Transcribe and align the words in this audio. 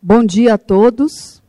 Bom 0.00 0.24
dia 0.24 0.54
a 0.54 0.58
todos. 0.58 1.42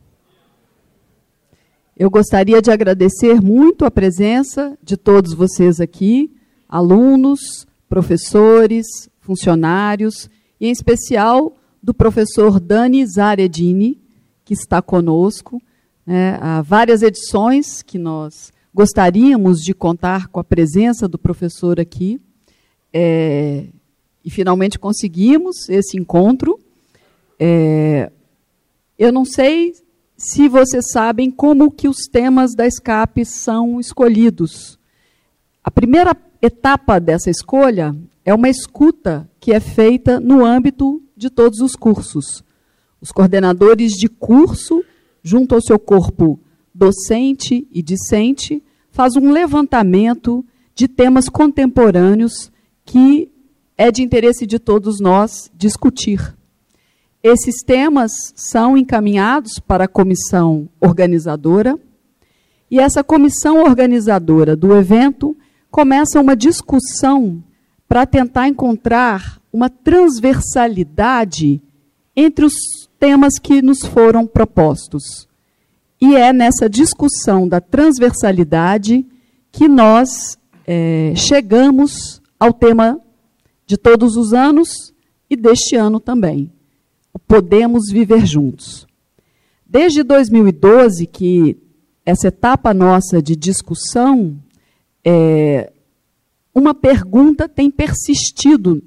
Eu 1.95 2.09
gostaria 2.09 2.59
de 2.63 2.71
agradecer 2.71 3.39
muito 3.39 3.85
a 3.85 3.91
presença 3.91 4.75
de 4.81 4.97
todos 4.97 5.35
vocês 5.35 5.79
aqui, 5.79 6.33
alunos, 6.67 7.67
professores, 7.87 8.87
funcionários, 9.19 10.31
e 10.59 10.65
em 10.65 10.71
especial 10.71 11.55
do 11.81 11.93
professor 11.93 12.59
Dani 12.59 13.05
Zaredini, 13.05 14.01
que 14.43 14.55
está 14.55 14.81
conosco. 14.81 15.61
Né, 16.03 16.35
há 16.41 16.63
várias 16.63 17.03
edições 17.03 17.83
que 17.83 17.99
nós 17.99 18.51
gostaríamos 18.73 19.59
de 19.59 19.75
contar 19.75 20.27
com 20.27 20.39
a 20.39 20.43
presença 20.43 21.07
do 21.07 21.19
professor 21.19 21.79
aqui. 21.79 22.19
É, 22.91 23.67
e 24.25 24.31
finalmente 24.31 24.79
conseguimos 24.79 25.69
esse 25.69 25.99
encontro. 25.99 26.59
É, 27.39 28.11
eu 28.99 29.13
não 29.13 29.23
sei 29.23 29.73
se 30.17 30.49
vocês 30.49 30.91
sabem 30.91 31.31
como 31.31 31.71
que 31.71 31.87
os 31.87 31.99
temas 32.11 32.53
da 32.53 32.67
escape 32.67 33.23
são 33.23 33.79
escolhidos. 33.79 34.77
A 35.63 35.71
primeira 35.71 36.13
etapa 36.41 36.99
dessa 36.99 37.29
escolha 37.29 37.95
é 38.25 38.33
uma 38.33 38.49
escuta 38.49 39.29
que 39.39 39.53
é 39.53 39.61
feita 39.61 40.19
no 40.19 40.43
âmbito 40.43 41.01
de 41.15 41.29
todos 41.29 41.61
os 41.61 41.77
cursos. 41.77 42.43
Os 42.99 43.13
coordenadores 43.13 43.93
de 43.93 44.09
curso, 44.09 44.83
junto 45.23 45.55
ao 45.55 45.61
seu 45.61 45.79
corpo 45.79 46.37
docente 46.75 47.65
e 47.71 47.81
discente, 47.81 48.61
faz 48.91 49.15
um 49.15 49.31
levantamento 49.31 50.45
de 50.75 50.89
temas 50.89 51.29
contemporâneos 51.29 52.51
que 52.83 53.31
é 53.77 53.89
de 53.89 54.03
interesse 54.03 54.45
de 54.45 54.59
todos 54.59 54.99
nós 54.99 55.49
discutir. 55.55 56.37
Esses 57.21 57.55
temas 57.65 58.11
são 58.33 58.77
encaminhados 58.77 59.59
para 59.59 59.83
a 59.83 59.89
comissão 59.89 60.69
organizadora, 60.79 61.77
e 62.71 62.79
essa 62.79 63.03
comissão 63.03 63.61
organizadora 63.61 64.55
do 64.55 64.73
evento 64.73 65.35
começa 65.69 66.21
uma 66.21 66.35
discussão 66.35 67.43
para 67.89 68.05
tentar 68.05 68.47
encontrar 68.47 69.41
uma 69.51 69.69
transversalidade 69.69 71.61
entre 72.15 72.45
os 72.45 72.53
temas 72.97 73.37
que 73.37 73.61
nos 73.61 73.79
foram 73.79 74.25
propostos. 74.25 75.27
E 75.99 76.15
é 76.15 76.31
nessa 76.31 76.69
discussão 76.69 77.47
da 77.47 77.59
transversalidade 77.59 79.05
que 79.51 79.67
nós 79.67 80.37
é, 80.65 81.11
chegamos 81.17 82.21
ao 82.39 82.53
tema 82.53 82.97
de 83.65 83.75
todos 83.75 84.15
os 84.15 84.31
anos 84.31 84.93
e 85.29 85.35
deste 85.35 85.75
ano 85.75 85.99
também 85.99 86.49
podemos 87.17 87.89
viver 87.91 88.25
juntos. 88.25 88.87
Desde 89.65 90.03
2012, 90.03 91.05
que 91.07 91.57
essa 92.05 92.27
etapa 92.27 92.73
nossa 92.73 93.21
de 93.21 93.35
discussão, 93.35 94.41
é, 95.05 95.71
uma 96.53 96.73
pergunta 96.73 97.47
tem 97.47 97.69
persistido, 97.69 98.81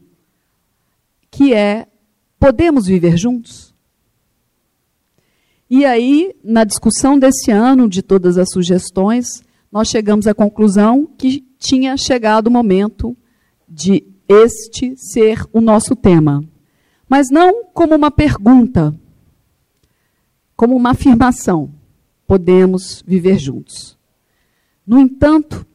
que 1.31 1.55
é: 1.55 1.87
podemos 2.39 2.87
viver 2.87 3.17
juntos? 3.17 3.73
E 5.71 5.85
aí, 5.85 6.35
na 6.45 6.65
discussão 6.65 7.19
desse 7.19 7.51
ano, 7.51 7.89
de 7.89 8.03
todas 8.03 8.37
as 8.37 8.51
sugestões, 8.51 9.43
nós 9.71 9.89
chegamos 9.89 10.27
à 10.27 10.35
conclusão 10.35 11.07
que 11.07 11.47
tinha 11.59 11.97
chegado 11.97 12.49
o 12.49 12.51
momento 12.51 13.17
de 13.67 14.05
este 14.29 14.95
ser 14.97 15.47
o 15.53 15.61
nosso 15.61 15.97
tema 15.97 16.45
mas 17.13 17.29
não 17.31 17.67
como 17.75 17.95
uma 17.95 18.11
pergunta, 18.11 18.99
como 20.57 20.75
uma 20.75 20.93
afirmação. 20.93 21.71
Podemos 22.27 23.05
viver 23.07 23.39
juntos. 23.39 23.99
No 24.87 24.99
entanto, 24.99 25.67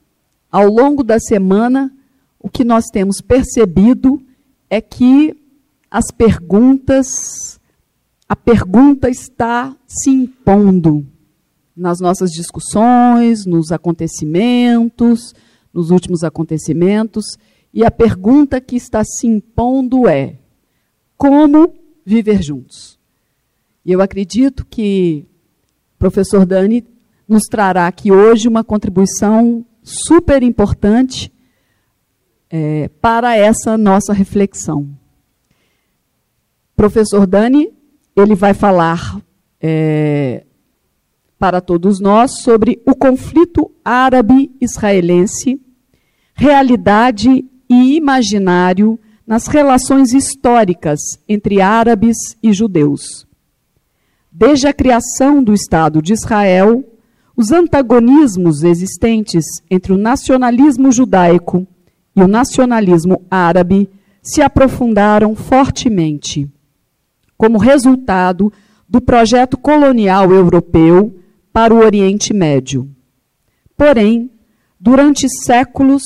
ao 0.51 0.67
longo 0.67 1.03
da 1.03 1.19
semana, 1.19 1.95
o 2.39 2.49
que 2.49 2.63
nós 2.63 2.85
temos 2.85 3.21
percebido 3.21 4.19
é 4.67 4.81
que 4.81 5.39
as 5.91 6.09
perguntas, 6.09 7.59
a 8.27 8.35
pergunta 8.35 9.07
está 9.07 9.77
se 9.85 10.09
impondo 10.09 11.05
nas 11.75 11.99
nossas 11.99 12.31
discussões, 12.31 13.45
nos 13.45 13.71
acontecimentos, 13.71 15.35
nos 15.71 15.91
últimos 15.91 16.23
acontecimentos, 16.23 17.37
e 17.71 17.85
a 17.85 17.91
pergunta 17.91 18.59
que 18.59 18.75
está 18.75 19.03
se 19.03 19.27
impondo 19.27 20.07
é: 20.07 20.39
como 21.17 21.73
viver 22.05 22.41
juntos. 22.41 22.97
E 23.83 23.91
eu 23.91 24.01
acredito 24.01 24.65
que 24.65 25.25
o 25.95 25.97
professor 25.97 26.45
Dani 26.45 26.85
nos 27.27 27.43
trará 27.43 27.87
aqui 27.87 28.11
hoje 28.11 28.47
uma 28.47 28.63
contribuição 28.63 29.65
super 29.81 30.43
importante 30.43 31.31
é, 32.49 32.89
para 33.01 33.35
essa 33.35 33.77
nossa 33.77 34.13
reflexão. 34.13 34.87
Professor 36.75 37.25
Dani, 37.25 37.73
ele 38.15 38.35
vai 38.35 38.53
falar 38.53 39.21
é, 39.59 40.45
para 41.39 41.59
todos 41.61 41.99
nós 41.99 42.39
sobre 42.39 42.81
o 42.85 42.95
conflito 42.95 43.71
árabe-israelense, 43.83 45.59
realidade 46.33 47.45
e 47.69 47.95
imaginário 47.95 48.99
nas 49.27 49.47
relações 49.47 50.13
históricas 50.13 50.99
entre 51.27 51.59
árabes 51.59 52.15
e 52.41 52.53
judeus. 52.53 53.27
Desde 54.31 54.67
a 54.67 54.73
criação 54.73 55.43
do 55.43 55.53
Estado 55.53 56.01
de 56.01 56.13
Israel, 56.13 56.85
os 57.35 57.51
antagonismos 57.51 58.63
existentes 58.63 59.43
entre 59.69 59.91
o 59.91 59.97
nacionalismo 59.97 60.91
judaico 60.93 61.67
e 62.15 62.21
o 62.21 62.27
nacionalismo 62.27 63.21
árabe 63.29 63.89
se 64.23 64.41
aprofundaram 64.41 65.35
fortemente, 65.35 66.49
como 67.37 67.57
resultado 67.57 68.51
do 68.87 69.01
projeto 69.01 69.57
colonial 69.57 70.31
europeu 70.31 71.15
para 71.51 71.73
o 71.73 71.79
Oriente 71.79 72.33
Médio. 72.33 72.89
Porém, 73.75 74.31
durante 74.79 75.27
séculos, 75.43 76.03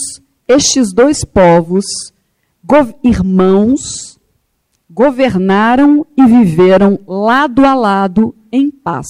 estes 0.48 0.94
dois 0.94 1.24
povos 1.24 1.86
irmãos 3.04 4.20
governaram 4.90 6.06
e 6.18 6.26
viveram 6.26 7.00
lado 7.08 7.66
a 7.66 7.74
lado 7.74 8.36
em 8.52 8.70
paz. 8.70 9.08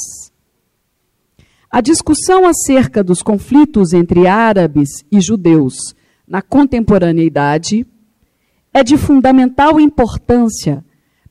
A 1.69 1.81
discussão 1.81 2.45
acerca 2.45 3.03
dos 3.03 3.21
conflitos 3.21 3.93
entre 3.93 4.27
árabes 4.27 4.89
e 5.11 5.19
judeus 5.21 5.95
na 6.27 6.41
contemporaneidade 6.41 7.87
é 8.73 8.83
de 8.83 8.97
fundamental 8.97 9.79
importância 9.79 10.83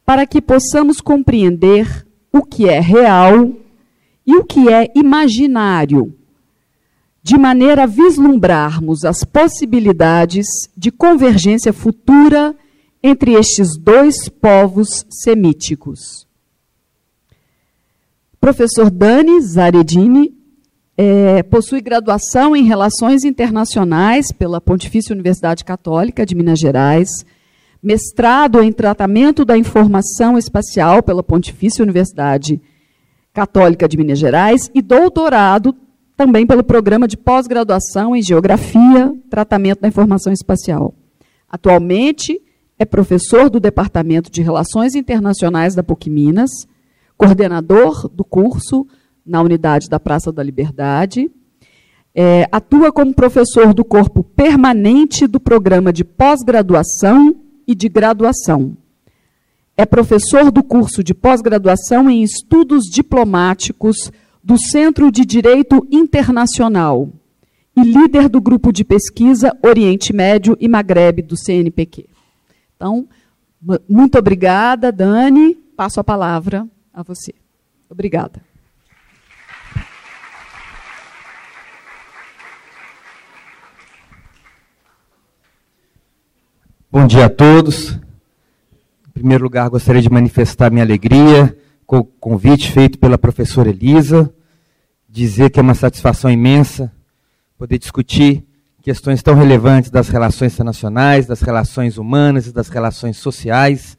para 0.04 0.26
que 0.26 0.40
possamos 0.40 1.00
compreender 1.00 2.06
o 2.32 2.42
que 2.42 2.68
é 2.68 2.80
real 2.80 3.52
e 4.26 4.36
o 4.36 4.44
que 4.44 4.68
é 4.68 4.90
imaginário 4.94 6.14
de 7.22 7.36
maneira 7.36 7.82
a 7.82 7.86
vislumbrarmos 7.86 9.04
as 9.04 9.24
possibilidades 9.24 10.46
de 10.76 10.90
convergência 10.90 11.72
futura 11.72 12.54
entre 13.02 13.32
estes 13.32 13.78
dois 13.78 14.28
povos 14.28 15.06
semíticos. 15.08 16.26
Professor 18.40 18.90
Dani 18.90 19.40
Zaredini 19.42 20.34
é, 20.96 21.42
possui 21.42 21.80
graduação 21.80 22.56
em 22.56 22.64
Relações 22.64 23.24
Internacionais 23.24 24.32
pela 24.32 24.60
Pontifícia 24.60 25.14
Universidade 25.14 25.64
Católica 25.64 26.24
de 26.24 26.34
Minas 26.34 26.58
Gerais, 26.58 27.08
mestrado 27.82 28.62
em 28.62 28.72
Tratamento 28.72 29.44
da 29.44 29.56
Informação 29.56 30.36
Espacial 30.36 31.02
pela 31.02 31.22
Pontifícia 31.22 31.82
Universidade 31.82 32.60
Católica 33.32 33.88
de 33.88 33.96
Minas 33.96 34.18
Gerais 34.18 34.70
e 34.74 34.82
doutorado 34.82 35.74
também 36.20 36.46
pelo 36.46 36.62
programa 36.62 37.08
de 37.08 37.16
pós-graduação 37.16 38.14
em 38.14 38.22
Geografia, 38.22 39.10
Tratamento 39.30 39.80
da 39.80 39.88
Informação 39.88 40.30
Espacial. 40.30 40.92
Atualmente 41.48 42.42
é 42.78 42.84
professor 42.84 43.48
do 43.48 43.58
Departamento 43.58 44.30
de 44.30 44.42
Relações 44.42 44.94
Internacionais 44.94 45.74
da 45.74 45.82
PUC 45.82 46.10
Minas, 46.10 46.50
coordenador 47.16 48.06
do 48.06 48.22
curso 48.22 48.86
na 49.24 49.40
unidade 49.40 49.88
da 49.88 49.98
Praça 49.98 50.30
da 50.30 50.42
Liberdade, 50.42 51.30
é, 52.14 52.46
atua 52.52 52.92
como 52.92 53.14
professor 53.14 53.72
do 53.72 53.82
corpo 53.82 54.22
permanente 54.22 55.26
do 55.26 55.40
programa 55.40 55.90
de 55.90 56.04
pós-graduação 56.04 57.34
e 57.66 57.74
de 57.74 57.88
graduação. 57.88 58.76
É 59.74 59.86
professor 59.86 60.50
do 60.50 60.62
curso 60.62 61.02
de 61.02 61.14
pós-graduação 61.14 62.10
em 62.10 62.22
estudos 62.22 62.84
diplomáticos 62.92 64.12
do 64.42 64.58
Centro 64.58 65.10
de 65.12 65.24
Direito 65.24 65.86
Internacional 65.90 67.08
e 67.76 67.82
líder 67.82 68.28
do 68.28 68.40
grupo 68.40 68.72
de 68.72 68.84
pesquisa 68.84 69.56
Oriente 69.62 70.12
Médio 70.12 70.56
e 70.60 70.68
Magrebe 70.68 71.22
do 71.22 71.36
CNPq. 71.36 72.08
Então, 72.76 73.06
muito 73.88 74.18
obrigada, 74.18 74.90
Dani. 74.90 75.54
Passo 75.76 76.00
a 76.00 76.04
palavra 76.04 76.66
a 76.92 77.02
você. 77.02 77.34
Obrigada. 77.88 78.42
Bom 86.90 87.06
dia 87.06 87.26
a 87.26 87.30
todos. 87.30 87.92
Em 89.06 89.12
primeiro 89.12 89.44
lugar, 89.44 89.68
gostaria 89.68 90.02
de 90.02 90.10
manifestar 90.10 90.70
minha 90.70 90.84
alegria 90.84 91.56
convite 92.20 92.70
feito 92.70 92.98
pela 92.98 93.18
professora 93.18 93.70
Elisa, 93.70 94.32
dizer 95.08 95.50
que 95.50 95.58
é 95.58 95.62
uma 95.62 95.74
satisfação 95.74 96.30
imensa 96.30 96.92
poder 97.58 97.78
discutir 97.78 98.44
questões 98.80 99.22
tão 99.22 99.34
relevantes 99.34 99.90
das 99.90 100.08
relações 100.08 100.54
internacionais, 100.54 101.26
das 101.26 101.42
relações 101.42 101.98
humanas 101.98 102.46
e 102.46 102.52
das 102.52 102.68
relações 102.68 103.16
sociais. 103.18 103.98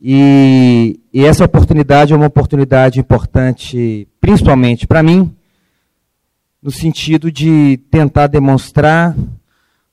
E, 0.00 1.00
e 1.12 1.24
essa 1.24 1.44
oportunidade 1.44 2.12
é 2.12 2.16
uma 2.16 2.26
oportunidade 2.26 3.00
importante, 3.00 4.06
principalmente 4.20 4.86
para 4.86 5.02
mim, 5.02 5.34
no 6.62 6.70
sentido 6.70 7.32
de 7.32 7.78
tentar 7.90 8.26
demonstrar 8.26 9.16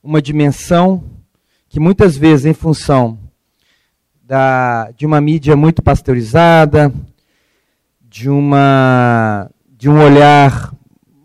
uma 0.02 0.20
dimensão 0.20 1.02
que 1.68 1.80
muitas 1.80 2.16
vezes, 2.16 2.46
em 2.46 2.54
função 2.54 3.18
da, 4.34 4.90
de 4.96 5.06
uma 5.06 5.20
mídia 5.20 5.54
muito 5.54 5.80
pasteurizada, 5.80 6.92
de, 8.02 8.28
uma, 8.28 9.48
de 9.78 9.88
um 9.88 10.02
olhar 10.02 10.74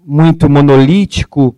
muito 0.06 0.48
monolítico 0.48 1.58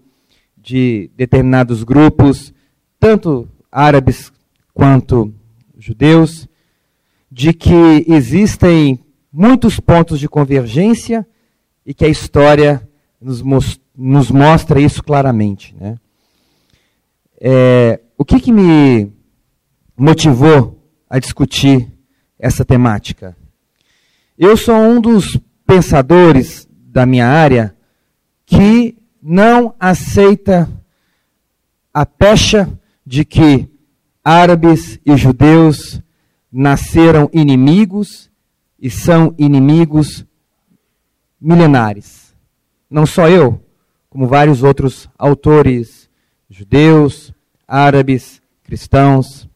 de 0.55 1.11
determinados 1.17 1.83
grupos, 1.83 2.53
tanto 2.97 3.49
árabes 3.69 4.31
quanto 4.73 5.33
judeus, 5.77 6.47
de 7.29 7.51
que 7.51 8.05
existem 8.07 8.97
muitos 9.29 9.77
pontos 9.77 10.21
de 10.21 10.29
convergência 10.29 11.27
e 11.85 11.93
que 11.93 12.05
a 12.05 12.09
história 12.09 12.81
nos, 13.19 13.43
nos 13.93 14.31
mostra 14.31 14.79
isso 14.79 15.03
claramente. 15.03 15.75
Né? 15.77 15.97
É, 17.41 17.99
o 18.17 18.23
que, 18.23 18.39
que 18.39 18.53
me 18.53 19.11
motivou 19.97 20.80
a 21.11 21.19
discutir 21.19 21.91
essa 22.39 22.63
temática? 22.63 23.35
Eu 24.37 24.55
sou 24.55 24.75
um 24.75 25.01
dos 25.01 25.37
pensadores 25.67 26.65
da 26.71 27.05
minha 27.05 27.27
área 27.27 27.75
que 28.45 28.97
não 29.21 29.75
aceita 29.77 30.71
a 31.93 32.05
pecha 32.05 32.79
de 33.05 33.25
que 33.25 33.69
árabes 34.23 35.01
e 35.05 35.17
judeus 35.17 36.01
nasceram 36.49 37.29
inimigos 37.33 38.31
e 38.79 38.89
são 38.89 39.35
inimigos 39.37 40.25
milenares. 41.41 42.33
Não 42.89 43.05
só 43.05 43.27
eu, 43.27 43.61
como 44.09 44.27
vários 44.27 44.63
outros 44.63 45.09
autores 45.17 46.09
judeus, 46.49 47.33
árabes, 47.67 48.41
cristãos 48.63 49.50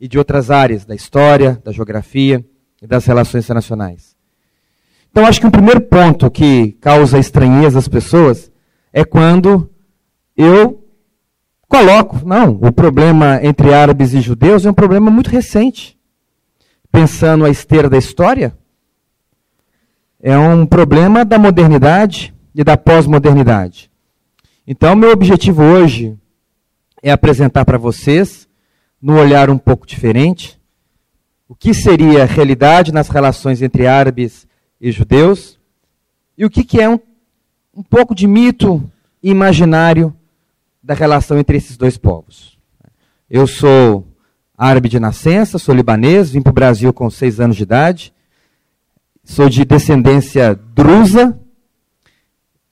e 0.00 0.06
de 0.08 0.18
outras 0.18 0.50
áreas 0.50 0.84
da 0.84 0.94
história, 0.94 1.60
da 1.64 1.72
geografia 1.72 2.44
e 2.80 2.86
das 2.86 3.04
relações 3.06 3.44
internacionais. 3.44 4.16
Então, 5.10 5.24
acho 5.24 5.40
que 5.40 5.46
o 5.46 5.48
um 5.48 5.52
primeiro 5.52 5.80
ponto 5.80 6.30
que 6.30 6.72
causa 6.80 7.18
estranheza 7.18 7.78
às 7.78 7.88
pessoas 7.88 8.50
é 8.92 9.04
quando 9.04 9.70
eu 10.36 10.84
coloco, 11.68 12.20
não, 12.26 12.58
o 12.60 12.70
problema 12.70 13.40
entre 13.42 13.72
árabes 13.72 14.12
e 14.12 14.20
judeus 14.20 14.66
é 14.66 14.70
um 14.70 14.74
problema 14.74 15.10
muito 15.10 15.30
recente. 15.30 15.98
Pensando 16.92 17.44
a 17.44 17.50
esteira 17.50 17.88
da 17.88 17.98
história, 17.98 18.56
é 20.20 20.36
um 20.36 20.66
problema 20.66 21.24
da 21.24 21.38
modernidade 21.38 22.34
e 22.54 22.64
da 22.64 22.76
pós-modernidade. 22.76 23.90
Então, 24.66 24.96
meu 24.96 25.10
objetivo 25.10 25.62
hoje 25.62 26.18
é 27.02 27.10
apresentar 27.10 27.64
para 27.64 27.78
vocês, 27.78 28.45
num 29.06 29.20
olhar 29.20 29.48
um 29.48 29.56
pouco 29.56 29.86
diferente, 29.86 30.60
o 31.48 31.54
que 31.54 31.72
seria 31.72 32.24
realidade 32.24 32.90
nas 32.90 33.08
relações 33.08 33.62
entre 33.62 33.86
árabes 33.86 34.48
e 34.80 34.90
judeus 34.90 35.60
e 36.36 36.44
o 36.44 36.50
que, 36.50 36.64
que 36.64 36.80
é 36.80 36.88
um 36.88 36.98
um 37.72 37.84
pouco 37.84 38.14
de 38.14 38.26
mito 38.26 38.82
imaginário 39.22 40.12
da 40.82 40.94
relação 40.94 41.38
entre 41.38 41.56
esses 41.56 41.76
dois 41.76 41.96
povos. 41.96 42.58
Eu 43.28 43.46
sou 43.46 44.04
árabe 44.58 44.88
de 44.88 44.98
nascença, 44.98 45.56
sou 45.56 45.72
libanês, 45.74 46.30
vim 46.30 46.40
para 46.40 46.50
o 46.50 46.54
Brasil 46.54 46.92
com 46.92 47.08
seis 47.08 47.38
anos 47.38 47.54
de 47.54 47.62
idade, 47.62 48.14
sou 49.22 49.48
de 49.48 49.64
descendência 49.64 50.58
drusa, 50.74 51.38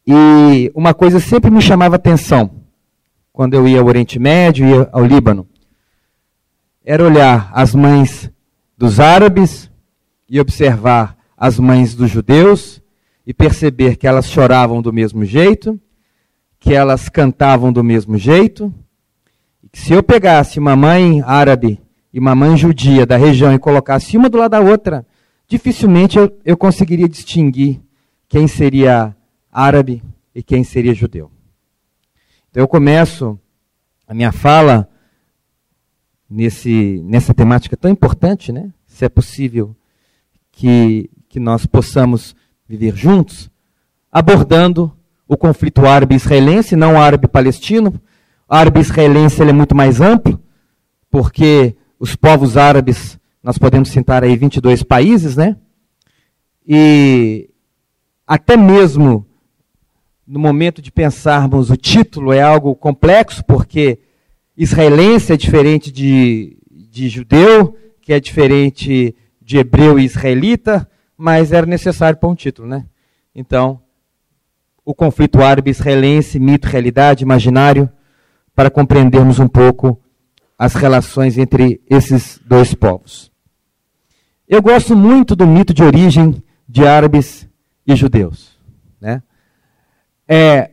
e 0.04 0.72
uma 0.74 0.94
coisa 0.94 1.20
sempre 1.20 1.50
me 1.50 1.62
chamava 1.62 1.94
atenção 1.94 2.50
quando 3.32 3.54
eu 3.54 3.68
ia 3.68 3.80
ao 3.80 3.86
Oriente 3.86 4.18
Médio, 4.18 4.66
ia 4.66 4.88
ao 4.90 5.04
Líbano, 5.04 5.46
era 6.84 7.02
olhar 7.02 7.50
as 7.54 7.74
mães 7.74 8.30
dos 8.76 9.00
árabes 9.00 9.70
e 10.28 10.38
observar 10.38 11.16
as 11.36 11.58
mães 11.58 11.94
dos 11.94 12.10
judeus 12.10 12.82
e 13.26 13.32
perceber 13.32 13.96
que 13.96 14.06
elas 14.06 14.26
choravam 14.26 14.82
do 14.82 14.92
mesmo 14.92 15.24
jeito, 15.24 15.80
que 16.60 16.74
elas 16.74 17.08
cantavam 17.08 17.72
do 17.72 17.82
mesmo 17.82 18.18
jeito, 18.18 18.72
e 19.62 19.68
que 19.68 19.78
se 19.78 19.94
eu 19.94 20.02
pegasse 20.02 20.58
uma 20.58 20.76
mãe 20.76 21.22
árabe 21.22 21.80
e 22.12 22.18
uma 22.18 22.34
mãe 22.34 22.54
judia 22.54 23.06
da 23.06 23.16
região 23.16 23.52
e 23.54 23.58
colocasse 23.58 24.16
uma 24.16 24.28
do 24.28 24.36
lado 24.36 24.50
da 24.50 24.60
outra, 24.60 25.06
dificilmente 25.48 26.18
eu, 26.18 26.38
eu 26.44 26.56
conseguiria 26.56 27.08
distinguir 27.08 27.80
quem 28.28 28.46
seria 28.46 29.16
árabe 29.50 30.02
e 30.34 30.42
quem 30.42 30.62
seria 30.62 30.92
judeu. 30.92 31.30
Então 32.50 32.62
eu 32.62 32.68
começo 32.68 33.38
a 34.06 34.12
minha 34.12 34.32
fala 34.32 34.88
nesse, 36.34 37.00
nessa 37.04 37.32
temática 37.32 37.76
tão 37.76 37.88
importante, 37.88 38.50
né? 38.50 38.72
Se 38.88 39.04
é 39.04 39.08
possível 39.08 39.76
que, 40.50 41.08
que 41.28 41.38
nós 41.38 41.64
possamos 41.64 42.34
viver 42.68 42.96
juntos, 42.96 43.48
abordando 44.10 44.92
o 45.28 45.36
conflito 45.36 45.86
árabe-israelense, 45.86 46.74
não 46.74 47.00
árabe-palestino. 47.00 48.00
Árabe-israelense 48.48 49.42
é 49.42 49.52
muito 49.52 49.76
mais 49.76 50.00
amplo, 50.00 50.40
porque 51.08 51.76
os 52.00 52.16
povos 52.16 52.56
árabes, 52.56 53.16
nós 53.40 53.56
podemos 53.56 53.90
citar 53.90 54.24
aí 54.24 54.36
22 54.36 54.82
países, 54.82 55.36
né? 55.36 55.56
E 56.66 57.48
até 58.26 58.56
mesmo 58.56 59.24
no 60.26 60.40
momento 60.40 60.82
de 60.82 60.90
pensarmos 60.90 61.70
o 61.70 61.76
título 61.76 62.32
é 62.32 62.42
algo 62.42 62.74
complexo, 62.74 63.44
porque 63.44 64.00
israelense 64.56 65.32
é 65.32 65.36
diferente 65.36 65.90
de, 65.90 66.56
de 66.70 67.08
judeu, 67.08 67.76
que 68.00 68.12
é 68.12 68.20
diferente 68.20 69.14
de 69.40 69.58
hebreu 69.58 69.98
e 69.98 70.04
israelita, 70.04 70.88
mas 71.16 71.52
era 71.52 71.66
necessário 71.66 72.18
para 72.18 72.28
um 72.28 72.34
título, 72.34 72.68
né? 72.68 72.86
Então, 73.34 73.80
o 74.84 74.94
conflito 74.94 75.42
árabe-israelense, 75.42 76.38
mito, 76.38 76.68
realidade, 76.68 77.24
imaginário, 77.24 77.90
para 78.54 78.70
compreendermos 78.70 79.38
um 79.38 79.48
pouco 79.48 80.00
as 80.58 80.74
relações 80.74 81.36
entre 81.36 81.80
esses 81.88 82.40
dois 82.44 82.74
povos. 82.74 83.32
Eu 84.48 84.62
gosto 84.62 84.94
muito 84.94 85.34
do 85.34 85.46
mito 85.46 85.74
de 85.74 85.82
origem 85.82 86.42
de 86.68 86.86
árabes 86.86 87.48
e 87.86 87.96
judeus. 87.96 88.58
Né? 89.00 89.22
É, 90.28 90.70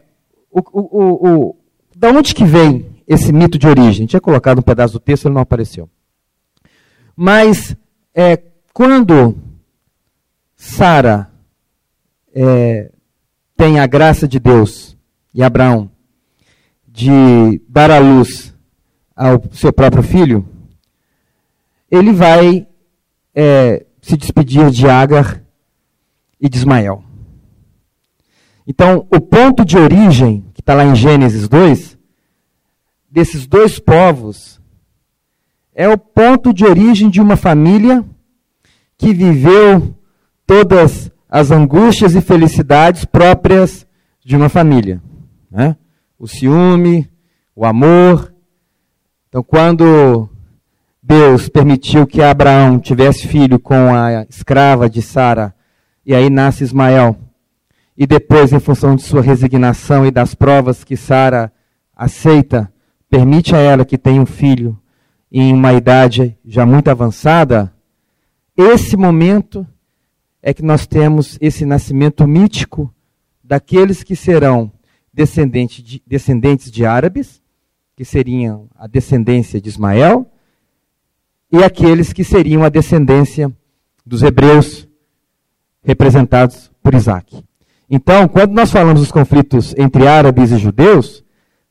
o, 0.52 0.60
o, 0.60 1.30
o, 1.30 1.56
da 1.96 2.10
onde 2.10 2.36
que 2.36 2.44
vem 2.44 2.91
esse 3.14 3.34
mito 3.34 3.58
de 3.58 3.68
origem? 3.68 4.06
Tinha 4.06 4.22
colocado 4.22 4.60
um 4.60 4.64
pedaço 4.64 4.94
do 4.94 5.00
texto, 5.00 5.26
ele 5.26 5.36
não 5.36 5.42
apareceu. 5.42 5.90
Mas 7.16 7.76
é, 8.16 8.42
quando 8.74 9.38
Sara 10.56 11.30
é, 12.34 12.90
tem 13.58 13.80
a 13.80 13.88
graça 13.88 14.28
de 14.28 14.40
Deus 14.40 14.98
e 15.34 15.44
Abraão 15.44 15.92
de 16.88 17.62
dar 17.68 17.92
à 17.92 18.00
luz 18.00 18.56
ao 19.16 19.44
seu 19.52 19.74
próprio 19.74 20.04
filho, 20.04 20.48
ele 21.90 22.14
vai 22.14 22.66
é, 23.36 23.86
se 24.02 24.16
despedir 24.16 24.72
de 24.72 24.88
Agar 24.88 25.44
e 26.40 26.48
de 26.48 26.58
Ismael. 26.58 27.04
Então, 28.66 29.06
o 29.14 29.20
ponto 29.20 29.66
de 29.66 29.78
origem, 29.78 30.46
que 30.54 30.62
está 30.62 30.74
lá 30.74 30.86
em 30.86 30.96
Gênesis 30.96 31.48
2, 31.50 31.98
desses 33.12 33.46
dois 33.46 33.78
povos, 33.78 34.62
é 35.76 35.88
o 35.90 35.98
ponto 35.98 36.54
de 36.54 36.64
origem 36.64 37.10
de 37.10 37.20
uma 37.20 37.36
família 37.36 38.06
que 38.98 39.14
viveu 39.14 39.94
todas 40.48 41.12
as 41.30 41.52
angústias 41.52 42.16
e 42.16 42.22
felicidades 42.22 43.04
próprias 43.04 43.86
de 44.24 44.36
uma 44.36 44.48
família. 44.48 45.02
Né? 45.50 45.76
O 46.18 46.28
ciúme, 46.28 47.10
o 47.56 47.66
amor. 47.66 48.34
Então, 49.28 49.44
quando 49.44 50.30
Deus 51.02 51.50
permitiu 51.50 52.06
que 52.06 52.22
Abraão 52.22 52.80
tivesse 52.80 53.28
filho 53.28 53.60
com 53.60 53.94
a 53.94 54.26
escrava 54.30 54.90
de 54.90 55.02
Sara, 55.02 55.54
e 56.06 56.14
aí 56.14 56.30
nasce 56.30 56.64
Ismael. 56.64 57.18
E 57.98 58.06
depois, 58.08 58.54
em 58.54 58.60
função 58.60 58.96
de 58.96 59.02
sua 59.02 59.22
resignação 59.22 60.06
e 60.06 60.12
das 60.12 60.34
provas 60.34 60.84
que 60.84 60.96
Sara 60.96 61.52
aceita, 61.96 62.72
permite 63.12 63.54
a 63.54 63.60
ela 63.60 63.84
que 63.84 63.98
tenha 63.98 64.22
um 64.22 64.26
filho 64.26 64.80
em 65.30 65.54
uma 65.54 65.74
idade 65.74 66.38
já 66.46 66.66
muito 66.66 66.88
avançada, 66.90 67.74
esse 68.56 68.96
momento 68.96 69.68
é 70.42 70.54
que 70.54 70.64
nós 70.64 70.88
temos 70.88 71.38
esse 71.42 71.66
nascimento 71.66 72.26
mítico 72.26 72.92
daqueles 73.44 74.02
que 74.02 74.16
serão 74.16 74.72
descendentes 75.14 75.84
de, 75.84 76.02
descendentes 76.08 76.72
de 76.72 76.86
árabes, 76.86 77.42
que 77.98 78.06
seriam 78.06 78.70
a 78.78 78.88
descendência 78.88 79.60
de 79.60 79.68
Ismael, 79.68 80.26
e 81.52 81.62
aqueles 81.66 82.14
que 82.14 82.24
seriam 82.24 82.64
a 82.64 82.70
descendência 82.70 83.52
dos 84.06 84.24
hebreus, 84.24 84.88
representados 85.84 86.72
por 86.82 86.94
Isaac. 86.94 87.44
Então, 87.90 88.26
quando 88.30 88.54
nós 88.54 88.72
falamos 88.72 89.02
dos 89.02 89.12
conflitos 89.12 89.76
entre 89.78 90.08
árabes 90.08 90.52
e 90.52 90.58
judeus, 90.58 91.21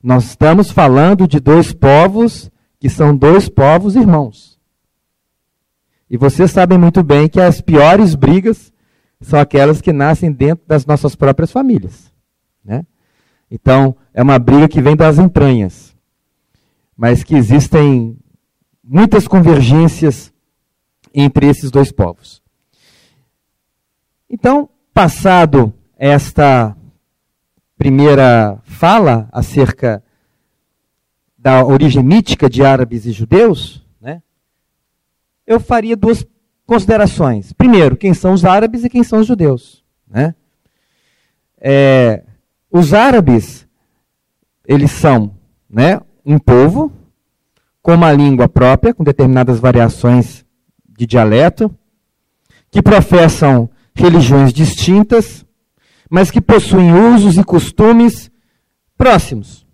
nós 0.02 0.24
estamos 0.24 0.70
falando 0.70 1.28
de 1.28 1.38
dois 1.38 1.72
povos 1.72 2.50
que 2.78 2.88
são 2.88 3.14
dois 3.14 3.48
povos 3.48 3.94
irmãos. 3.94 4.58
E 6.08 6.16
vocês 6.16 6.50
sabem 6.50 6.78
muito 6.78 7.02
bem 7.02 7.28
que 7.28 7.40
as 7.40 7.60
piores 7.60 8.14
brigas 8.14 8.72
são 9.20 9.38
aquelas 9.38 9.80
que 9.80 9.92
nascem 9.92 10.32
dentro 10.32 10.64
das 10.66 10.86
nossas 10.86 11.14
próprias 11.14 11.52
famílias. 11.52 12.10
Né? 12.64 12.84
Então, 13.50 13.94
é 14.14 14.22
uma 14.22 14.38
briga 14.38 14.68
que 14.68 14.80
vem 14.80 14.96
das 14.96 15.18
entranhas, 15.18 15.94
mas 16.96 17.22
que 17.22 17.34
existem 17.36 18.16
muitas 18.82 19.28
convergências 19.28 20.32
entre 21.14 21.46
esses 21.46 21.70
dois 21.70 21.92
povos. 21.92 22.42
Então, 24.28 24.68
passado 24.94 25.72
esta 25.96 26.76
primeira 27.80 28.60
fala 28.64 29.26
acerca 29.32 30.04
da 31.38 31.64
origem 31.64 32.02
mítica 32.02 32.46
de 32.46 32.62
árabes 32.62 33.06
e 33.06 33.10
judeus, 33.10 33.82
né, 33.98 34.20
eu 35.46 35.58
faria 35.58 35.96
duas 35.96 36.26
considerações. 36.66 37.54
Primeiro, 37.54 37.96
quem 37.96 38.12
são 38.12 38.34
os 38.34 38.44
árabes 38.44 38.84
e 38.84 38.90
quem 38.90 39.02
são 39.02 39.20
os 39.20 39.26
judeus. 39.26 39.82
Né? 40.06 40.34
É, 41.58 42.22
os 42.70 42.92
árabes, 42.92 43.66
eles 44.66 44.90
são 44.90 45.34
né, 45.66 46.02
um 46.22 46.38
povo 46.38 46.92
com 47.80 47.94
uma 47.94 48.12
língua 48.12 48.46
própria, 48.46 48.92
com 48.92 49.02
determinadas 49.02 49.58
variações 49.58 50.44
de 50.86 51.06
dialeto, 51.06 51.74
que 52.70 52.82
professam 52.82 53.70
religiões 53.94 54.52
distintas, 54.52 55.46
mas 56.10 56.30
que 56.30 56.40
possuem 56.40 56.92
usos 56.92 57.38
e 57.38 57.44
costumes 57.44 58.30
próximos. 58.98 59.64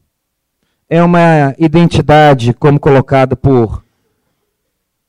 É 0.89 1.03
uma 1.03 1.55
identidade, 1.59 2.53
como 2.53 2.79
colocada 2.79 3.35
por 3.35 3.83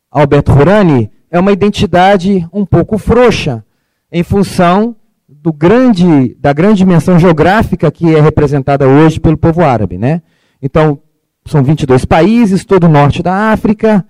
Alberto 0.09 0.53
Rurani, 0.53 1.11
é 1.29 1.37
uma 1.37 1.51
identidade 1.51 2.47
um 2.51 2.65
pouco 2.65 2.97
frouxa, 2.97 3.63
em 4.09 4.23
função 4.23 4.95
do 5.27 5.51
grande, 5.51 6.35
da 6.39 6.53
grande 6.53 6.77
dimensão 6.77 7.19
geográfica 7.19 7.91
que 7.91 8.15
é 8.15 8.21
representada 8.21 8.87
hoje 8.87 9.19
pelo 9.19 9.37
povo 9.37 9.61
árabe. 9.61 9.97
Né? 9.97 10.21
Então, 10.61 11.01
são 11.45 11.61
22 11.61 12.05
países, 12.05 12.65
todo 12.65 12.85
o 12.85 12.89
norte 12.89 13.21
da 13.21 13.51
África, 13.51 14.05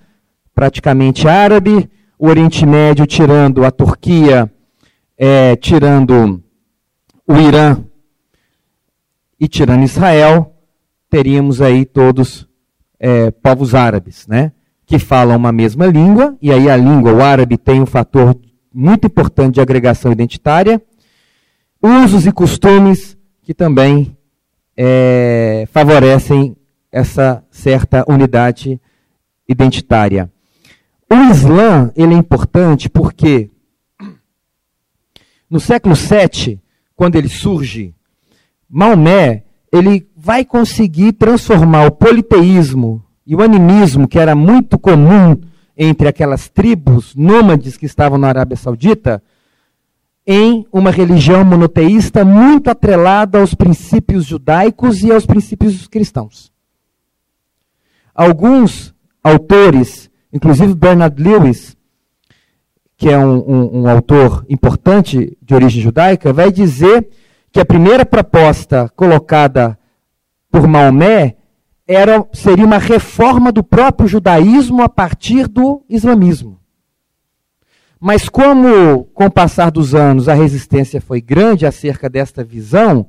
praticamente 0.53 1.27
árabe, 1.27 1.89
o 2.17 2.27
Oriente 2.27 2.65
Médio 2.65 3.05
tirando 3.05 3.65
a 3.65 3.71
Turquia, 3.71 4.51
é, 5.17 5.55
tirando 5.55 6.41
o 7.27 7.35
Irã 7.35 7.83
e 9.39 9.47
tirando 9.47 9.83
Israel, 9.83 10.55
teríamos 11.09 11.61
aí 11.61 11.85
todos 11.85 12.47
é, 12.99 13.29
povos 13.29 13.75
árabes, 13.75 14.25
né? 14.27 14.51
Que 14.85 14.97
falam 14.97 15.35
uma 15.35 15.51
mesma 15.51 15.85
língua, 15.85 16.37
e 16.41 16.51
aí 16.51 16.69
a 16.69 16.77
língua, 16.77 17.13
o 17.13 17.21
árabe, 17.21 17.57
tem 17.57 17.81
um 17.81 17.85
fator 17.85 18.35
muito 18.73 19.07
importante 19.07 19.55
de 19.55 19.61
agregação 19.61 20.11
identitária, 20.11 20.81
usos 21.81 22.25
e 22.25 22.31
costumes 22.31 23.17
que 23.41 23.53
também 23.53 24.17
é, 24.75 25.67
favorecem 25.71 26.55
essa 26.91 27.43
certa 27.51 28.05
unidade 28.07 28.79
identitária. 29.47 30.31
O 31.09 31.15
Islã 31.31 31.91
ele 31.95 32.13
é 32.13 32.17
importante 32.17 32.89
porque 32.89 33.49
no 35.49 35.59
século 35.59 35.95
VII, 35.95 36.59
quando 36.97 37.15
ele 37.15 37.29
surge, 37.29 37.93
Maomé 38.67 39.43
ele 39.71 40.09
vai 40.17 40.43
conseguir 40.43 41.13
transformar 41.13 41.85
o 41.85 41.91
politeísmo 41.91 43.03
e 43.25 43.35
o 43.35 43.41
animismo, 43.41 44.07
que 44.07 44.17
era 44.17 44.33
muito 44.33 44.79
comum 44.79 45.37
entre 45.77 46.07
aquelas 46.07 46.49
tribos 46.49 47.13
nômades 47.15 47.77
que 47.77 47.85
estavam 47.85 48.17
na 48.17 48.29
Arábia 48.29 48.57
Saudita, 48.57 49.21
em 50.25 50.65
uma 50.73 50.89
religião 50.89 51.45
monoteísta 51.45 52.25
muito 52.25 52.69
atrelada 52.69 53.39
aos 53.39 53.53
princípios 53.53 54.25
judaicos 54.25 55.03
e 55.03 55.11
aos 55.11 55.25
princípios 55.25 55.87
cristãos. 55.87 56.51
Alguns 58.15 58.93
autores, 59.23 60.09
inclusive 60.33 60.73
Bernard 60.73 61.21
Lewis, 61.21 61.76
que 62.97 63.09
é 63.09 63.17
um, 63.17 63.37
um, 63.37 63.81
um 63.81 63.89
autor 63.89 64.45
importante 64.49 65.37
de 65.41 65.53
origem 65.53 65.81
judaica, 65.81 66.33
vai 66.33 66.51
dizer 66.51 67.07
que 67.51 67.59
a 67.59 67.65
primeira 67.65 68.05
proposta 68.05 68.91
colocada 68.95 69.77
por 70.51 70.67
Maomé 70.67 71.35
era, 71.87 72.25
seria 72.33 72.65
uma 72.65 72.79
reforma 72.79 73.51
do 73.51 73.63
próprio 73.63 74.07
judaísmo 74.07 74.81
a 74.81 74.89
partir 74.89 75.47
do 75.47 75.83
islamismo. 75.87 76.59
Mas 77.99 78.27
como, 78.27 79.05
com 79.13 79.25
o 79.25 79.31
passar 79.31 79.71
dos 79.71 79.95
anos, 79.95 80.27
a 80.27 80.33
resistência 80.33 80.99
foi 80.99 81.21
grande 81.21 81.65
acerca 81.65 82.09
desta 82.09 82.43
visão, 82.43 83.07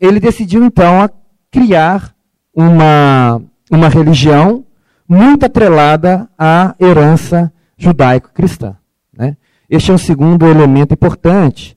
ele 0.00 0.18
decidiu 0.18 0.64
então 0.64 1.08
criar 1.50 2.14
uma 2.54 3.40
uma 3.70 3.88
religião 3.88 4.64
muito 5.08 5.46
atrelada 5.46 6.28
à 6.36 6.74
herança 6.80 7.52
judaico-cristã. 7.80 8.76
Né? 9.12 9.36
Este 9.68 9.90
é 9.90 9.94
um 9.94 9.98
segundo 9.98 10.46
elemento 10.46 10.92
importante, 10.94 11.76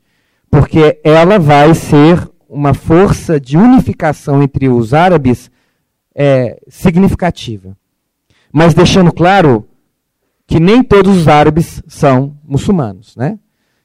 porque 0.52 1.00
ela 1.04 1.40
vai 1.40 1.74
ser 1.74 2.30
uma 2.50 2.74
força 2.74 3.40
de 3.40 3.58
unificação 3.58 4.44
entre 4.44 4.70
os 4.70 4.94
árabes 4.94 5.50
é, 6.14 6.62
significativa. 6.68 7.76
Mas 8.52 8.74
deixando 8.74 9.12
claro 9.12 9.68
que 10.46 10.60
nem 10.60 10.84
todos 10.84 11.18
os 11.18 11.28
árabes 11.28 11.82
são 11.88 12.38
muçulmanos. 12.44 13.16
Né? 13.16 13.40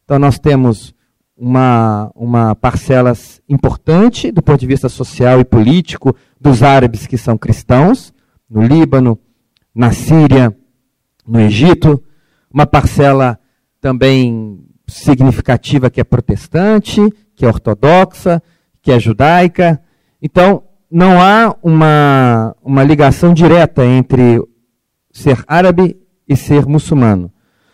Então 0.04 0.18
nós 0.18 0.38
temos 0.38 0.94
uma, 1.36 2.10
uma 2.14 2.54
parcela 2.54 3.12
importante 3.48 4.32
do 4.32 4.42
ponto 4.42 4.58
de 4.58 4.66
vista 4.66 4.88
social 4.88 5.40
e 5.40 5.44
político 5.44 6.14
dos 6.38 6.62
árabes 6.62 7.06
que 7.06 7.16
são 7.16 7.38
cristãos, 7.38 8.12
no 8.50 8.62
Líbano, 8.62 9.18
na 9.74 9.92
Síria, 9.92 10.54
no 11.26 11.38
Egito, 11.40 12.02
uma 12.52 12.66
parcela 12.66 13.38
também 13.80 14.64
significativa 14.86 15.90
que 15.90 16.00
é 16.00 16.04
protestante, 16.04 17.00
que 17.34 17.44
é 17.44 17.48
ortodoxa, 17.48 18.42
que 18.82 18.90
é 18.90 18.98
judaica. 18.98 19.80
Então, 20.20 20.62
não 20.90 21.20
há 21.20 21.54
uma, 21.62 22.56
uma 22.62 22.82
ligação 22.82 23.34
direta 23.34 23.84
entre 23.84 24.42
ser 25.12 25.44
árabe 25.46 25.96
e 26.26 26.36
ser 26.36 26.66
muçulmano. 26.66 27.30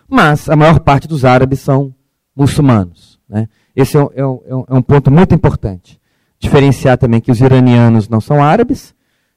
Mas 0.08 0.48
a 0.48 0.56
maior 0.56 0.80
parte 0.80 1.08
dos 1.08 1.24
árabes 1.24 1.60
são 1.60 1.94
muçulmanos. 2.34 3.18
Né? 3.28 3.48
Esse 3.74 3.96
é, 3.96 4.00
é, 4.00 4.20
é 4.20 4.26
um, 4.26 4.64
é 4.68 4.74
um 4.74 4.82
ponto 4.82 5.10
muito 5.10 5.34
importante. 5.34 6.00
Diferenciar 6.38 6.98
também 6.98 7.20
que 7.20 7.30
os 7.30 7.40
iranianos 7.40 8.08
não 8.08 8.20
são 8.20 8.42
árabes, 8.42 8.94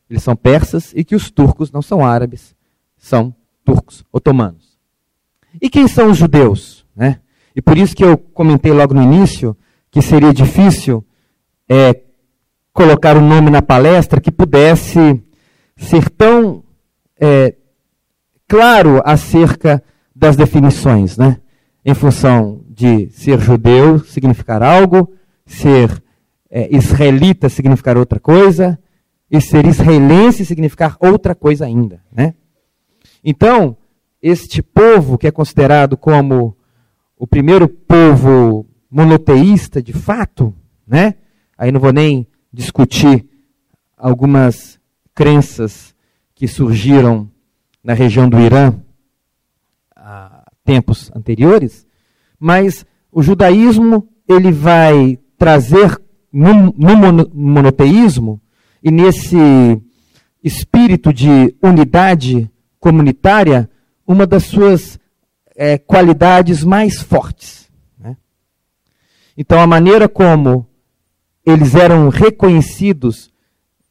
eles 0.09 0.23
são 0.23 0.35
persas, 0.35 0.93
e 0.95 1.03
que 1.03 1.15
os 1.15 1.29
turcos 1.29 1.71
não 1.71 1.81
são 1.81 2.05
árabes, 2.05 2.55
são 2.97 3.33
turcos 3.63 4.03
otomanos. 4.11 4.66
E 5.61 5.69
quem 5.69 5.87
são 5.87 6.09
os 6.11 6.17
judeus? 6.17 6.85
Né? 6.95 7.19
E 7.55 7.61
por 7.61 7.77
isso 7.77 7.95
que 7.95 8.03
eu 8.03 8.17
comentei 8.17 8.71
logo 8.71 8.93
no 8.93 9.01
início 9.01 9.55
que 9.89 10.01
seria 10.01 10.33
difícil 10.33 11.05
é, 11.69 12.01
colocar 12.73 13.17
um 13.17 13.27
nome 13.27 13.49
na 13.49 13.61
palestra 13.61 14.21
que 14.21 14.31
pudesse 14.31 15.23
ser 15.75 16.09
tão 16.09 16.63
é, 17.19 17.55
claro 18.47 19.01
acerca 19.05 19.83
das 20.15 20.35
definições, 20.35 21.17
né? 21.17 21.39
Em 21.85 21.93
função 21.93 22.61
de 22.69 23.09
ser 23.09 23.39
judeu 23.39 23.99
significar 23.99 24.61
algo, 24.61 25.11
ser 25.45 26.03
é, 26.49 26.75
israelita 26.75 27.49
significar 27.49 27.97
outra 27.97 28.19
coisa, 28.19 28.77
e 29.29 29.41
ser 29.41 29.65
israelense 29.65 30.45
significar 30.45 30.97
outra 30.99 31.35
coisa 31.35 31.65
ainda. 31.65 32.01
Né? 32.11 32.33
Então, 33.23 33.77
este 34.21 34.61
povo, 34.61 35.17
que 35.17 35.27
é 35.27 35.31
considerado 35.31 35.95
como 35.97 36.55
o 37.17 37.27
primeiro 37.27 37.67
povo 37.67 38.65
monoteísta 38.89 39.81
de 39.81 39.93
fato, 39.93 40.53
né? 40.85 41.15
Aí 41.57 41.71
não 41.71 41.79
vou 41.79 41.91
nem 41.91 42.27
discutir 42.51 43.25
algumas 43.97 44.79
crenças 45.13 45.95
que 46.35 46.47
surgiram 46.47 47.29
na 47.83 47.93
região 47.93 48.29
do 48.29 48.39
Irã 48.39 48.73
há 49.95 50.43
tempos 50.63 51.11
anteriores, 51.15 51.87
mas 52.39 52.85
o 53.11 53.23
judaísmo 53.23 54.07
ele 54.27 54.51
vai 54.51 55.17
trazer 55.37 55.99
no, 56.31 56.73
no 56.77 57.29
monoteísmo 57.33 58.41
e 58.83 58.91
nesse 58.91 59.37
espírito 60.43 61.11
de 61.11 61.55
unidade 61.61 62.49
comunitária 62.79 63.69
uma 64.07 64.25
das 64.25 64.45
suas 64.45 64.97
é, 65.55 65.77
qualidades 65.77 66.63
mais 66.63 67.01
fortes. 67.01 67.69
Né? 67.99 68.15
Então, 69.37 69.59
a 69.59 69.67
maneira 69.67 70.07
como 70.07 70.65
eles 71.45 71.75
eram 71.75 72.09
reconhecidos 72.09 73.29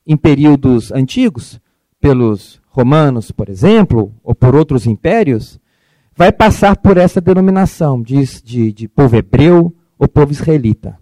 em 0.07 0.17
períodos 0.17 0.91
antigos, 0.91 1.61
pelos 2.01 2.61
romanos, 2.69 3.31
por 3.31 3.49
exemplo, 3.49 4.13
ou 4.23 4.35
por 4.35 4.55
outros 4.55 4.87
impérios, 4.87 5.59
vai 6.15 6.33
passar 6.33 6.77
por 6.77 6.97
essa 6.97 7.21
denominação 7.21 8.01
de, 8.01 8.25
de, 8.43 8.73
de 8.73 8.89
povo 8.89 9.17
hebreu 9.17 9.75
ou 9.99 10.09
povo 10.09 10.33
israelita. 10.33 10.99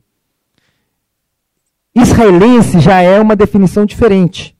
Israelense 1.94 2.80
já 2.80 3.00
é 3.00 3.20
uma 3.20 3.36
definição 3.36 3.84
diferente. 3.86 4.53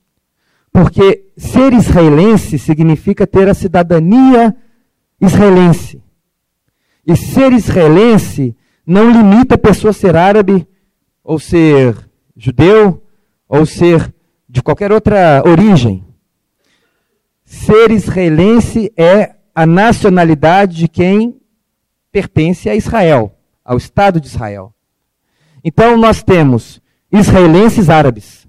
Porque 0.75 1.31
ser 1.37 1.73
israelense 1.73 2.59
significa 2.59 3.29
ter 3.29 3.49
a 3.49 3.55
cidadania 3.55 4.57
israelense. 5.21 6.03
E 7.07 7.17
ser 7.17 7.53
israelense 7.53 8.57
não 8.85 9.09
limita 9.09 9.55
a 9.55 9.59
pessoa 9.59 9.93
ser 9.93 10.17
árabe, 10.17 10.67
ou 11.23 11.39
ser 11.39 11.97
judeu, 12.37 13.01
ou 13.49 13.65
ser 13.65 14.13
de 14.49 14.61
qualquer 14.61 14.91
outra 14.91 15.45
origem. 15.47 16.05
Ser 17.45 17.93
israelense 17.93 18.93
é 18.97 19.37
a 19.55 19.65
nacionalidade 19.65 20.77
de 20.77 20.89
quem 20.89 21.41
pertence 22.11 22.69
a 22.69 22.75
Israel, 22.75 23.33
ao 23.65 23.77
Estado 23.77 24.21
de 24.21 24.27
Israel. 24.27 24.75
Então 25.63 25.97
nós 25.97 26.21
temos 26.21 26.83
israelenses 27.13 27.89
árabes, 27.89 28.49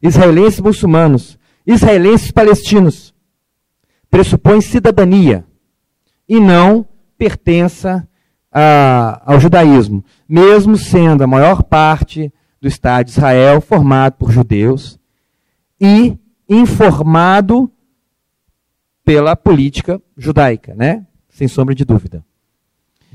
israelenses 0.00 0.60
muçulmanos, 0.60 1.38
israelenses 1.68 2.30
palestinos. 2.30 3.14
Pressupõe 4.10 4.60
cidadania 4.62 5.44
e 6.26 6.40
não 6.40 6.86
pertença 7.18 8.08
a, 8.50 9.22
ao 9.26 9.38
judaísmo, 9.38 10.02
mesmo 10.26 10.76
sendo 10.78 11.22
a 11.22 11.26
maior 11.26 11.62
parte 11.62 12.32
do 12.60 12.66
Estado 12.66 13.06
de 13.06 13.12
Israel 13.12 13.60
formado 13.60 14.14
por 14.14 14.32
judeus 14.32 14.98
e 15.78 16.18
informado 16.48 17.70
pela 19.04 19.36
política 19.36 20.00
judaica, 20.16 20.74
né? 20.74 21.06
Sem 21.28 21.46
sombra 21.46 21.74
de 21.74 21.84
dúvida. 21.84 22.24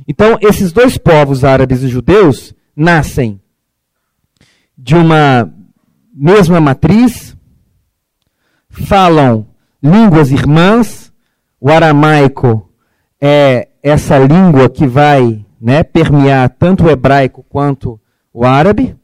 Então, 0.07 0.37
esses 0.41 0.71
dois 0.71 0.97
povos, 0.97 1.43
árabes 1.43 1.83
e 1.83 1.87
judeus, 1.87 2.53
nascem 2.75 3.41
de 4.77 4.95
uma 4.95 5.51
mesma 6.13 6.59
matriz, 6.59 7.32
falam 8.73 9.45
línguas 9.81 10.31
irmãs, 10.31 11.13
o 11.59 11.69
aramaico 11.69 12.69
é 13.21 13.69
essa 13.81 14.17
língua 14.17 14.69
que 14.69 14.87
vai 14.87 15.45
né, 15.61 15.83
permear 15.83 16.49
tanto 16.49 16.85
o 16.85 16.89
hebraico 16.89 17.43
quanto 17.47 17.99
o 18.33 18.43
árabe. 18.43 18.95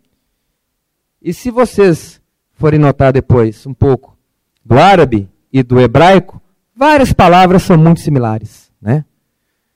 E 1.21 1.33
se 1.33 1.51
vocês 1.51 2.19
forem 2.53 2.79
notar 2.79 3.13
depois 3.13 3.65
um 3.65 3.73
pouco 3.73 4.17
do 4.65 4.77
árabe 4.77 5.29
e 5.51 5.61
do 5.61 5.79
hebraico, 5.79 6.41
várias 6.75 7.13
palavras 7.13 7.63
são 7.63 7.77
muito 7.77 7.99
similares. 7.99 8.71
Né? 8.81 9.05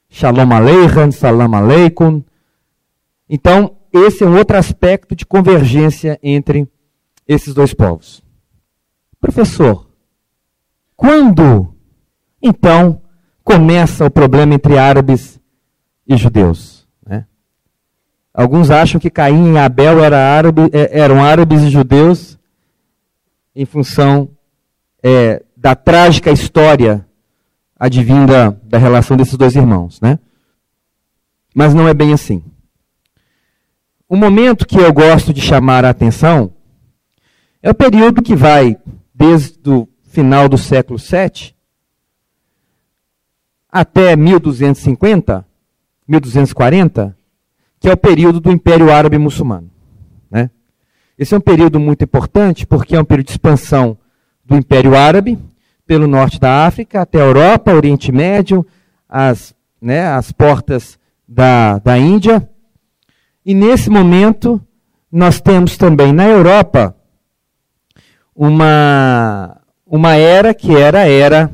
Shalom 0.10 0.52
Aleichem, 0.54 1.12
Salam 1.12 1.54
Aleikum. 1.54 2.24
Então, 3.30 3.76
esse 3.92 4.24
é 4.24 4.28
um 4.28 4.38
outro 4.38 4.58
aspecto 4.58 5.16
de 5.16 5.26
convergência 5.26 6.20
entre 6.24 6.68
esses 7.28 7.54
dois 7.54 7.74
povos. 7.74 8.23
Professor, 9.24 9.88
quando 10.98 11.74
então 12.42 13.02
começa 13.42 14.06
o 14.06 14.12
problema 14.12 14.54
entre 14.54 14.78
árabes 14.78 15.40
e 16.06 16.18
judeus? 16.18 16.86
Né? 17.08 17.26
Alguns 18.34 18.70
acham 18.70 19.00
que 19.00 19.10
Caim 19.10 19.54
e 19.54 19.58
Abel 19.58 20.04
era 20.04 20.20
árabe, 20.20 20.64
é, 20.74 21.00
eram 21.00 21.24
árabes 21.24 21.62
e 21.62 21.70
judeus 21.70 22.38
em 23.56 23.66
função 23.66 24.30
é, 25.02 25.42
da 25.56 25.74
trágica 25.74 26.30
história 26.30 27.08
advinda 27.80 28.60
da 28.62 28.78
relação 28.78 29.16
desses 29.16 29.38
dois 29.38 29.56
irmãos. 29.56 30.02
Né? 30.02 30.20
Mas 31.56 31.74
não 31.74 31.88
é 31.88 31.94
bem 31.94 32.12
assim. 32.12 32.44
O 34.10 34.18
momento 34.18 34.68
que 34.68 34.78
eu 34.78 34.92
gosto 34.92 35.34
de 35.34 35.40
chamar 35.40 35.86
a 35.86 35.92
atenção 35.92 36.54
é 37.62 37.72
o 37.72 37.74
período 37.74 38.22
que 38.22 38.36
vai 38.36 38.78
desde 39.24 39.70
o 39.70 39.88
final 40.04 40.50
do 40.50 40.58
século 40.58 41.00
VII 41.00 41.56
até 43.72 44.18
1250, 44.18 45.46
1240, 46.06 47.18
que 47.80 47.88
é 47.88 47.94
o 47.94 47.98
período 47.98 48.42
do 48.42 48.52
Império 48.52 48.92
Árabe 48.92 49.18
Muçulmano. 49.18 49.72
Né? 50.30 50.50
Esse 51.18 51.34
é 51.34 51.38
um 51.38 51.42
período 51.42 51.80
muito 51.80 52.04
importante 52.04 52.68
porque 52.68 52.98
é 52.98 53.00
um 53.00 53.06
período 53.06 53.28
de 53.28 53.32
expansão 53.32 53.98
do 54.44 54.58
Império 54.58 54.94
Árabe 54.94 55.40
pelo 55.88 56.06
norte 56.06 56.38
da 56.38 56.66
África 56.66 57.02
até 57.02 57.22
a 57.22 57.26
Europa, 57.26 57.74
Oriente 57.74 58.12
Médio, 58.12 58.66
as, 59.08 59.56
né, 59.82 60.06
as 60.06 60.34
portas 60.34 61.00
da, 61.26 61.80
da 61.80 61.98
Índia 61.98 62.48
e 63.46 63.54
nesse 63.54 63.90
momento, 63.90 64.62
nós 65.10 65.40
temos 65.40 65.78
também 65.78 66.12
na 66.12 66.28
Europa 66.28 66.96
uma, 68.36 69.62
uma 69.86 70.16
era 70.16 70.54
que 70.54 70.76
era 70.76 71.02
a 71.02 71.08
era 71.08 71.52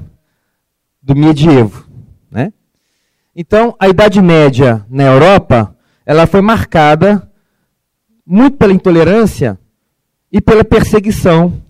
do 1.01 1.15
medievo. 1.15 1.85
Né? 2.29 2.53
Então, 3.35 3.75
a 3.79 3.87
Idade 3.87 4.21
Média 4.21 4.85
na 4.89 5.03
Europa 5.03 5.75
ela 6.05 6.25
foi 6.25 6.41
marcada 6.41 7.29
muito 8.25 8.57
pela 8.57 8.73
intolerância 8.73 9.59
e 10.31 10.39
pela 10.39 10.63
perseguição 10.63 11.61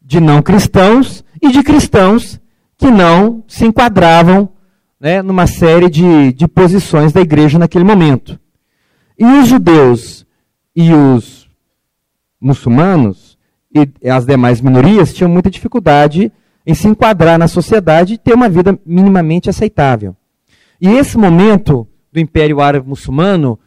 de 0.00 0.20
não 0.20 0.42
cristãos 0.42 1.24
e 1.40 1.50
de 1.50 1.62
cristãos 1.62 2.40
que 2.76 2.90
não 2.90 3.44
se 3.46 3.64
enquadravam 3.64 4.48
né, 4.98 5.22
numa 5.22 5.46
série 5.46 5.88
de, 5.88 6.32
de 6.32 6.48
posições 6.48 7.12
da 7.12 7.20
igreja 7.20 7.58
naquele 7.58 7.84
momento. 7.84 8.38
E 9.18 9.24
os 9.24 9.48
judeus 9.48 10.26
e 10.74 10.92
os 10.92 11.48
muçulmanos 12.40 13.29
e 13.72 14.08
as 14.08 14.26
demais 14.26 14.60
minorias 14.60 15.14
tinham 15.14 15.30
muita 15.30 15.50
dificuldade 15.50 16.32
em 16.66 16.74
se 16.74 16.88
enquadrar 16.88 17.38
na 17.38 17.48
sociedade 17.48 18.14
e 18.14 18.18
ter 18.18 18.34
uma 18.34 18.48
vida 18.48 18.78
minimamente 18.84 19.48
aceitável. 19.48 20.14
E 20.80 20.88
esse 20.88 21.16
momento 21.16 21.86
do 22.12 22.20
Império 22.20 22.60
Árabe 22.60 22.88
Muçulmano 22.88 23.58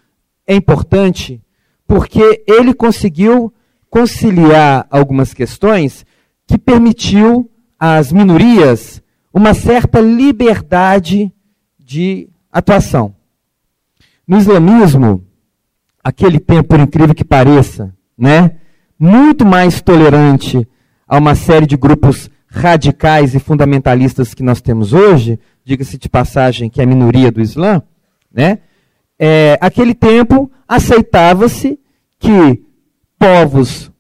é 0.45 0.55
importante 0.55 1.41
porque 1.87 2.43
ele 2.47 2.73
conseguiu 2.73 3.53
conciliar 3.89 4.87
algumas 4.89 5.33
questões 5.33 6.05
que 6.47 6.57
permitiu 6.57 7.49
às 7.79 8.11
minorias 8.11 9.01
uma 9.33 9.53
certa 9.53 9.99
liberdade 9.99 11.31
de 11.79 12.29
atuação. 12.51 13.15
No 14.27 14.37
islamismo, 14.37 15.25
aquele 16.03 16.39
tempo, 16.39 16.69
por 16.69 16.79
incrível 16.79 17.15
que 17.15 17.23
pareça, 17.23 17.93
né, 18.17 18.57
muito 19.03 19.45
mais 19.45 19.81
tolerante 19.81 20.65
a 21.05 21.17
uma 21.17 21.35
série 21.35 21.65
de 21.65 21.75
grupos 21.75 22.29
radicais 22.47 23.35
e 23.35 23.39
fundamentalistas 23.39 24.33
que 24.33 24.41
nós 24.41 24.61
temos 24.61 24.93
hoje, 24.93 25.37
diga-se 25.65 25.97
de 25.97 26.07
passagem 26.07 26.69
que 26.69 26.79
é 26.79 26.85
a 26.85 26.87
minoria 26.87 27.29
do 27.29 27.41
Islã, 27.41 27.81
né, 28.33 28.59
é, 29.19 29.57
aquele 29.59 29.93
tempo 29.93 30.49
aceitava-se 30.65 31.77
que 32.17 32.63
povos 33.19 33.91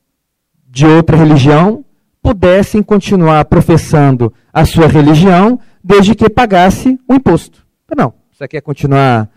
de 0.69 0.85
outra 0.85 1.17
religião 1.17 1.83
pudessem 2.21 2.81
continuar 2.81 3.43
professando 3.45 4.33
a 4.53 4.63
sua 4.63 4.87
religião 4.87 5.59
desde 5.83 6.15
que 6.15 6.29
pagasse 6.29 6.97
o 7.07 7.13
imposto. 7.13 7.65
Não, 7.95 8.13
você 8.31 8.47
quer 8.47 8.61
continuar 8.61 9.29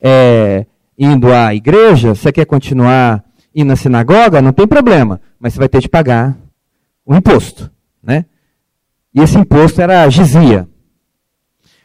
é, 0.00 0.64
indo 0.98 1.30
à 1.30 1.54
igreja, 1.54 2.14
você 2.14 2.32
quer 2.32 2.46
continuar 2.46 3.22
indo 3.60 3.68
na 3.68 3.76
sinagoga, 3.76 4.42
não 4.42 4.52
tem 4.52 4.66
problema, 4.66 5.20
mas 5.38 5.52
você 5.52 5.58
vai 5.58 5.68
ter 5.68 5.80
de 5.80 5.88
pagar 5.88 6.36
o 7.04 7.14
imposto, 7.14 7.70
né? 8.02 8.24
E 9.14 9.20
esse 9.20 9.38
imposto 9.38 9.80
era 9.80 10.02
a 10.02 10.08
gizia, 10.08 10.68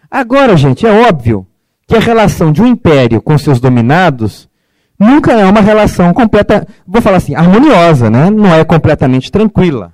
Agora, 0.09 0.55
gente, 0.55 0.87
é 0.87 1.07
óbvio 1.09 1.45
que 1.85 1.93
a 1.93 1.99
relação 1.99 2.49
de 2.49 2.61
um 2.61 2.67
império 2.67 3.21
com 3.21 3.37
seus 3.37 3.59
dominados 3.59 4.47
nunca 4.97 5.33
é 5.33 5.45
uma 5.45 5.59
relação 5.59 6.13
completa, 6.13 6.65
vou 6.87 7.01
falar 7.01 7.17
assim, 7.17 7.35
harmoniosa, 7.35 8.09
né? 8.09 8.29
não 8.29 8.53
é 8.53 8.63
completamente 8.63 9.29
tranquila. 9.29 9.93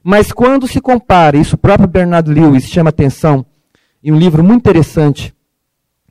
Mas 0.00 0.30
quando 0.30 0.68
se 0.68 0.80
compara, 0.80 1.36
isso 1.36 1.56
o 1.56 1.58
próprio 1.58 1.88
Bernard 1.88 2.32
Lewis 2.32 2.68
chama 2.68 2.90
atenção 2.90 3.44
em 4.00 4.12
um 4.12 4.16
livro 4.16 4.44
muito 4.44 4.60
interessante 4.60 5.34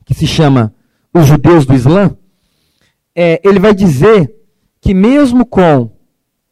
que 0.04 0.12
se 0.12 0.26
chama 0.26 0.74
Os 1.14 1.26
Judeus 1.26 1.64
do 1.64 1.72
Islã, 1.72 2.14
é, 3.14 3.40
ele 3.42 3.58
vai 3.58 3.74
dizer 3.74 4.30
que 4.82 4.92
mesmo 4.92 5.46
com 5.46 5.92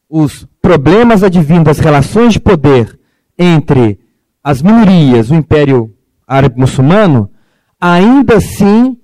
os 0.08 0.46
problemas 0.62 1.24
advindos 1.24 1.64
das 1.64 1.78
relações 1.80 2.32
de 2.32 2.38
poder 2.38 2.98
entre 3.36 3.98
as 4.42 4.62
minorias, 4.62 5.30
o 5.30 5.34
Império 5.34 5.92
Árabe 6.26 6.60
Muçulmano, 6.60 7.28
ainda 7.78 8.36
assim 8.36 8.96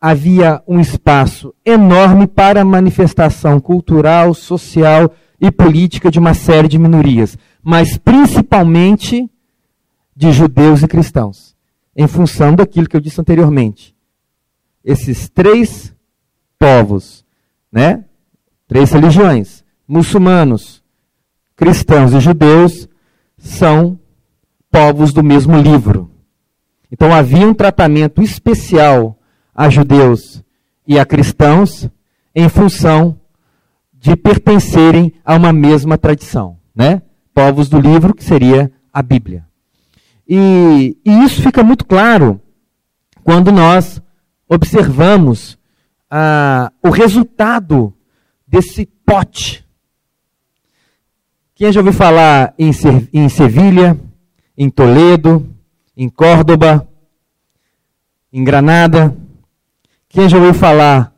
havia 0.00 0.60
um 0.66 0.80
espaço 0.80 1.54
enorme 1.64 2.26
para 2.26 2.64
manifestação 2.64 3.60
cultural, 3.60 4.34
social 4.34 5.14
e 5.40 5.48
política 5.50 6.10
de 6.10 6.18
uma 6.18 6.34
série 6.34 6.66
de 6.66 6.78
minorias, 6.78 7.38
mas 7.62 7.96
principalmente 7.96 9.30
de 10.14 10.32
judeus 10.32 10.82
e 10.82 10.88
cristãos, 10.88 11.54
em 11.94 12.08
função 12.08 12.52
daquilo 12.52 12.88
que 12.88 12.96
eu 12.96 13.00
disse 13.00 13.20
anteriormente. 13.20 13.94
Esses 14.84 15.28
três 15.28 15.94
povos, 16.58 17.24
né? 17.70 18.05
Três 18.68 18.90
religiões, 18.90 19.64
muçulmanos, 19.86 20.82
cristãos 21.54 22.12
e 22.12 22.20
judeus, 22.20 22.88
são 23.38 23.98
povos 24.70 25.12
do 25.12 25.22
mesmo 25.22 25.56
livro. 25.56 26.10
Então 26.90 27.14
havia 27.14 27.46
um 27.46 27.54
tratamento 27.54 28.22
especial 28.22 29.18
a 29.54 29.68
judeus 29.68 30.42
e 30.86 30.98
a 30.98 31.06
cristãos 31.06 31.88
em 32.34 32.48
função 32.48 33.18
de 33.92 34.14
pertencerem 34.14 35.12
a 35.24 35.34
uma 35.34 35.52
mesma 35.52 35.96
tradição, 35.96 36.58
né? 36.74 37.02
Povos 37.34 37.68
do 37.68 37.80
livro, 37.80 38.14
que 38.14 38.22
seria 38.22 38.70
a 38.92 39.02
Bíblia. 39.02 39.46
E, 40.28 40.96
e 41.04 41.24
isso 41.24 41.42
fica 41.42 41.62
muito 41.62 41.84
claro 41.84 42.40
quando 43.24 43.50
nós 43.50 44.02
observamos 44.48 45.58
ah, 46.10 46.70
o 46.82 46.90
resultado 46.90 47.92
desse 48.46 48.86
pote. 49.04 49.66
Quem 51.54 51.72
já 51.72 51.80
ouviu 51.80 51.92
falar 51.92 52.54
em, 52.58 52.70
em 53.12 53.28
Sevilha, 53.28 53.98
em 54.56 54.68
Toledo, 54.70 55.48
em 55.96 56.08
Córdoba, 56.08 56.86
em 58.32 58.44
Granada? 58.44 59.16
Quem 60.08 60.28
já 60.28 60.36
ouviu 60.36 60.54
falar 60.54 61.12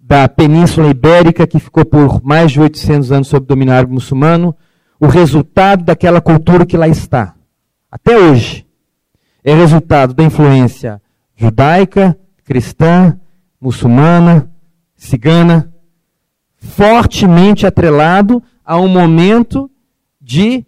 da 0.00 0.28
Península 0.28 0.88
Ibérica, 0.88 1.46
que 1.46 1.58
ficou 1.58 1.84
por 1.84 2.22
mais 2.22 2.52
de 2.52 2.60
800 2.60 3.12
anos 3.12 3.28
sob 3.28 3.46
domínio 3.46 3.74
árabe 3.74 3.92
muçulmano? 3.92 4.56
O 4.98 5.06
resultado 5.06 5.84
daquela 5.84 6.20
cultura 6.20 6.64
que 6.64 6.76
lá 6.76 6.88
está, 6.88 7.34
até 7.90 8.16
hoje, 8.16 8.66
é 9.44 9.54
resultado 9.54 10.14
da 10.14 10.22
influência 10.22 11.02
judaica, 11.36 12.16
cristã, 12.44 13.18
muçulmana, 13.60 14.50
cigana, 14.96 15.71
fortemente 16.62 17.66
atrelado 17.66 18.42
a 18.64 18.78
um 18.78 18.86
momento 18.86 19.68
de 20.20 20.64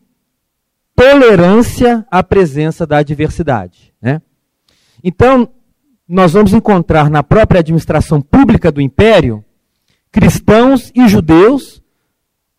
tolerância 0.94 2.04
à 2.10 2.22
presença 2.22 2.84
da 2.84 3.02
diversidade. 3.02 3.94
Né? 4.02 4.20
Então, 5.02 5.48
nós 6.06 6.32
vamos 6.32 6.52
encontrar 6.52 7.08
na 7.08 7.22
própria 7.22 7.60
administração 7.60 8.20
pública 8.20 8.70
do 8.70 8.80
império 8.80 9.44
cristãos 10.10 10.92
e 10.94 11.08
judeus 11.08 11.82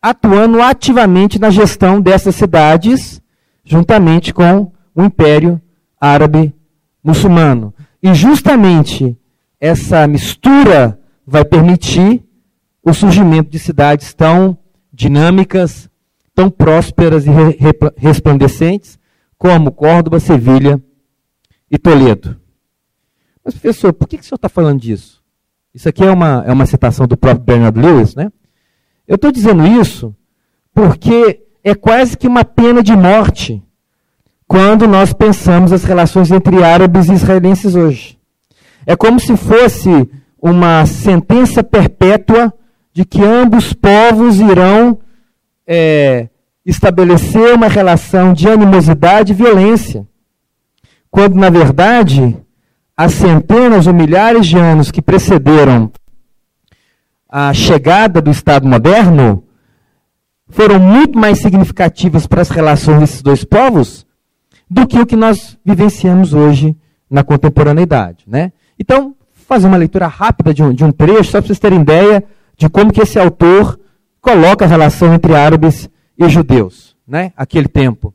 atuando 0.00 0.60
ativamente 0.62 1.38
na 1.38 1.50
gestão 1.50 2.00
dessas 2.00 2.34
cidades, 2.34 3.20
juntamente 3.64 4.32
com 4.32 4.72
o 4.94 5.02
império 5.02 5.60
árabe 6.00 6.54
muçulmano. 7.02 7.74
E 8.02 8.14
justamente 8.14 9.16
essa 9.60 10.06
mistura 10.06 10.98
vai 11.26 11.44
permitir 11.44 12.25
o 12.86 12.94
surgimento 12.94 13.50
de 13.50 13.58
cidades 13.58 14.14
tão 14.14 14.56
dinâmicas, 14.92 15.90
tão 16.32 16.48
prósperas 16.48 17.26
e 17.26 17.30
resplandecentes 17.96 18.96
como 19.36 19.72
Córdoba, 19.72 20.20
Sevilha 20.20 20.80
e 21.68 21.76
Toledo. 21.78 22.36
Mas, 23.44 23.54
professor, 23.54 23.92
por 23.92 24.06
que, 24.06 24.16
que 24.16 24.22
o 24.22 24.26
senhor 24.26 24.36
está 24.36 24.48
falando 24.48 24.80
disso? 24.80 25.20
Isso 25.74 25.88
aqui 25.88 26.04
é 26.04 26.10
uma, 26.12 26.44
é 26.46 26.52
uma 26.52 26.64
citação 26.64 27.08
do 27.08 27.16
próprio 27.16 27.44
Bernard 27.44 27.76
Lewis, 27.76 28.14
né? 28.14 28.30
Eu 29.06 29.16
estou 29.16 29.32
dizendo 29.32 29.66
isso 29.66 30.14
porque 30.72 31.42
é 31.64 31.74
quase 31.74 32.16
que 32.16 32.28
uma 32.28 32.44
pena 32.44 32.84
de 32.84 32.94
morte 32.94 33.60
quando 34.46 34.86
nós 34.86 35.12
pensamos 35.12 35.72
as 35.72 35.82
relações 35.82 36.30
entre 36.30 36.62
árabes 36.62 37.08
e 37.08 37.14
israelenses 37.14 37.74
hoje. 37.74 38.16
É 38.86 38.94
como 38.94 39.18
se 39.18 39.36
fosse 39.36 40.08
uma 40.40 40.86
sentença 40.86 41.64
perpétua 41.64 42.54
de 42.96 43.04
que 43.04 43.22
ambos 43.22 43.74
povos 43.74 44.40
irão 44.40 44.98
é, 45.66 46.30
estabelecer 46.64 47.54
uma 47.54 47.68
relação 47.68 48.32
de 48.32 48.48
animosidade 48.48 49.32
e 49.32 49.36
violência. 49.36 50.08
Quando, 51.10 51.34
na 51.34 51.50
verdade, 51.50 52.34
as 52.96 53.12
centenas 53.12 53.86
ou 53.86 53.92
milhares 53.92 54.46
de 54.46 54.56
anos 54.56 54.90
que 54.90 55.02
precederam 55.02 55.92
a 57.28 57.52
chegada 57.52 58.22
do 58.22 58.30
Estado 58.30 58.66
moderno 58.66 59.44
foram 60.48 60.80
muito 60.80 61.18
mais 61.18 61.38
significativas 61.38 62.26
para 62.26 62.40
as 62.40 62.48
relações 62.48 63.00
desses 63.00 63.20
dois 63.20 63.44
povos 63.44 64.06
do 64.70 64.86
que 64.86 64.98
o 64.98 65.04
que 65.04 65.16
nós 65.16 65.58
vivenciamos 65.62 66.32
hoje 66.32 66.74
na 67.10 67.22
contemporaneidade. 67.22 68.24
Né? 68.26 68.52
Então, 68.78 69.14
fazer 69.34 69.66
uma 69.66 69.76
leitura 69.76 70.06
rápida 70.06 70.54
de 70.54 70.62
um, 70.62 70.72
de 70.72 70.82
um 70.82 70.90
trecho, 70.90 71.30
só 71.30 71.40
para 71.42 71.48
vocês 71.48 71.58
terem 71.58 71.82
ideia 71.82 72.24
de 72.56 72.68
como 72.68 72.92
que 72.92 73.02
esse 73.02 73.18
autor 73.18 73.78
coloca 74.20 74.64
a 74.64 74.68
relação 74.68 75.14
entre 75.14 75.34
árabes 75.34 75.88
e 76.18 76.28
judeus, 76.28 76.96
né? 77.06 77.32
aquele 77.36 77.68
tempo. 77.68 78.14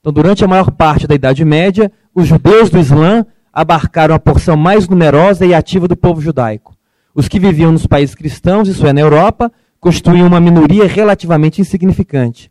Então, 0.00 0.12
durante 0.12 0.44
a 0.44 0.48
maior 0.48 0.70
parte 0.70 1.06
da 1.06 1.14
Idade 1.14 1.44
Média, 1.44 1.92
os 2.14 2.26
judeus 2.26 2.70
do 2.70 2.78
Islã 2.78 3.24
abarcaram 3.52 4.14
a 4.14 4.18
porção 4.18 4.56
mais 4.56 4.88
numerosa 4.88 5.44
e 5.44 5.54
ativa 5.54 5.86
do 5.86 5.96
povo 5.96 6.20
judaico. 6.20 6.74
Os 7.14 7.28
que 7.28 7.38
viviam 7.38 7.70
nos 7.70 7.86
países 7.86 8.14
cristãos, 8.14 8.68
isso 8.68 8.86
é, 8.86 8.92
na 8.92 9.00
Europa, 9.00 9.52
constituíam 9.78 10.26
uma 10.26 10.40
minoria 10.40 10.86
relativamente 10.86 11.60
insignificante. 11.60 12.50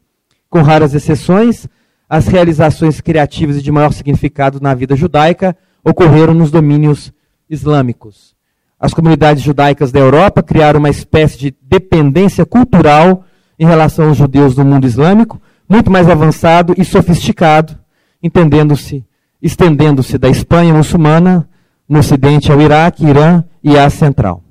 Com 0.49 0.61
raras 0.61 0.93
exceções, 0.93 1.67
as 2.07 2.27
realizações 2.27 3.01
criativas 3.01 3.57
e 3.57 3.61
de 3.61 3.71
maior 3.71 3.91
significado 3.93 4.59
na 4.61 4.73
vida 4.73 4.95
judaica 4.95 5.57
ocorreram 5.83 6.33
nos 6.33 6.51
domínios 6.51 7.11
islâmicos. 7.49 8.35
As 8.81 8.95
comunidades 8.95 9.43
judaicas 9.43 9.91
da 9.91 9.99
Europa 9.99 10.41
criaram 10.41 10.79
uma 10.79 10.89
espécie 10.89 11.37
de 11.37 11.55
dependência 11.61 12.43
cultural 12.47 13.23
em 13.59 13.65
relação 13.65 14.09
aos 14.09 14.17
judeus 14.17 14.55
do 14.55 14.65
mundo 14.65 14.87
islâmico, 14.87 15.39
muito 15.69 15.91
mais 15.91 16.09
avançado 16.09 16.73
e 16.75 16.83
sofisticado, 16.83 17.77
entendendo-se 18.23 19.05
estendendo-se 19.39 20.17
da 20.17 20.29
Espanha 20.29 20.73
muçulmana 20.73 21.47
no 21.87 21.99
ocidente 21.99 22.51
ao 22.51 22.59
Iraque, 22.59 23.05
Irã 23.05 23.43
e 23.63 23.77
Ásia 23.77 23.99
Central. 23.99 24.43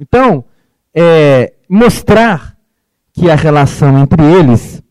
Então, 0.00 0.44
é, 0.94 1.52
mostrar 1.68 2.56
que 3.12 3.30
a 3.30 3.34
relação 3.36 3.98
entre 3.98 4.22
eles 4.22 4.82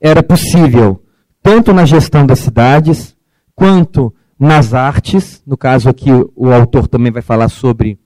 era 0.00 0.22
possível 0.22 1.02
tanto 1.42 1.72
na 1.74 1.84
gestão 1.84 2.26
das 2.26 2.38
cidades, 2.38 3.14
quanto 3.54 4.14
nas 4.38 4.74
artes. 4.74 5.42
No 5.46 5.56
caso 5.56 5.88
aqui, 5.88 6.10
o 6.34 6.52
autor 6.52 6.88
também 6.88 7.12
vai 7.12 7.22
falar 7.22 7.48
sobre 7.48 7.98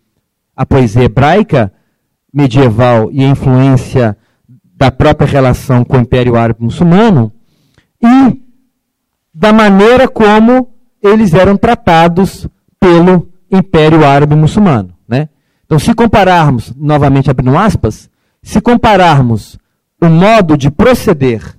a 0.56 0.66
poesia 0.66 1.04
hebraica 1.04 1.72
medieval 2.32 3.10
e 3.10 3.24
a 3.24 3.28
influência 3.28 4.16
da 4.76 4.90
própria 4.90 5.26
relação 5.26 5.84
com 5.84 5.96
o 5.96 6.00
Império 6.00 6.36
Árabe 6.36 6.62
Muçulmano. 6.62 7.32
E 8.02 8.42
da 9.34 9.52
maneira 9.52 10.06
como 10.06 10.72
eles 11.02 11.34
eram 11.34 11.56
tratados 11.56 12.46
pelo 12.78 13.28
Império 13.50 14.04
Árabe 14.04 14.34
Muçulmano. 14.34 14.94
Né? 15.06 15.28
Então, 15.64 15.78
se 15.78 15.94
compararmos, 15.94 16.72
novamente 16.76 17.30
abrindo 17.30 17.56
aspas, 17.56 18.10
se 18.42 18.60
compararmos 18.60 19.58
o 20.00 20.06
modo 20.06 20.56
de 20.56 20.70
proceder 20.70 21.56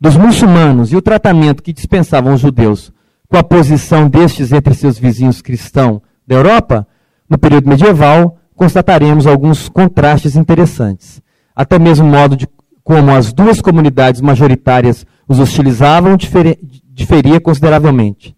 dos 0.00 0.16
muçulmanos 0.16 0.92
e 0.92 0.96
o 0.96 1.02
tratamento 1.02 1.62
que 1.62 1.72
dispensavam 1.72 2.34
os 2.34 2.40
judeus 2.40 2.92
com 3.30 3.36
a 3.36 3.44
posição 3.44 4.08
destes 4.08 4.52
entre 4.52 4.74
seus 4.74 4.98
vizinhos 4.98 5.40
cristãos 5.40 6.00
da 6.26 6.34
Europa, 6.34 6.86
no 7.28 7.38
período 7.38 7.68
medieval, 7.68 8.36
constataremos 8.56 9.24
alguns 9.24 9.68
contrastes 9.68 10.34
interessantes. 10.34 11.22
Até 11.54 11.78
mesmo 11.78 12.06
o 12.06 12.10
modo 12.10 12.36
de 12.36 12.48
como 12.82 13.12
as 13.12 13.32
duas 13.32 13.60
comunidades 13.60 14.20
majoritárias 14.20 15.06
os 15.28 15.38
hostilizavam 15.38 16.16
diferia 16.16 17.40
consideravelmente. 17.40 18.34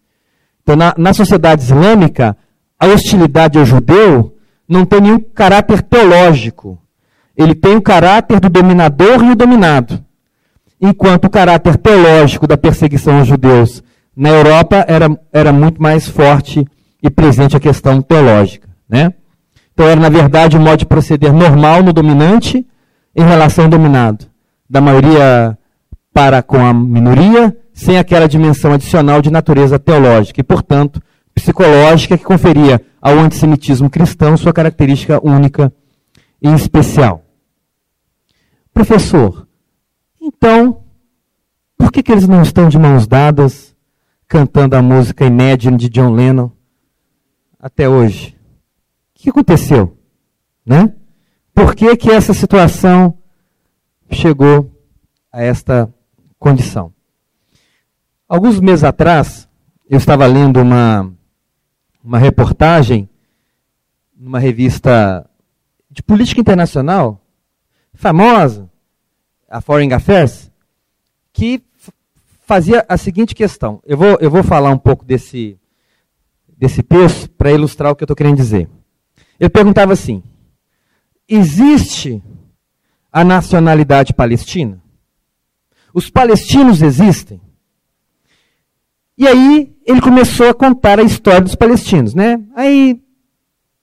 Então, 0.63 0.77
na, 0.77 0.95
na 0.99 1.15
sociedade 1.15 1.63
islâmica, 1.63 2.37
a 2.79 2.87
hostilidade 2.87 3.59
ao 3.59 3.65
judeu 3.65 4.37
não 4.69 4.85
tem 4.85 5.01
nenhum 5.01 5.19
caráter 5.19 5.81
teológico. 5.83 6.79
Ele 7.35 7.55
tem 7.55 7.77
o 7.77 7.83
caráter 7.83 8.39
do 8.39 8.51
dominador 8.51 9.25
e 9.25 9.31
o 9.31 9.37
dominado. 9.37 10.05
Enquanto 10.79 11.25
o 11.25 11.31
caráter 11.31 11.79
teológico 11.79 12.47
da 12.47 12.59
perseguição 12.59 13.21
aos 13.21 13.27
judeus 13.27 13.83
na 14.17 14.29
Europa 14.29 14.85
era, 14.87 15.09
era 15.33 15.53
muito 15.53 15.81
mais 15.81 16.09
forte 16.09 16.67
e 17.03 17.11
presente 17.11 17.57
a 17.57 17.61
questão 17.61 18.01
teológica. 18.01 18.69
Né? 18.89 19.13
Então 19.73 19.87
era, 19.87 20.01
na 20.01 20.09
verdade, 20.09 20.57
um 20.57 20.61
modo 20.61 20.79
de 20.79 20.87
proceder 20.87 21.33
normal 21.33 21.83
no 21.83 21.93
dominante 21.93 22.67
em 23.17 23.25
relação 23.25 23.65
ao 23.65 23.71
dominado. 23.71 24.27
Da 24.69 24.81
maioria 24.81 25.57
para 26.13 26.43
com 26.43 26.65
a 26.65 26.75
minoria, 26.75 27.57
sem 27.73 27.99
aquela 27.99 28.29
dimensão 28.29 28.73
adicional 28.73 29.23
de 29.23 29.31
natureza 29.31 29.79
teológica 29.79 30.41
e, 30.41 30.45
portanto, 30.45 31.01
psicológica 31.35 32.19
que 32.19 32.25
conferia 32.25 32.81
ao 33.01 33.19
antissemitismo 33.19 33.89
cristão 33.89 34.37
sua 34.37 34.53
característica 34.53 35.19
única 35.27 35.73
e 36.41 36.49
especial. 36.53 37.25
Professor, 38.75 39.47
então, 40.21 40.83
por 41.77 41.91
que, 41.91 42.03
que 42.03 42.13
eles 42.13 42.29
não 42.29 42.43
estão 42.43 42.69
de 42.69 42.79
mãos 42.79 43.07
dadas 43.07 43.72
cantando 44.33 44.75
a 44.75 44.81
música 44.81 45.27
Imagine 45.27 45.77
de 45.77 45.91
John 45.91 46.15
Lennon 46.15 46.51
até 47.61 47.87
hoje? 47.87 48.35
O 49.15 49.21
que 49.21 49.29
aconteceu? 49.29 49.95
Né? 50.65 50.95
Por 51.55 51.75
que, 51.75 51.95
que 51.99 52.11
essa 52.11 52.33
situação 52.33 53.19
chegou 54.11 54.75
a 55.31 55.43
esta 55.43 55.93
condição? 56.39 56.95
Alguns 58.27 58.59
meses 58.59 58.85
atrás, 58.85 59.47
eu 59.87 59.99
estava 59.99 60.25
lendo 60.25 60.63
uma, 60.63 61.13
uma 62.03 62.19
reportagem 62.19 63.11
numa 64.17 64.39
revista 64.39 65.29
de 65.91 66.03
política 66.03 66.41
internacional, 66.41 67.23
famosa, 67.93 68.67
a 69.47 69.61
Foreign 69.61 69.93
Affairs, 69.93 70.51
que 71.35 71.63
fazia 72.43 72.85
a 72.89 72.97
seguinte 72.97 73.35
questão. 73.35 73.81
Eu 73.85 73.97
vou, 73.97 74.19
eu 74.21 74.31
vou 74.31 74.43
falar 74.43 74.71
um 74.71 74.79
pouco 74.79 75.05
desse, 75.05 75.59
desse 76.49 76.83
texto 76.83 77.31
para 77.31 77.53
ilustrar 77.53 77.93
o 77.93 77.97
que 77.97 78.03
eu 78.03 78.07
estou 78.07 78.17
querendo 78.17 78.37
dizer. 78.37 78.69
Ele 79.41 79.51
perguntava 79.51 79.93
assim: 79.93 80.23
existe 81.29 82.23
a 83.13 83.25
nacionalidade 83.25 84.13
palestina? 84.13 84.83
Os 85.95 86.11
palestinos 86.11 86.83
existem? 86.83 87.41
E 89.17 89.27
aí 89.27 89.73
ele 89.87 90.01
começou 90.01 90.49
a 90.49 90.55
contar 90.55 90.99
a 90.99 91.03
história 91.03 91.43
dos 91.43 91.55
palestinos, 91.55 92.15
né? 92.15 92.41
Aí 92.57 92.99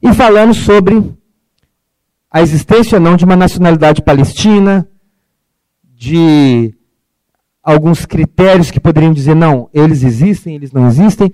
e 0.02 0.14
falando 0.14 0.54
sobre 0.54 1.04
a 2.30 2.40
existência 2.40 2.96
ou 2.96 3.02
não 3.02 3.16
de 3.16 3.26
uma 3.26 3.36
nacionalidade 3.36 4.00
palestina, 4.00 4.88
de 5.94 6.74
alguns 7.62 8.06
critérios 8.06 8.70
que 8.70 8.80
poderiam 8.80 9.12
dizer, 9.12 9.34
não, 9.34 9.68
eles 9.74 10.02
existem, 10.02 10.54
eles 10.54 10.72
não 10.72 10.88
existem. 10.88 11.30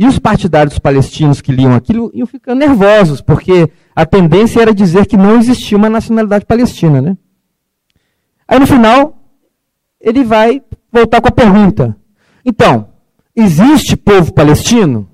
E 0.00 0.06
os 0.06 0.16
partidários 0.16 0.78
palestinos 0.78 1.40
que 1.40 1.50
liam 1.50 1.74
aquilo 1.74 2.08
iam 2.14 2.24
ficando 2.24 2.60
nervosos, 2.60 3.20
porque 3.20 3.68
a 3.96 4.06
tendência 4.06 4.60
era 4.62 4.72
dizer 4.72 5.06
que 5.06 5.16
não 5.16 5.36
existia 5.36 5.76
uma 5.76 5.90
nacionalidade 5.90 6.46
palestina. 6.46 7.02
Né? 7.02 7.18
Aí 8.46 8.60
no 8.60 8.66
final, 8.68 9.18
ele 10.00 10.22
vai 10.22 10.62
voltar 10.92 11.20
com 11.20 11.26
a 11.26 11.32
pergunta: 11.32 11.96
então, 12.44 12.90
existe 13.34 13.96
povo 13.96 14.32
palestino? 14.32 15.10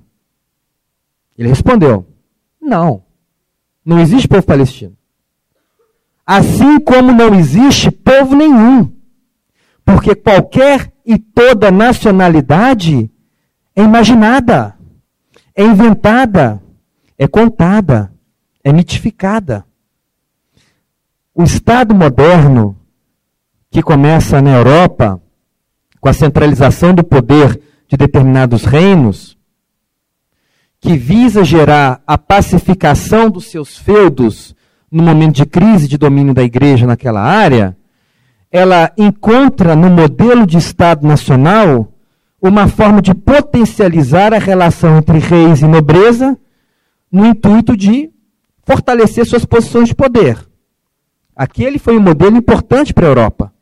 Ele 1.38 1.48
respondeu: 1.48 2.06
não. 2.60 3.04
Não 3.82 3.98
existe 3.98 4.28
povo 4.28 4.42
palestino. 4.42 4.94
Assim 6.26 6.78
como 6.80 7.10
não 7.10 7.34
existe 7.34 7.90
povo 7.90 8.36
nenhum. 8.36 8.92
Porque 9.82 10.14
qualquer 10.14 10.92
e 11.06 11.18
toda 11.18 11.70
nacionalidade 11.70 13.10
é 13.76 13.82
imaginada, 13.82 14.76
é 15.54 15.64
inventada, 15.64 16.62
é 17.18 17.26
contada, 17.26 18.12
é 18.62 18.72
mitificada. 18.72 19.64
O 21.34 21.42
Estado 21.42 21.94
moderno, 21.94 22.76
que 23.70 23.82
começa 23.82 24.40
na 24.40 24.52
Europa, 24.52 25.20
com 26.00 26.08
a 26.08 26.12
centralização 26.12 26.94
do 26.94 27.02
poder 27.02 27.60
de 27.88 27.96
determinados 27.96 28.64
reinos, 28.64 29.36
que 30.80 30.96
visa 30.96 31.42
gerar 31.42 32.02
a 32.06 32.18
pacificação 32.18 33.30
dos 33.30 33.46
seus 33.46 33.76
feudos 33.78 34.54
no 34.90 35.02
momento 35.02 35.36
de 35.36 35.46
crise 35.46 35.88
de 35.88 35.98
domínio 35.98 36.34
da 36.34 36.42
igreja 36.42 36.86
naquela 36.86 37.20
área, 37.20 37.76
ela 38.52 38.92
encontra 38.96 39.74
no 39.74 39.90
modelo 39.90 40.46
de 40.46 40.58
Estado 40.58 41.04
nacional 41.06 41.93
uma 42.48 42.68
forma 42.68 43.00
de 43.00 43.14
potencializar 43.14 44.34
a 44.34 44.38
relação 44.38 44.98
entre 44.98 45.18
reis 45.18 45.62
e 45.62 45.66
nobreza, 45.66 46.38
no 47.10 47.24
intuito 47.24 47.74
de 47.74 48.12
fortalecer 48.64 49.24
suas 49.24 49.46
posições 49.46 49.88
de 49.88 49.94
poder. 49.94 50.38
Aquele 51.34 51.78
foi 51.78 51.96
um 51.96 52.02
modelo 52.02 52.36
importante 52.36 52.92
para 52.92 53.06
a 53.06 53.08
Europa. 53.08 53.52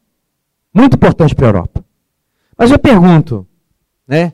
Muito 0.75 0.97
importante 0.97 1.35
para 1.35 1.47
a 1.47 1.51
Europa. 1.51 1.85
Mas 2.59 2.71
eu 2.73 2.79
pergunto, 2.79 3.47
né? 4.07 4.33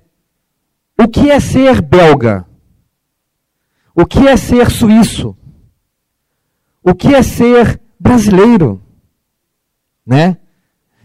O 0.98 1.06
que 1.06 1.30
é 1.30 1.38
ser 1.40 1.82
belga? 1.82 2.46
O 3.94 4.06
que 4.06 4.26
é 4.26 4.36
ser 4.36 4.70
suíço? 4.70 5.36
O 6.82 6.94
que 6.94 7.14
é 7.14 7.22
ser 7.22 7.80
brasileiro? 8.00 8.80
Né? 10.06 10.38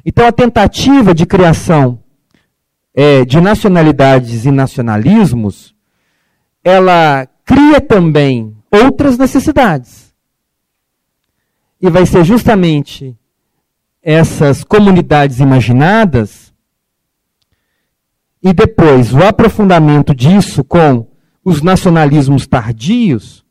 Então, 0.05 0.25
a 0.25 0.31
tentativa 0.31 1.13
de 1.13 1.25
criação 1.25 2.02
é, 2.93 3.25
de 3.25 3.41
nacionalidades 3.41 4.45
e 4.45 4.51
nacionalismos, 4.51 5.75
ela 6.63 7.27
cria 7.43 7.81
também 7.81 8.55
outras 8.71 9.17
necessidades. 9.17 10.13
E 11.81 11.89
vai 11.89 12.05
ser 12.05 12.23
justamente 12.23 13.15
essas 14.01 14.63
comunidades 14.63 15.39
imaginadas 15.39 16.53
e 18.41 18.51
depois 18.51 19.13
o 19.13 19.23
aprofundamento 19.23 20.13
disso 20.13 20.63
com 20.63 21.07
os 21.43 21.61
nacionalismos 21.61 22.45
tardios, 22.45 23.45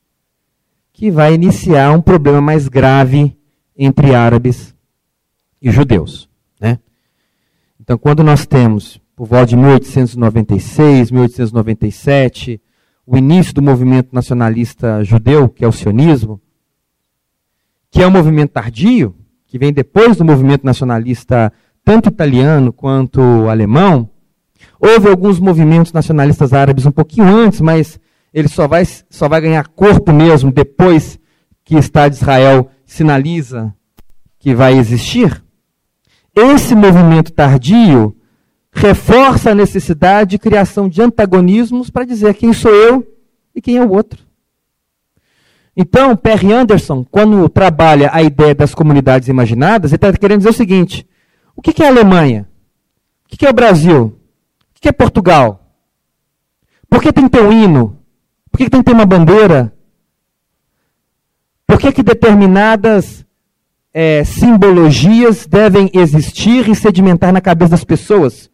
que 0.92 1.10
vai 1.10 1.34
iniciar 1.34 1.90
um 1.92 2.00
problema 2.00 2.40
mais 2.40 2.68
grave 2.68 3.36
entre 3.76 4.14
árabes 4.14 4.74
e 5.60 5.70
judeus. 5.70 6.28
Né? 6.60 6.78
Então, 7.80 7.96
quando 7.96 8.22
nós 8.22 8.46
temos, 8.46 9.00
por 9.14 9.26
volta 9.26 9.46
de 9.46 9.56
1896, 9.56 11.10
1897, 11.10 12.60
o 13.06 13.16
início 13.16 13.54
do 13.54 13.62
movimento 13.62 14.14
nacionalista 14.14 15.02
judeu, 15.04 15.48
que 15.48 15.64
é 15.64 15.68
o 15.68 15.72
sionismo, 15.72 16.40
que 17.90 18.02
é 18.02 18.06
um 18.06 18.10
movimento 18.10 18.52
tardio, 18.52 19.14
que 19.46 19.58
vem 19.58 19.72
depois 19.72 20.16
do 20.16 20.24
movimento 20.24 20.64
nacionalista 20.64 21.52
tanto 21.84 22.08
italiano 22.08 22.72
quanto 22.72 23.20
alemão, 23.48 24.08
Houve 24.78 25.08
alguns 25.08 25.38
movimentos 25.38 25.92
nacionalistas 25.92 26.52
árabes 26.52 26.86
um 26.86 26.90
pouquinho 26.90 27.26
antes, 27.26 27.60
mas 27.60 28.00
ele 28.34 28.48
só 28.48 28.66
vai, 28.66 28.84
só 28.84 29.28
vai 29.28 29.40
ganhar 29.40 29.68
corpo 29.68 30.12
mesmo 30.12 30.50
depois 30.50 31.18
que 31.64 31.76
o 31.76 31.78
Estado 31.78 32.12
de 32.12 32.16
Israel 32.16 32.68
sinaliza 32.84 33.72
que 34.38 34.54
vai 34.54 34.76
existir. 34.76 35.42
Esse 36.34 36.74
movimento 36.74 37.32
tardio 37.32 38.16
reforça 38.72 39.50
a 39.50 39.54
necessidade 39.54 40.30
de 40.30 40.38
criação 40.38 40.88
de 40.88 41.02
antagonismos 41.02 41.90
para 41.90 42.04
dizer 42.04 42.34
quem 42.34 42.52
sou 42.52 42.72
eu 42.74 43.06
e 43.54 43.60
quem 43.60 43.76
é 43.76 43.84
o 43.84 43.90
outro. 43.90 44.22
Então, 45.76 46.16
Perry 46.16 46.52
Anderson, 46.52 47.04
quando 47.04 47.48
trabalha 47.48 48.10
a 48.12 48.22
ideia 48.22 48.54
das 48.54 48.74
comunidades 48.74 49.28
imaginadas, 49.28 49.90
ele 49.90 49.96
está 49.96 50.12
querendo 50.12 50.38
dizer 50.38 50.50
o 50.50 50.54
seguinte: 50.54 51.06
o 51.56 51.62
que 51.62 51.82
é 51.82 51.86
a 51.86 51.90
Alemanha? 51.90 52.48
O 53.24 53.36
que 53.36 53.46
é 53.46 53.50
o 53.50 53.54
Brasil? 53.54 54.18
que 54.82 54.88
é 54.88 54.92
Portugal? 54.92 55.64
Por 56.90 57.00
que 57.00 57.12
tem 57.12 57.24
que 57.24 57.38
ter 57.38 57.42
um 57.42 57.52
hino? 57.52 57.96
Por 58.50 58.58
que 58.58 58.68
tem 58.68 58.80
que 58.80 58.86
ter 58.86 58.92
uma 58.92 59.06
bandeira? 59.06 59.72
Por 61.64 61.78
que, 61.78 61.92
que 61.92 62.02
determinadas 62.02 63.24
é, 63.94 64.24
simbologias 64.24 65.46
devem 65.46 65.88
existir 65.94 66.68
e 66.68 66.74
sedimentar 66.74 67.32
na 67.32 67.40
cabeça 67.40 67.70
das 67.70 67.84
pessoas, 67.84 68.50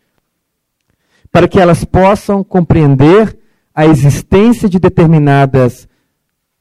para 1.31 1.49
que 1.49 1.61
elas 1.61 1.85
possam 1.85 2.43
compreender 2.43 3.39
a 3.75 3.87
existência 3.87 4.69
de 4.69 4.79
determinadas 4.79 5.89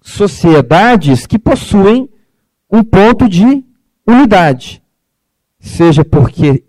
sociedades 0.01 1.25
que 1.25 1.39
possuem 1.39 2.09
um 2.71 2.83
ponto 2.83 3.27
de 3.27 3.63
unidade, 4.05 4.81
seja 5.59 6.03
porque 6.03 6.63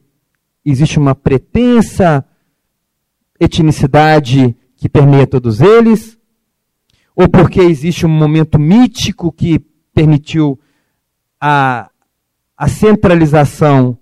existe 0.65 0.99
uma 0.99 1.15
pretensa 1.15 2.25
etnicidade 3.39 4.57
que 4.77 4.89
permeia 4.89 5.27
todos 5.27 5.61
eles, 5.61 6.19
ou 7.15 7.29
porque 7.29 7.61
existe 7.61 8.07
um 8.07 8.09
momento 8.09 8.59
mítico 8.59 9.33
que 9.33 9.59
permitiu 9.93 10.59
a, 11.41 11.91
a 12.57 12.69
centralização 12.69 13.99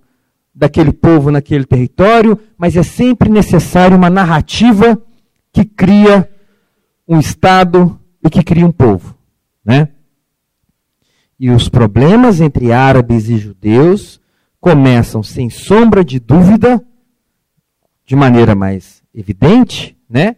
daquele 0.57 0.91
povo 0.91 1.31
naquele 1.31 1.67
território, 1.67 2.39
mas 2.57 2.75
é 2.77 2.83
sempre 2.83 3.29
necessário 3.29 3.95
uma 3.95 4.09
narrativa 4.09 4.99
que 5.53 5.67
cria 5.67 6.29
um 7.07 7.21
Estado 7.21 8.01
e 8.25 8.31
que 8.31 8.43
cria 8.43 8.67
um 8.67 8.73
povo. 8.73 9.15
Né? 9.63 9.91
E 11.39 11.51
os 11.51 11.69
problemas 11.69 12.41
entre 12.41 12.73
árabes 12.73 13.29
e 13.29 13.37
judeus 13.37 14.19
começam, 14.59 15.23
sem 15.23 15.51
sombra 15.51 16.03
de 16.03 16.19
dúvida, 16.19 16.83
de 18.07 18.17
maneira 18.17 18.55
mais 18.55 19.03
evidente, 19.15 19.95
né? 20.09 20.37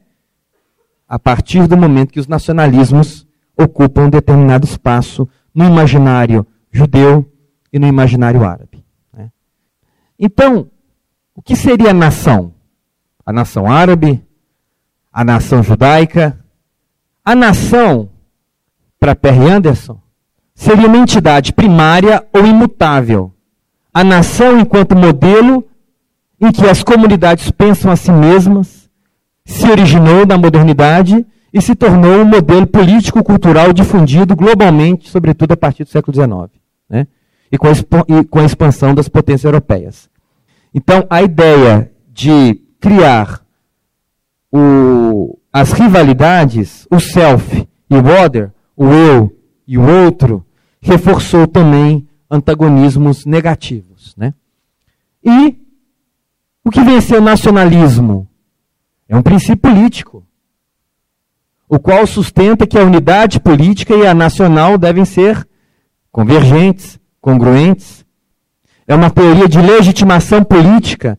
a 1.09 1.18
partir 1.18 1.68
do 1.68 1.76
momento 1.76 2.12
que 2.12 2.20
os 2.20 2.26
nacionalismos 2.26 3.26
ocupam 3.57 4.07
um 4.07 4.11
determinado 4.11 4.66
espaço 4.66 5.28
no 5.54 5.64
imaginário 5.64 6.44
judeu 6.72 7.24
e 7.72 7.78
no 7.78 7.87
imaginário 7.87 8.44
árabe. 8.44 8.88
Então, 10.18 10.68
o 11.35 11.40
que 11.40 11.54
seria 11.54 11.90
a 11.90 11.94
nação? 11.94 12.52
A 13.24 13.33
nação 13.33 13.70
árabe? 13.70 14.24
A 15.12 15.24
nação 15.24 15.62
judaica? 15.62 16.44
A 17.24 17.35
nação, 17.35 18.09
para 18.98 19.14
Perry 19.14 19.48
Anderson, 19.48 20.00
seria 20.54 20.88
uma 20.88 20.96
entidade 20.96 21.52
primária 21.52 22.26
ou 22.33 22.44
imutável. 22.44 23.33
A 23.94 24.02
nação 24.02 24.59
enquanto 24.59 24.96
modelo 24.96 25.64
em 26.40 26.50
que 26.50 26.66
as 26.66 26.83
comunidades 26.83 27.50
pensam 27.50 27.90
a 27.90 27.96
si 27.96 28.11
mesmas, 28.11 28.88
se 29.44 29.70
originou 29.70 30.26
na 30.26 30.37
modernidade 30.37 31.26
e 31.52 31.62
se 31.62 31.74
tornou 31.74 32.20
um 32.20 32.24
modelo 32.24 32.66
político-cultural 32.66 33.72
difundido 33.72 34.37
globalmente, 34.37 35.09
sobretudo 35.09 35.52
a 35.52 35.57
partir 35.57 35.85
do 35.85 35.90
século 35.90 36.14
XIX, 36.14 36.61
né? 36.88 37.07
E, 37.50 37.58
com 37.58 37.68
a, 37.68 37.72
e 38.08 38.24
com 38.24 38.38
a 38.38 38.44
expansão 38.44 38.94
das 38.94 39.08
potências 39.08 39.44
europeias. 39.44 40.11
Então, 40.74 41.06
a 41.08 41.22
ideia 41.22 41.90
de 42.12 42.61
criar 42.80 43.42
o, 44.52 45.38
as 45.52 45.72
rivalidades, 45.72 46.87
o 46.90 47.00
self 47.00 47.68
e 47.90 47.94
o 47.94 48.24
other, 48.24 48.52
o 48.76 48.87
eu 48.87 49.37
e 49.66 49.78
o 49.78 50.04
outro, 50.04 50.44
reforçou 50.80 51.46
também 51.46 52.06
antagonismos 52.30 53.24
negativos. 53.24 54.14
Né? 54.16 54.34
E 55.24 55.56
o 56.64 56.70
que 56.70 56.82
venceu 56.82 57.18
o 57.18 57.24
nacionalismo? 57.24 58.28
É 59.08 59.16
um 59.16 59.22
princípio 59.22 59.70
político, 59.70 60.26
o 61.68 61.78
qual 61.78 62.06
sustenta 62.06 62.66
que 62.66 62.78
a 62.78 62.84
unidade 62.84 63.40
política 63.40 63.94
e 63.94 64.06
a 64.06 64.12
nacional 64.12 64.76
devem 64.76 65.04
ser 65.04 65.48
convergentes, 66.12 66.98
congruentes. 67.20 68.04
É 68.87 68.94
uma 68.94 69.11
teoria 69.11 69.48
de 69.48 69.61
legitimação 69.61 70.42
política. 70.42 71.18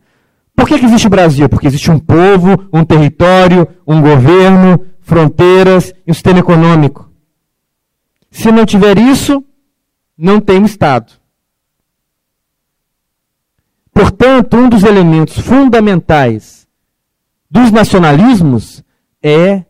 Por 0.56 0.66
que, 0.66 0.78
que 0.78 0.84
existe 0.84 1.06
o 1.06 1.10
Brasil? 1.10 1.48
Porque 1.48 1.66
existe 1.66 1.90
um 1.90 1.98
povo, 1.98 2.68
um 2.72 2.84
território, 2.84 3.66
um 3.86 4.00
governo, 4.00 4.84
fronteiras 5.00 5.92
e 6.06 6.10
um 6.10 6.14
sistema 6.14 6.40
econômico. 6.40 7.10
Se 8.30 8.52
não 8.52 8.64
tiver 8.64 8.98
isso, 8.98 9.44
não 10.16 10.40
tem 10.40 10.64
Estado. 10.64 11.12
Portanto, 13.92 14.56
um 14.56 14.68
dos 14.68 14.84
elementos 14.84 15.38
fundamentais 15.38 16.66
dos 17.50 17.70
nacionalismos 17.72 18.84
é 19.22 19.64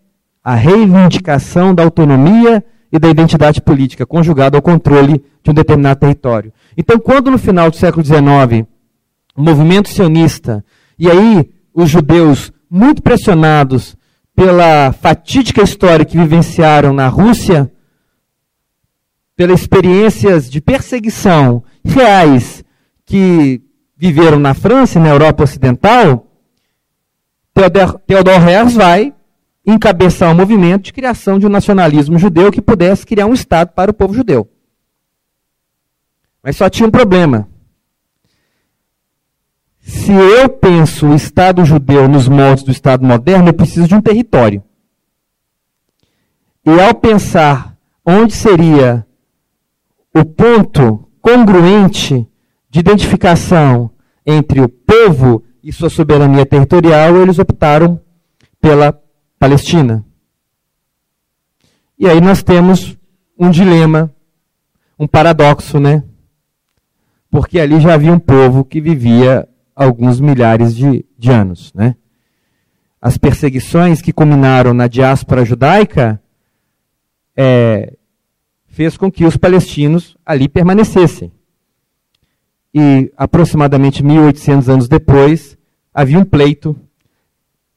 a 0.45 0.55
reivindicação 0.55 1.75
da 1.75 1.83
autonomia 1.83 2.65
e 2.93 2.99
da 2.99 3.09
identidade 3.09 3.61
política, 3.61 4.05
conjugada 4.05 4.57
ao 4.59 4.63
controle 4.63 5.23
de 5.43 5.51
um 5.51 5.55
determinado 5.55 6.01
território. 6.01 6.53
Então, 6.77 6.99
quando 6.99 7.31
no 7.31 7.39
final 7.39 7.71
do 7.71 7.77
século 7.77 8.05
XIX, 8.05 8.67
o 9.37 9.43
movimento 9.43 9.89
sionista, 9.89 10.65
e 10.99 11.09
aí 11.09 11.51
os 11.73 11.89
judeus, 11.89 12.53
muito 12.69 13.03
pressionados 13.03 13.97
pela 14.35 14.93
fatídica 14.93 15.63
história 15.63 16.05
que 16.05 16.17
vivenciaram 16.17 16.93
na 16.93 17.09
Rússia, 17.09 17.71
pelas 19.37 19.61
experiências 19.61 20.51
de 20.51 20.61
perseguição 20.61 21.63
reais 21.85 22.65
que 23.07 23.63
viveram 23.97 24.39
na 24.39 24.55
França 24.55 24.99
e 24.99 25.03
na 25.03 25.09
Europa 25.09 25.45
Ocidental, 25.45 26.27
Theodor 28.07 28.49
Herz 28.49 28.75
vai 28.75 29.15
encabeçar 29.67 30.31
um 30.31 30.35
movimento 30.35 30.85
de 30.85 30.93
criação 30.93 31.39
de 31.39 31.47
um 31.47 31.51
nacionalismo 31.51 32.19
judeu 32.19 32.51
que 32.51 32.63
pudesse 32.63 33.07
criar 33.07 33.27
um 33.27 33.35
Estado 33.35 33.73
para 33.73 33.91
o 33.91 33.95
povo 33.95 34.15
judeu. 34.15 34.49
Mas 36.43 36.57
só 36.57 36.69
tinha 36.71 36.89
um 36.89 36.91
problema. 36.91 37.49
Se 39.81 40.13
eu 40.13 40.49
penso 40.49 41.09
o 41.09 41.15
Estado 41.15 41.65
judeu 41.65 42.09
nos 42.09 42.29
moldes 42.29 42.65
do 42.65 42.71
Estado 42.71 43.05
moderno, 43.05 43.49
eu 43.49 43.55
preciso 43.55 43.89
de 43.89 43.95
um 43.95 44.01
território. 44.01 44.63
E 46.65 46.81
ao 46.81 46.95
pensar 46.95 47.77
onde 48.05 48.35
seria 48.35 49.07
o 50.15 50.25
ponto 50.25 51.09
congruente 51.21 52.27
de 52.69 52.81
identificação 52.81 53.91
entre 54.25 54.61
o 54.61 54.69
povo 54.69 55.43
e 55.63 55.73
sua 55.73 55.91
soberania 55.91 56.47
territorial, 56.47 57.17
eles 57.17 57.39
optaram 57.39 58.01
pela 58.61 58.93
Palestina. 59.41 60.05
E 61.99 62.07
aí 62.07 62.21
nós 62.21 62.43
temos 62.43 62.99
um 63.39 63.51
dilema, 63.51 64.15
um 64.99 65.07
paradoxo, 65.07 65.81
né? 65.81 66.05
Porque 67.31 67.59
ali 67.59 67.81
já 67.81 67.95
havia 67.95 68.13
um 68.13 68.19
povo 68.19 68.63
que 68.63 68.83
vivia 68.83 69.49
alguns 69.75 70.21
milhares 70.21 70.77
de, 70.77 71.07
de 71.19 71.31
anos, 71.31 71.73
né? 71.73 71.97
As 73.01 73.17
perseguições 73.17 74.03
que 74.03 74.13
culminaram 74.13 74.75
na 74.75 74.87
diáspora 74.87 75.43
judaica 75.43 76.23
é, 77.35 77.97
fez 78.67 78.99
com 78.99 79.11
que 79.11 79.25
os 79.25 79.39
palestinos 79.39 80.19
ali 80.25 80.51
permanecessem. 80.51 81.33
E 82.75 83.11
aproximadamente 83.17 84.05
1800 84.05 84.69
anos 84.69 84.87
depois, 84.87 85.57
havia 85.95 86.19
um 86.19 86.25
pleito 86.27 86.79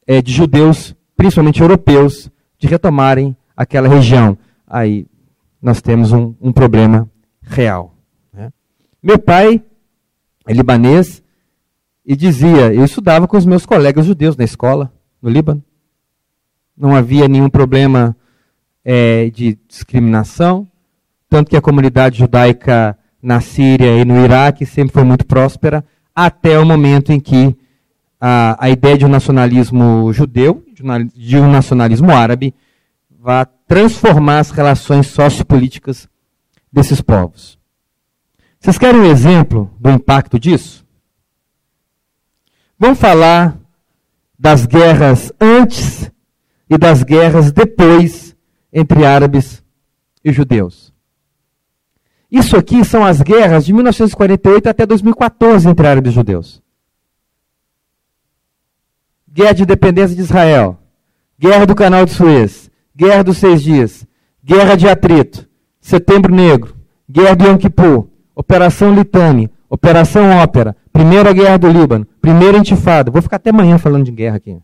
é, 0.06 0.22
de 0.22 0.34
judeus, 0.34 0.94
principalmente 1.16 1.62
europeus, 1.62 2.32
de 2.58 2.68
retomarem 2.68 3.36
aquela 3.56 3.88
região. 3.88 4.38
Aí 4.68 5.06
nós 5.62 5.82
temos 5.82 6.12
um, 6.12 6.34
um 6.42 6.52
problema 6.52 7.10
real. 7.42 7.96
Né? 8.34 8.52
Meu 9.02 9.20
pai 9.20 9.62
é 10.48 10.54
libanês 10.54 11.24
e 12.06 12.16
dizia: 12.16 12.74
eu 12.74 12.84
estudava 12.84 13.28
com 13.28 13.38
os 13.38 13.46
meus 13.46 13.66
colegas 13.66 14.06
judeus 14.06 14.36
na 14.36 14.44
escola, 14.44 14.92
no 15.22 15.30
Líbano. 15.30 15.64
Não 16.76 16.96
havia 16.96 17.28
nenhum 17.28 17.50
problema 17.50 18.16
é, 18.84 19.30
de 19.30 19.58
discriminação, 19.68 20.68
tanto 21.30 21.50
que 21.50 21.58
a 21.58 21.62
comunidade 21.62 22.20
judaica 22.20 22.98
na 23.22 23.40
Síria 23.40 23.98
e 23.98 24.04
no 24.04 24.24
Iraque 24.24 24.66
sempre 24.66 24.94
foi 24.94 25.04
muito 25.04 25.26
próspera, 25.26 25.86
até 26.14 26.60
o 26.60 26.66
momento 26.66 27.12
em 27.12 27.20
que 27.20 27.56
a, 28.20 28.66
a 28.66 28.70
ideia 28.70 28.98
de 28.98 29.06
um 29.06 29.10
nacionalismo 29.10 30.12
judeu, 30.12 30.64
de 31.14 31.38
um 31.38 31.50
nacionalismo 31.50 32.12
árabe, 32.12 32.54
vai 33.10 33.46
transformar 33.68 34.40
as 34.40 34.52
relações 34.52 35.08
sociopolíticas 35.08 36.08
desses 36.72 37.02
povos. 37.02 37.58
Vocês 38.60 38.78
querem 38.78 39.02
um 39.02 39.06
exemplo 39.06 39.74
do 39.80 39.90
impacto 39.90 40.40
disso? 40.40 40.86
Vamos 42.80 43.00
falar 43.00 43.58
das 44.38 44.66
guerras 44.66 45.32
antes 45.40 46.12
e 46.70 46.78
das 46.78 47.04
guerras 47.04 47.52
depois 47.52 48.36
entre 48.72 49.06
árabes 49.06 49.64
e 50.24 50.32
judeus. 50.32 50.94
Isso 52.32 52.58
aqui 52.58 52.84
são 52.84 53.06
as 53.06 53.22
guerras 53.22 53.66
de 53.66 53.74
1948 53.74 54.68
até 54.68 54.86
2014 54.86 55.70
entre 55.70 55.86
árabes 55.86 56.12
e 56.12 56.16
judeus. 56.16 56.63
Guerra 59.34 59.54
de 59.54 59.64
independência 59.64 60.16
de 60.16 60.22
Israel, 60.22 60.78
Guerra 61.40 61.66
do 61.66 61.74
Canal 61.74 62.06
de 62.06 62.12
Suez, 62.12 62.70
Guerra 62.96 63.24
dos 63.24 63.40
Seis 63.40 63.64
Dias, 63.64 64.06
Guerra 64.46 64.76
de 64.76 64.88
Atrito, 64.88 65.50
Setembro 65.82 66.32
Negro, 66.32 66.76
Guerra 67.10 67.36
de 67.36 67.46
Yom 67.46 67.58
Kippur, 67.58 68.06
Operação 68.36 68.94
Litani, 68.94 69.50
Operação 69.68 70.30
Ópera, 70.38 70.76
Primeira 70.92 71.34
Guerra 71.34 71.58
do 71.58 71.68
Líbano, 71.68 72.06
Primeira 72.22 72.60
Intifada. 72.60 73.10
Vou 73.10 73.24
ficar 73.24 73.38
até 73.38 73.50
amanhã 73.50 73.80
falando 73.80 74.06
de 74.06 74.12
guerra 74.12 74.36
aqui. 74.36 74.56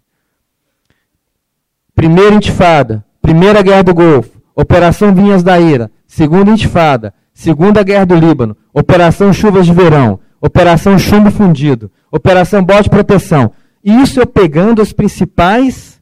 Primeira 1.96 2.36
Intifada, 2.36 3.04
Primeira 3.24 3.64
Guerra 3.64 3.84
do 3.84 3.96
Golfo, 3.96 4.40
Operação 4.56 5.16
Vinhas 5.16 5.42
da 5.42 5.60
Ira, 5.60 5.90
Segunda 6.06 6.52
Intifada, 6.52 7.12
Segunda 7.34 7.82
Guerra 7.82 8.06
do 8.06 8.14
Líbano, 8.14 8.56
Operação 8.72 9.34
Chuvas 9.34 9.66
de 9.66 9.74
Verão, 9.74 10.20
Operação 10.40 11.00
Chumbo 11.00 11.32
Fundido, 11.32 11.92
Operação 12.12 12.64
Bote 12.64 12.88
Proteção. 12.88 13.52
Isso 13.90 14.20
eu 14.20 14.28
pegando 14.28 14.82
os 14.82 14.94
principais, 14.94 16.02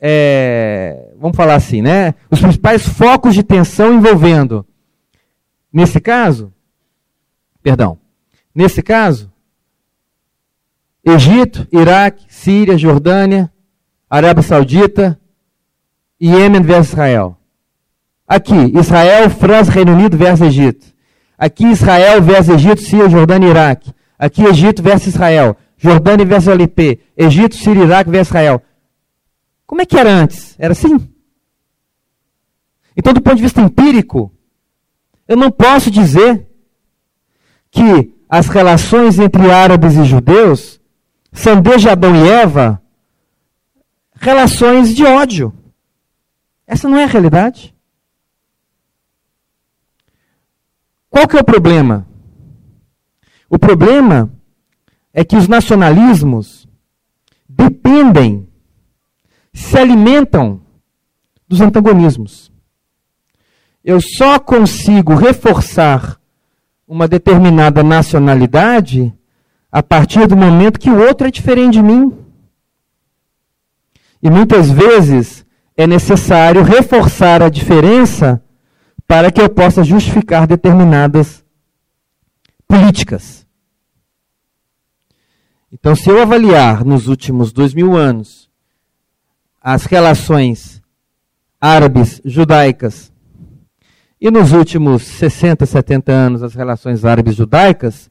é, 0.00 1.12
vamos 1.18 1.36
falar 1.36 1.54
assim, 1.54 1.82
né? 1.82 2.14
Os 2.30 2.40
principais 2.40 2.88
focos 2.88 3.34
de 3.34 3.42
tensão 3.42 3.94
envolvendo, 3.94 4.64
nesse 5.72 6.00
caso, 6.00 6.52
perdão, 7.62 7.98
nesse 8.54 8.82
caso, 8.82 9.30
Egito, 11.04 11.68
Iraque, 11.70 12.24
Síria, 12.28 12.78
Jordânia, 12.78 13.52
Arábia 14.08 14.42
Saudita 14.42 15.20
e 16.20 16.30
Iêmen 16.30 16.62
versus 16.62 16.92
Israel. 16.92 17.36
Aqui, 18.26 18.72
Israel, 18.74 19.30
França, 19.30 19.70
Reino 19.70 19.92
Unido 19.92 20.16
versus 20.16 20.48
Egito. 20.48 20.86
Aqui, 21.38 21.66
Israel 21.66 22.20
versus 22.22 22.54
Egito, 22.54 22.80
Síria, 22.80 23.08
Jordânia 23.08 23.46
e 23.46 23.50
Iraque. 23.50 23.92
Aqui, 24.18 24.42
Egito 24.44 24.82
versus 24.82 25.08
Israel. 25.08 25.56
Jordânia 25.76 26.24
versus 26.24 26.48
LP. 26.48 27.00
Egito, 27.16 27.56
Síria, 27.56 27.84
Iraque 27.84 28.10
versus 28.10 28.28
Israel. 28.28 28.62
Como 29.66 29.82
é 29.82 29.86
que 29.86 29.98
era 29.98 30.10
antes? 30.10 30.54
Era 30.58 30.72
assim? 30.72 31.12
Então, 32.96 33.12
do 33.12 33.20
ponto 33.20 33.36
de 33.36 33.42
vista 33.42 33.60
empírico, 33.60 34.32
eu 35.28 35.36
não 35.36 35.50
posso 35.50 35.90
dizer 35.90 36.48
que 37.70 38.14
as 38.28 38.48
relações 38.48 39.18
entre 39.18 39.50
árabes 39.50 39.94
e 39.96 40.04
judeus 40.04 40.80
são 41.32 41.60
desde 41.60 41.88
Adão 41.88 42.14
e 42.16 42.28
Eva 42.28 42.82
relações 44.14 44.94
de 44.94 45.04
ódio. 45.04 45.52
Essa 46.66 46.88
não 46.88 46.96
é 46.96 47.04
a 47.04 47.08
realidade. 47.08 47.74
Qual 51.10 51.28
que 51.28 51.36
é 51.36 51.40
o 51.40 51.44
problema? 51.44 52.06
O 53.48 53.58
problema 53.58 54.35
é 55.16 55.24
que 55.24 55.34
os 55.34 55.48
nacionalismos 55.48 56.68
dependem, 57.48 58.46
se 59.50 59.78
alimentam 59.78 60.60
dos 61.48 61.62
antagonismos. 61.62 62.52
Eu 63.82 63.98
só 63.98 64.38
consigo 64.38 65.14
reforçar 65.14 66.20
uma 66.86 67.08
determinada 67.08 67.82
nacionalidade 67.82 69.10
a 69.72 69.82
partir 69.82 70.26
do 70.26 70.36
momento 70.36 70.78
que 70.78 70.90
o 70.90 71.00
outro 71.00 71.26
é 71.26 71.30
diferente 71.30 71.74
de 71.74 71.82
mim. 71.82 72.14
E 74.22 74.28
muitas 74.28 74.70
vezes 74.70 75.46
é 75.74 75.86
necessário 75.86 76.62
reforçar 76.62 77.42
a 77.42 77.48
diferença 77.48 78.42
para 79.06 79.32
que 79.32 79.40
eu 79.40 79.48
possa 79.48 79.82
justificar 79.82 80.46
determinadas 80.46 81.42
políticas. 82.68 83.45
Então, 85.72 85.96
se 85.96 86.08
eu 86.08 86.22
avaliar 86.22 86.84
nos 86.84 87.08
últimos 87.08 87.52
dois 87.52 87.74
mil 87.74 87.96
anos 87.96 88.48
as 89.60 89.84
relações 89.84 90.80
árabes 91.60 92.20
judaicas 92.24 93.12
e 94.20 94.30
nos 94.30 94.52
últimos 94.52 95.02
60, 95.02 95.66
70 95.66 96.12
anos 96.12 96.42
as 96.42 96.54
relações 96.54 97.04
árabes 97.04 97.34
judaicas, 97.34 98.08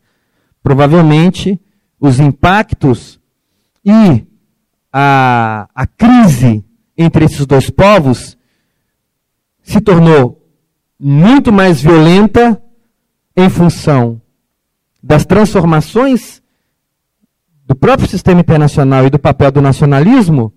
provavelmente 0.62 1.60
os 2.00 2.20
impactos 2.20 3.22
e 3.86 4.26
a, 4.92 5.70
a 5.74 5.88
crise 5.88 6.64
entre 6.98 7.24
esses 7.24 7.46
dois 7.46 7.70
povos 7.70 8.38
se 9.64 9.80
tornou 9.80 10.46
muito 11.00 11.54
mais 11.54 11.82
violenta 11.82 12.62
em 13.36 13.50
função 13.50 14.22
das 15.02 15.26
transformações 15.26 16.44
do 17.66 17.76
próprio 17.76 18.08
sistema 18.08 18.42
internacional 18.42 19.06
e 19.06 19.10
do 19.10 19.20
papel 19.20 19.52
do 19.52 19.62
nacionalismo 19.62 20.54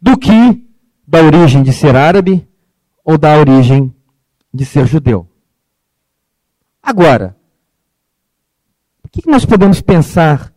do 0.00 0.16
que 0.16 0.64
da 1.06 1.22
origem 1.22 1.62
de 1.62 1.72
ser 1.72 1.96
árabe 1.96 2.48
ou 3.04 3.18
da 3.18 3.36
origem 3.36 3.94
de 4.52 4.64
ser 4.64 4.86
judeu. 4.86 5.28
Agora, 6.82 7.36
o 9.04 9.08
que 9.08 9.28
nós 9.28 9.44
podemos 9.44 9.80
pensar 9.80 10.54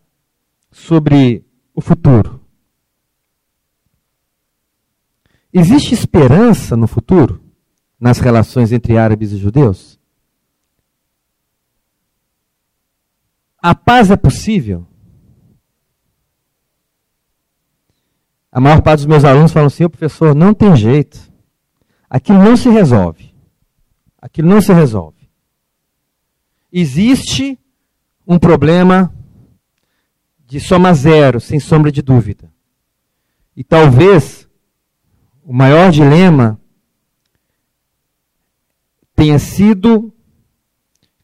sobre 0.72 1.46
o 1.74 1.82
futuro? 1.82 2.40
Existe 5.52 5.94
esperança 5.94 6.78
no 6.78 6.88
futuro? 6.88 7.50
nas 8.00 8.20
relações 8.20 8.72
entre 8.72 8.98
árabes 8.98 9.32
e 9.32 9.38
judeus? 9.38 10.00
A 13.62 13.76
paz 13.76 14.10
é 14.10 14.16
possível? 14.16 14.88
A 18.52 18.60
maior 18.60 18.82
parte 18.82 19.00
dos 19.00 19.06
meus 19.06 19.24
alunos 19.24 19.52
falam 19.52 19.68
assim: 19.68 19.88
professor, 19.88 20.34
não 20.34 20.54
tem 20.54 20.76
jeito. 20.76 21.20
Aquilo 22.10 22.40
não 22.40 22.58
se 22.58 22.70
resolve. 22.70 23.34
Aquilo 24.20 24.50
não 24.50 24.62
se 24.62 24.74
resolve. 24.74 25.30
Existe 26.72 27.60
um 28.28 28.38
problema 28.38 29.14
de 30.46 30.60
soma 30.60 30.94
zero, 30.94 31.40
sem 31.40 31.60
sombra 31.60 31.92
de 31.92 32.02
dúvida. 32.02 32.52
E 33.56 33.64
talvez 33.64 34.48
o 35.44 35.54
maior 35.54 35.92
dilema 35.92 36.60
tenha 39.16 39.38
sido 39.38 40.14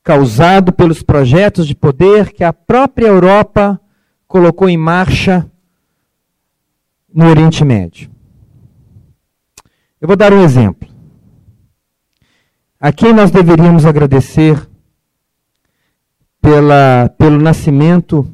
causado 0.03 0.71
pelos 0.71 1.01
projetos 1.01 1.65
de 1.65 1.73
poder 1.73 2.33
que 2.33 2.43
a 2.43 2.53
própria 2.53 3.07
Europa 3.07 3.81
colocou 4.27 4.69
em 4.69 4.77
marcha 4.77 5.49
no 7.15 7.29
Oriente 7.29 7.63
Médio. 7.63 8.11
Eu 10.01 10.07
vou 10.07 10.17
dar 10.17 10.33
um 10.33 10.43
exemplo. 10.43 10.89
A 12.77 12.91
quem 12.91 13.13
nós 13.13 13.31
deveríamos 13.31 13.85
agradecer 13.85 14.69
pela, 16.41 17.09
pelo 17.17 17.39
nascimento 17.41 18.29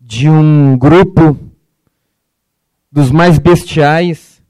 de 0.00 0.28
um 0.28 0.76
grupo 0.76 1.38
dos 2.90 3.12
mais 3.12 3.38
bestiais, 3.38 4.42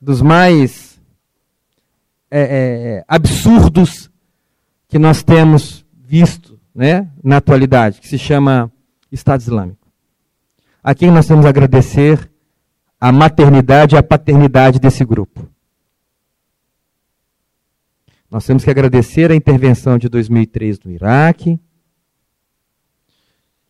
dos 0.00 0.22
mais 0.22 0.98
é, 2.30 2.40
é, 2.40 3.04
absurdos 3.08 4.08
que 4.88 5.00
nós 5.00 5.24
temos 5.24 5.84
visto 5.92 6.60
né, 6.72 7.10
na 7.22 7.38
atualidade, 7.38 8.00
que 8.00 8.06
se 8.06 8.18
chama 8.18 8.70
Estado 9.10 9.40
Islâmico. 9.40 9.88
A 10.82 10.94
quem 10.94 11.10
nós 11.10 11.26
temos 11.26 11.44
agradecer 11.44 12.30
a 13.04 13.12
maternidade 13.12 13.94
e 13.94 13.98
a 13.98 14.02
paternidade 14.02 14.80
desse 14.80 15.04
grupo. 15.04 15.46
Nós 18.30 18.46
temos 18.46 18.64
que 18.64 18.70
agradecer 18.70 19.30
a 19.30 19.34
intervenção 19.34 19.98
de 19.98 20.08
2003 20.08 20.80
no 20.80 20.90
Iraque, 20.90 21.60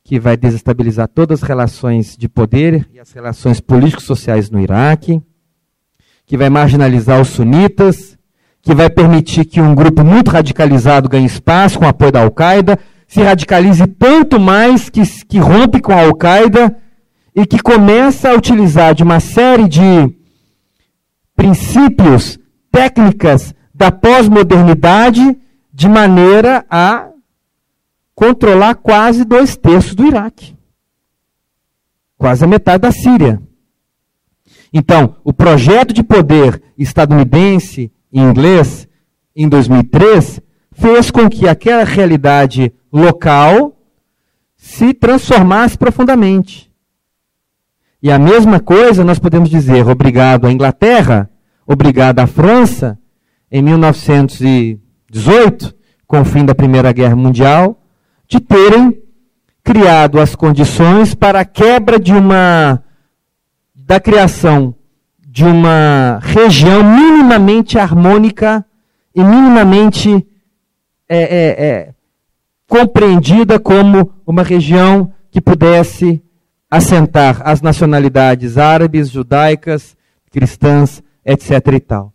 que 0.05 0.20
vai 0.20 0.37
desestabilizar 0.37 1.09
todas 1.09 1.43
as 1.43 1.49
relações 1.49 2.16
de 2.16 2.28
poder 2.28 2.89
e 2.93 3.01
as 3.01 3.11
relações 3.11 3.59
políticos 3.61 4.05
sociais 4.05 4.51
no 4.51 4.61
Iraque, 4.61 5.20
que 6.24 6.37
vai 6.37 6.49
marginalizar 6.49 7.20
os 7.20 7.30
sunitas, 7.30 8.16
que 8.62 8.72
vai 8.72 8.89
permitir 8.89 9.47
que 9.47 9.61
um 9.61 9.74
grupo 9.74 10.05
muito 10.05 10.30
radicalizado 10.30 11.09
ganhe 11.09 11.26
espaço 11.26 11.80
com 11.80 11.87
o 11.87 11.89
apoio 11.89 12.12
da 12.12 12.22
Al-Qaeda, 12.22 12.78
se 13.09 13.20
radicalize 13.20 13.85
tanto 13.89 14.39
mais 14.39 14.89
que, 14.89 15.03
que 15.26 15.39
rompe 15.41 15.80
com 15.80 15.91
a 15.91 16.03
Al-Qaeda 16.03 16.84
e 17.35 17.45
que 17.45 17.61
começa 17.61 18.30
a 18.30 18.35
utilizar 18.35 18.95
de 18.95 19.03
uma 19.03 19.18
série 19.18 19.68
de 19.68 20.14
princípios, 21.35 22.39
técnicas 22.70 23.55
da 23.74 23.91
pós-modernidade 23.91 25.37
de 25.72 25.89
maneira 25.89 26.64
a 26.70 27.09
controlar 28.14 28.76
quase 28.76 29.24
dois 29.24 29.57
terços 29.57 29.95
do 29.95 30.07
Iraque. 30.07 30.55
Quase 32.16 32.45
a 32.45 32.47
metade 32.47 32.82
da 32.82 32.93
Síria. 32.93 33.43
Então, 34.72 35.16
o 35.24 35.32
projeto 35.32 35.93
de 35.93 36.03
poder 36.03 36.62
estadunidense 36.78 37.93
em 38.12 38.20
inglês, 38.20 38.89
em 39.35 39.49
2003, 39.49 40.41
fez 40.72 41.11
com 41.11 41.28
que 41.28 41.49
aquela 41.49 41.85
realidade 41.85 42.72
local 42.93 43.76
se 44.57 44.95
transformasse 44.95 45.76
profundamente. 45.76 46.74
E 48.05 48.13
a 48.13 48.19
mesma 48.19 48.61
coisa 48.61 49.03
nós 49.03 49.19
podemos 49.19 49.49
dizer 49.49 49.89
obrigado 49.89 50.47
à 50.47 50.53
Inglaterra, 50.53 51.31
obrigado 51.67 52.19
à 52.19 52.27
França, 52.27 52.99
em 53.51 53.63
1918, 53.63 55.75
com 56.07 56.21
o 56.21 56.25
fim 56.27 56.45
da 56.45 56.55
Primeira 56.55 56.93
Guerra 56.93 57.17
Mundial, 57.17 57.83
de 58.29 58.41
terem 58.41 58.95
criado 59.63 60.21
as 60.21 60.35
condições 60.35 61.15
para 61.15 61.41
a 61.41 61.47
quebra 61.47 61.99
de 61.99 62.13
uma 62.13 62.85
da 63.75 63.99
criação 63.99 64.75
de 65.27 65.47
uma 65.47 66.19
região 66.21 66.85
minimamente 66.85 67.79
harmônica 67.79 68.67
e 69.15 69.25
minimamente 69.25 70.27
é, 71.09 71.23
é, 71.23 71.67
é, 71.67 71.95
compreendida 72.69 73.59
como 73.59 74.13
uma 74.27 74.43
região 74.43 75.11
que 75.31 75.41
pudesse 75.41 76.23
assentar 76.77 77.41
as 77.45 77.62
nacionalidades 77.62 78.59
árabes, 78.59 79.09
judaicas, 79.09 79.97
cristãs, 80.33 81.01
etc. 81.25 81.51
e 81.72 81.81
tal. 81.81 82.12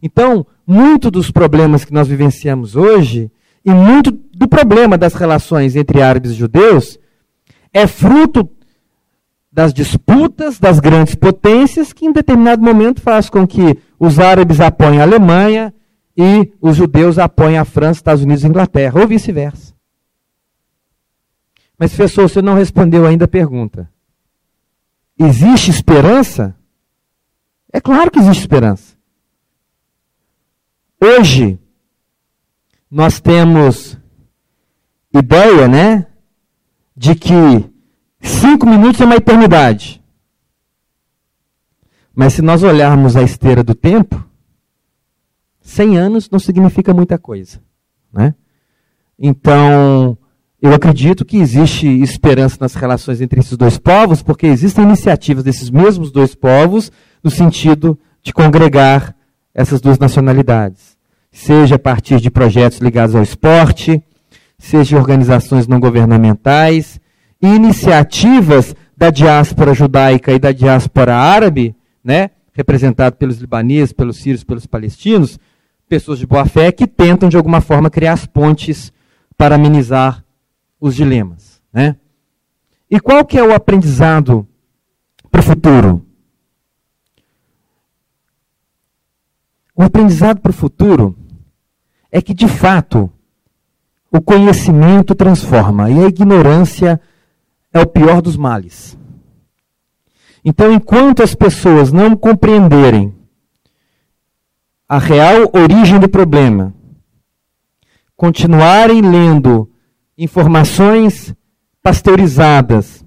Então, 0.00 0.46
muito 0.64 1.10
dos 1.10 1.32
problemas 1.32 1.84
que 1.84 1.92
nós 1.92 2.06
vivenciamos 2.06 2.76
hoje, 2.76 3.32
e 3.64 3.70
muito 3.72 4.12
do 4.12 4.46
problema 4.46 4.96
das 4.96 5.14
relações 5.14 5.74
entre 5.74 6.00
árabes 6.00 6.30
e 6.30 6.34
judeus, 6.34 7.00
é 7.74 7.88
fruto 7.88 8.48
das 9.50 9.74
disputas 9.74 10.60
das 10.60 10.78
grandes 10.78 11.16
potências 11.16 11.92
que 11.92 12.06
em 12.06 12.12
determinado 12.12 12.62
momento 12.62 13.00
faz 13.00 13.28
com 13.28 13.44
que 13.44 13.76
os 13.98 14.20
árabes 14.20 14.60
apoiem 14.60 15.00
a 15.00 15.02
Alemanha 15.02 15.74
e 16.16 16.52
os 16.60 16.76
judeus 16.76 17.18
apoiem 17.18 17.58
a 17.58 17.64
França, 17.64 17.98
Estados 17.98 18.22
Unidos 18.22 18.44
e 18.44 18.46
Inglaterra, 18.46 19.00
ou 19.00 19.08
vice-versa. 19.08 19.74
Mas, 21.76 21.92
professor, 21.92 22.28
você 22.28 22.40
não 22.40 22.54
respondeu 22.54 23.04
ainda 23.04 23.24
a 23.24 23.28
pergunta. 23.28 23.95
Existe 25.18 25.70
esperança? 25.70 26.54
É 27.72 27.80
claro 27.80 28.10
que 28.10 28.18
existe 28.18 28.40
esperança. 28.40 28.96
Hoje, 31.00 31.58
nós 32.90 33.20
temos 33.20 33.98
ideia, 35.12 35.68
né, 35.68 36.06
de 36.94 37.14
que 37.14 37.30
cinco 38.20 38.66
minutos 38.66 39.00
é 39.00 39.04
uma 39.04 39.16
eternidade. 39.16 40.02
Mas 42.14 42.32
se 42.32 42.42
nós 42.42 42.62
olharmos 42.62 43.14
a 43.14 43.22
esteira 43.22 43.62
do 43.62 43.74
tempo, 43.74 44.24
100 45.60 45.98
anos 45.98 46.30
não 46.30 46.38
significa 46.38 46.94
muita 46.94 47.18
coisa. 47.18 47.60
Né? 48.12 48.34
Então, 49.18 50.16
eu 50.60 50.72
acredito 50.72 51.24
que 51.24 51.36
existe 51.36 51.86
esperança 51.86 52.56
nas 52.60 52.74
relações 52.74 53.20
entre 53.20 53.40
esses 53.40 53.56
dois 53.56 53.78
povos, 53.78 54.22
porque 54.22 54.46
existem 54.46 54.84
iniciativas 54.84 55.44
desses 55.44 55.70
mesmos 55.70 56.10
dois 56.10 56.34
povos 56.34 56.90
no 57.22 57.30
sentido 57.30 57.98
de 58.22 58.32
congregar 58.32 59.14
essas 59.54 59.80
duas 59.80 59.98
nacionalidades. 59.98 60.96
Seja 61.30 61.74
a 61.76 61.78
partir 61.78 62.20
de 62.20 62.30
projetos 62.30 62.78
ligados 62.78 63.14
ao 63.14 63.22
esporte, 63.22 64.02
seja 64.58 64.96
organizações 64.96 65.66
não 65.66 65.78
governamentais, 65.78 66.98
e 67.42 67.46
iniciativas 67.46 68.74
da 68.96 69.10
diáspora 69.10 69.74
judaica 69.74 70.32
e 70.32 70.38
da 70.38 70.52
diáspora 70.52 71.14
árabe, 71.14 71.76
né, 72.02 72.30
representado 72.54 73.16
pelos 73.16 73.38
libaneses, 73.38 73.92
pelos 73.92 74.16
sírios, 74.16 74.42
pelos 74.42 74.66
palestinos, 74.66 75.38
pessoas 75.86 76.18
de 76.18 76.26
boa 76.26 76.46
fé 76.46 76.72
que 76.72 76.86
tentam 76.86 77.28
de 77.28 77.36
alguma 77.36 77.60
forma 77.60 77.90
criar 77.90 78.14
as 78.14 78.24
pontes 78.24 78.90
para 79.36 79.56
amenizar 79.56 80.24
os 80.80 80.94
dilemas, 80.94 81.60
né? 81.72 81.96
E 82.90 83.00
qual 83.00 83.24
que 83.24 83.38
é 83.38 83.42
o 83.42 83.54
aprendizado 83.54 84.46
para 85.30 85.40
o 85.40 85.44
futuro? 85.44 86.06
O 89.74 89.82
aprendizado 89.82 90.40
para 90.40 90.50
o 90.50 90.54
futuro 90.54 91.16
é 92.10 92.22
que, 92.22 92.32
de 92.32 92.48
fato, 92.48 93.10
o 94.10 94.20
conhecimento 94.20 95.14
transforma 95.14 95.90
e 95.90 96.04
a 96.04 96.08
ignorância 96.08 97.00
é 97.72 97.80
o 97.80 97.86
pior 97.86 98.22
dos 98.22 98.36
males. 98.36 98.96
Então, 100.44 100.72
enquanto 100.72 101.22
as 101.22 101.34
pessoas 101.34 101.92
não 101.92 102.16
compreenderem 102.16 103.14
a 104.88 104.98
real 104.98 105.50
origem 105.52 105.98
do 105.98 106.08
problema, 106.08 106.72
continuarem 108.16 109.02
lendo 109.02 109.68
informações 110.16 111.34
pasteurizadas 111.82 113.04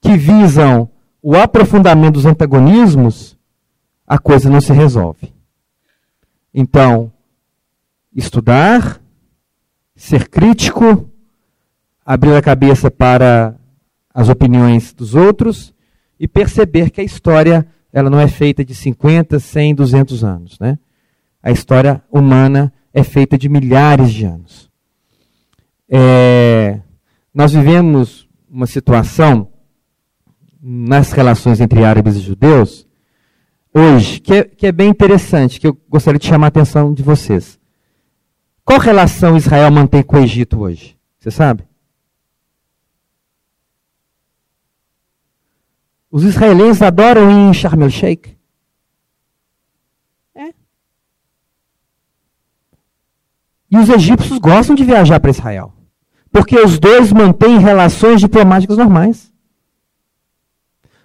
que 0.00 0.16
visam 0.16 0.90
o 1.22 1.34
aprofundamento 1.34 2.14
dos 2.14 2.26
antagonismos, 2.26 3.38
a 4.06 4.18
coisa 4.18 4.50
não 4.50 4.60
se 4.60 4.72
resolve. 4.72 5.32
Então, 6.52 7.10
estudar, 8.14 9.00
ser 9.96 10.28
crítico, 10.28 11.08
abrir 12.04 12.34
a 12.34 12.42
cabeça 12.42 12.90
para 12.90 13.54
as 14.12 14.28
opiniões 14.28 14.92
dos 14.92 15.14
outros 15.14 15.74
e 16.20 16.28
perceber 16.28 16.90
que 16.90 17.00
a 17.00 17.04
história 17.04 17.66
ela 17.92 18.10
não 18.10 18.20
é 18.20 18.28
feita 18.28 18.64
de 18.64 18.74
50, 18.74 19.38
100, 19.38 19.74
200 19.74 20.24
anos. 20.24 20.58
Né? 20.58 20.78
A 21.42 21.50
história 21.50 22.02
humana 22.10 22.72
é 22.92 23.02
feita 23.02 23.38
de 23.38 23.48
milhares 23.48 24.12
de 24.12 24.24
anos. 24.24 24.70
É, 25.96 26.80
nós 27.32 27.52
vivemos 27.52 28.28
uma 28.50 28.66
situação 28.66 29.48
nas 30.60 31.12
relações 31.12 31.60
entre 31.60 31.84
árabes 31.84 32.16
e 32.16 32.20
judeus 32.20 32.84
hoje 33.72 34.18
que 34.18 34.34
é, 34.34 34.42
que 34.42 34.66
é 34.66 34.72
bem 34.72 34.88
interessante, 34.88 35.60
que 35.60 35.68
eu 35.68 35.80
gostaria 35.88 36.18
de 36.18 36.26
chamar 36.26 36.46
a 36.46 36.48
atenção 36.48 36.92
de 36.92 37.00
vocês. 37.00 37.60
Qual 38.64 38.80
relação 38.80 39.36
Israel 39.36 39.70
mantém 39.70 40.02
com 40.02 40.16
o 40.16 40.20
Egito 40.20 40.58
hoje? 40.58 40.98
Você 41.20 41.30
sabe? 41.30 41.64
Os 46.10 46.24
israelenses 46.24 46.82
adoram 46.82 47.30
ir 47.30 47.50
em 47.50 47.54
Sharm 47.54 47.82
el-Sheikh. 47.82 48.36
É. 50.34 50.52
E 53.70 53.78
os 53.78 53.88
egípcios 53.88 54.40
gostam 54.40 54.74
de 54.74 54.82
viajar 54.82 55.20
para 55.20 55.30
Israel. 55.30 55.72
Porque 56.34 56.58
os 56.58 56.80
dois 56.80 57.12
mantêm 57.12 57.60
relações 57.60 58.20
diplomáticas 58.20 58.76
normais. 58.76 59.32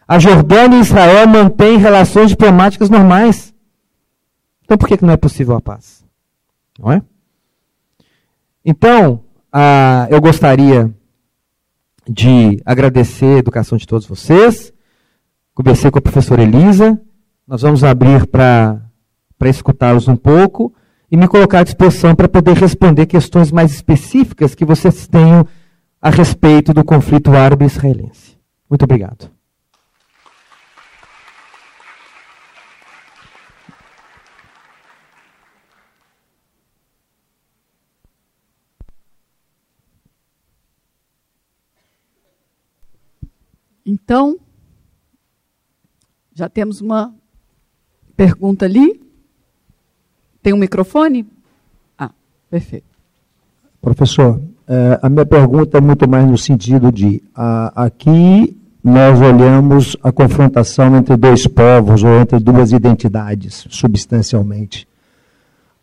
A 0.07 0.17
Jordânia 0.17 0.79
e 0.79 0.81
Israel 0.81 1.27
mantêm 1.27 1.77
relações 1.77 2.31
diplomáticas 2.31 2.89
normais. 2.89 3.53
Então 4.63 4.75
por 4.75 4.87
que, 4.87 4.97
que 4.97 5.05
não 5.05 5.13
é 5.13 5.17
possível 5.17 5.55
a 5.55 5.61
paz? 5.61 6.03
Não 6.79 6.91
é? 6.91 7.03
Então, 8.65 9.23
ah, 9.53 10.07
eu 10.09 10.19
gostaria 10.19 10.91
de 12.07 12.59
agradecer 12.65 13.35
a 13.35 13.39
educação 13.39 13.77
de 13.77 13.85
todos 13.85 14.07
vocês. 14.07 14.73
Conversei 15.53 15.91
com 15.91 15.99
a 15.99 16.01
professora 16.01 16.41
Elisa, 16.41 16.99
nós 17.47 17.61
vamos 17.61 17.83
abrir 17.83 18.25
para 18.25 18.81
escutá-los 19.41 20.07
um 20.07 20.15
pouco 20.15 20.73
e 21.11 21.17
me 21.17 21.27
colocar 21.27 21.59
à 21.59 21.63
disposição 21.63 22.15
para 22.15 22.29
poder 22.29 22.55
responder 22.55 23.05
questões 23.05 23.51
mais 23.51 23.71
específicas 23.71 24.53
que 24.53 24.65
vocês 24.65 25.07
tenham 25.07 25.45
a 26.01 26.09
respeito 26.09 26.73
do 26.73 26.83
conflito 26.83 27.31
árabe-israelense. 27.31 28.37
Muito 28.69 28.83
obrigado. 28.83 29.29
Então, 43.85 44.37
já 46.31 46.47
temos 46.47 46.79
uma 46.79 47.11
pergunta 48.15 48.65
ali. 48.65 48.98
Tem 50.41 50.53
um 50.53 50.57
microfone? 50.57 51.27
Ah, 51.97 52.11
perfeito. 52.49 52.85
Professor, 53.81 54.41
é, 54.67 54.99
a 55.01 55.09
minha 55.09 55.25
pergunta 55.25 55.77
é 55.77 55.81
muito 55.81 56.07
mais 56.07 56.27
no 56.27 56.37
sentido 56.37 56.91
de 56.91 57.21
aqui 57.75 58.55
nós 58.83 59.19
olhamos 59.19 59.97
a 60.01 60.11
confrontação 60.11 60.95
entre 60.95 61.17
dois 61.17 61.45
povos 61.47 62.03
ou 62.03 62.19
entre 62.19 62.39
duas 62.39 62.71
identidades, 62.71 63.65
substancialmente. 63.69 64.87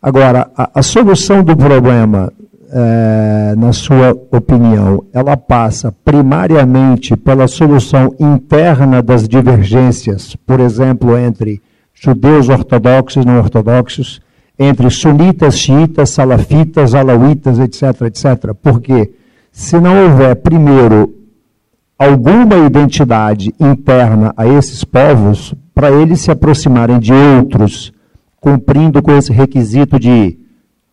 Agora, 0.01 0.49
a, 0.55 0.79
a 0.79 0.81
solução 0.81 1.43
do 1.43 1.55
problema 1.55 2.31
é, 2.69 3.55
na 3.57 3.71
sua 3.71 4.11
opinião, 4.31 5.05
ela 5.13 5.37
passa 5.37 5.91
primariamente 6.03 7.15
pela 7.15 7.47
solução 7.47 8.13
interna 8.19 9.01
das 9.01 9.27
divergências, 9.27 10.35
por 10.45 10.59
exemplo, 10.59 11.17
entre 11.17 11.61
judeus 11.93 12.49
ortodoxos 12.49 13.23
e 13.23 13.27
não 13.27 13.37
ortodoxos, 13.37 14.21
entre 14.59 14.89
sunitas, 14.89 15.57
xiitas, 15.57 16.09
salafitas, 16.09 16.95
alauítas, 16.95 17.59
etc., 17.59 18.01
etc. 18.03 18.53
Porque 18.61 19.11
se 19.51 19.79
não 19.79 20.05
houver, 20.05 20.35
primeiro, 20.37 21.13
alguma 21.97 22.57
identidade 22.57 23.53
interna 23.59 24.33
a 24.35 24.47
esses 24.47 24.83
povos, 24.83 25.53
para 25.73 25.91
eles 25.91 26.21
se 26.21 26.31
aproximarem 26.31 26.99
de 26.99 27.13
outros, 27.13 27.93
cumprindo 28.39 29.01
com 29.01 29.15
esse 29.15 29.31
requisito 29.31 29.99
de 29.99 30.37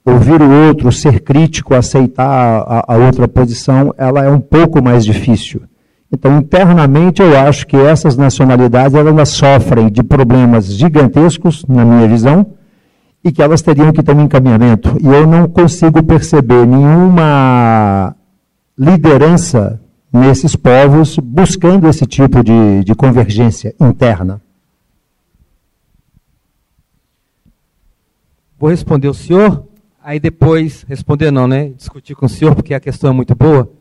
ouvir 0.05 0.43
o 0.43 0.67
outro, 0.69 0.93
ser 0.93 1.21
crítico, 1.21 1.75
aceitar 1.75 2.65
a, 2.67 2.95
a, 2.95 2.97
outra 2.97 3.27
posição, 3.27 3.95
ela 3.97 4.23
é 4.23 4.31
um 4.31 4.41
pouco 4.41 4.83
mais 4.83 5.05
difícil. 5.05 5.63
Então, 6.13 6.39
internamente, 6.39 7.23
eu 7.23 7.39
acho 7.39 7.67
que 7.67 7.77
essas 7.77 8.17
nacionalidades 8.17 8.95
elas 8.95 9.31
sofrem 9.31 9.91
de 9.91 10.03
problemas 10.03 10.67
gigantescos, 10.67 11.65
na 11.67 11.85
minha 11.85 12.07
visão, 12.07 12.47
e 13.25 13.33
que 13.33 13.43
elas 13.43 13.63
teriam 13.63 13.91
que 13.91 14.03
ter 14.03 14.15
um 14.15 14.21
encaminhamento. 14.21 14.99
E 15.01 15.07
eu 15.07 15.27
não 15.27 15.49
consigo 15.49 16.03
perceber 16.03 16.67
nenhuma 16.67 18.15
liderança 18.77 19.81
nesses 20.13 20.55
povos 20.55 21.19
buscando 21.19 21.89
esse 21.89 22.05
tipo 22.07 22.45
de, 22.45 22.85
de 22.85 22.95
convergência 22.95 23.75
interna. 23.81 24.43
Vou 28.59 28.69
responder 28.71 29.09
o 29.09 29.15
senhor, 29.15 29.67
aí 30.03 30.21
depois, 30.21 30.85
responder 30.87 31.31
não, 31.31 31.49
né? 31.49 31.71
Discutir 31.71 32.15
com 32.15 32.27
o 32.27 32.29
senhor, 32.29 32.55
porque 32.55 32.75
a 32.75 32.81
questão 32.81 33.11
é 33.11 33.13
muito 33.13 33.35
boa. 33.35 33.73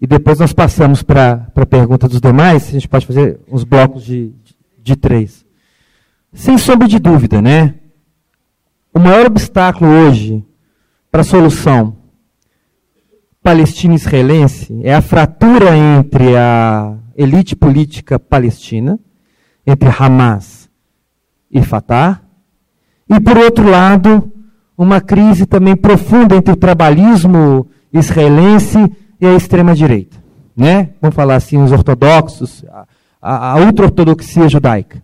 E 0.00 0.06
depois 0.06 0.38
nós 0.38 0.52
passamos 0.52 1.02
para 1.02 1.50
a 1.54 1.66
pergunta 1.66 2.08
dos 2.08 2.20
demais, 2.20 2.68
a 2.68 2.72
gente 2.72 2.88
pode 2.88 3.06
fazer 3.06 3.40
uns 3.50 3.64
blocos 3.64 4.04
de, 4.04 4.28
de, 4.28 4.56
de 4.82 4.96
três. 4.96 5.44
Sem 6.32 6.56
sombra 6.56 6.86
de 6.86 6.98
dúvida, 6.98 7.42
né? 7.42 7.79
O 8.92 8.98
maior 8.98 9.26
obstáculo 9.26 9.88
hoje 9.88 10.44
para 11.12 11.20
a 11.20 11.24
solução 11.24 11.96
palestina-israelense 13.40 14.80
é 14.82 14.92
a 14.92 15.00
fratura 15.00 15.76
entre 15.76 16.36
a 16.36 16.96
elite 17.16 17.54
política 17.54 18.18
palestina, 18.18 18.98
entre 19.64 19.88
Hamas 19.88 20.68
e 21.50 21.62
Fatah, 21.62 22.20
e, 23.08 23.20
por 23.20 23.38
outro 23.38 23.68
lado, 23.68 24.32
uma 24.76 25.00
crise 25.00 25.46
também 25.46 25.76
profunda 25.76 26.34
entre 26.34 26.52
o 26.52 26.56
trabalhismo 26.56 27.68
israelense 27.92 28.78
e 29.20 29.26
a 29.26 29.34
extrema-direita. 29.34 30.16
Né? 30.56 30.90
Vamos 31.00 31.14
falar 31.14 31.36
assim, 31.36 31.62
os 31.62 31.70
ortodoxos, 31.70 32.64
a, 33.22 33.52
a 33.52 33.56
ultra-ortodoxia 33.58 34.48
judaica. 34.48 35.00